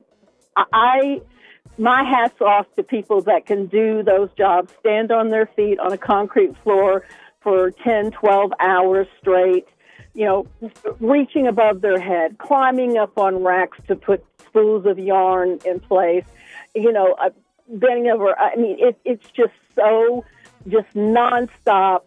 I 0.56 1.20
my 1.78 2.02
hat's 2.02 2.40
off 2.40 2.66
to 2.76 2.82
people 2.82 3.20
that 3.22 3.46
can 3.46 3.66
do 3.66 4.02
those 4.02 4.30
jobs, 4.36 4.72
stand 4.80 5.10
on 5.10 5.28
their 5.28 5.46
feet 5.46 5.78
on 5.78 5.92
a 5.92 5.98
concrete 5.98 6.56
floor 6.62 7.04
for 7.40 7.70
10, 7.70 8.12
12 8.12 8.52
hours 8.60 9.06
straight, 9.20 9.66
you 10.14 10.24
know, 10.24 10.46
reaching 11.00 11.46
above 11.46 11.80
their 11.80 12.00
head, 12.00 12.38
climbing 12.38 12.96
up 12.96 13.16
on 13.18 13.42
racks 13.42 13.78
to 13.88 13.94
put 13.94 14.24
spools 14.46 14.86
of 14.86 14.98
yarn 14.98 15.58
in 15.64 15.78
place, 15.80 16.24
you 16.74 16.92
know, 16.92 17.14
uh, 17.20 17.30
bending 17.68 18.08
over. 18.08 18.38
I 18.38 18.56
mean, 18.56 18.76
it, 18.78 18.98
it's 19.04 19.26
just 19.30 19.52
so 19.74 20.24
just 20.68 20.88
nonstop 20.94 22.00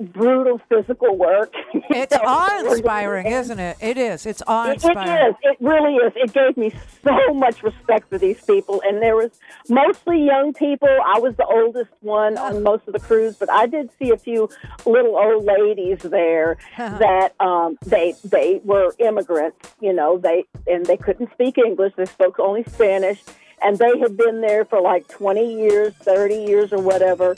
brutal 0.00 0.60
physical 0.68 1.16
work. 1.16 1.52
It's 1.92 2.14
awe 2.24 2.60
inspiring, 2.70 3.26
isn't 3.26 3.58
it? 3.58 3.76
It 3.80 3.98
is. 3.98 4.24
It's 4.24 4.42
awe 4.46 4.66
It, 4.66 4.70
it 4.70 4.74
inspiring. 4.84 5.30
is. 5.30 5.34
It 5.42 5.56
really 5.60 5.94
is. 5.96 6.12
It 6.16 6.32
gave 6.32 6.56
me 6.56 6.72
so 7.02 7.34
much 7.34 7.62
respect 7.64 8.08
for 8.08 8.16
these 8.18 8.40
people, 8.44 8.80
and 8.86 9.02
there 9.02 9.16
was 9.16 9.30
mostly 9.68 10.24
young 10.24 10.52
people. 10.52 10.88
I 10.88 11.18
was 11.18 11.34
the 11.36 11.46
oldest 11.46 11.90
one 12.00 12.38
on 12.38 12.62
most 12.62 12.86
of 12.86 12.92
the 12.92 13.00
crews, 13.00 13.36
but 13.36 13.50
I 13.50 13.66
did 13.66 13.90
see 13.98 14.10
a 14.10 14.16
few 14.16 14.48
little 14.86 15.16
old 15.16 15.44
ladies 15.44 15.98
there 16.00 16.56
that 16.78 17.34
um, 17.40 17.76
they 17.84 18.14
they 18.24 18.60
were 18.64 18.94
immigrants. 18.98 19.74
You 19.80 19.92
know, 19.92 20.16
they 20.18 20.44
and 20.68 20.86
they 20.86 20.96
couldn't 20.96 21.32
speak 21.32 21.58
English. 21.58 21.94
They 21.96 22.06
spoke 22.06 22.38
only 22.38 22.62
Spanish, 22.64 23.20
and 23.62 23.78
they 23.78 23.98
had 23.98 24.16
been 24.16 24.40
there 24.42 24.64
for 24.64 24.80
like 24.80 25.08
twenty 25.08 25.60
years, 25.60 25.92
thirty 25.94 26.36
years, 26.44 26.72
or 26.72 26.80
whatever. 26.80 27.34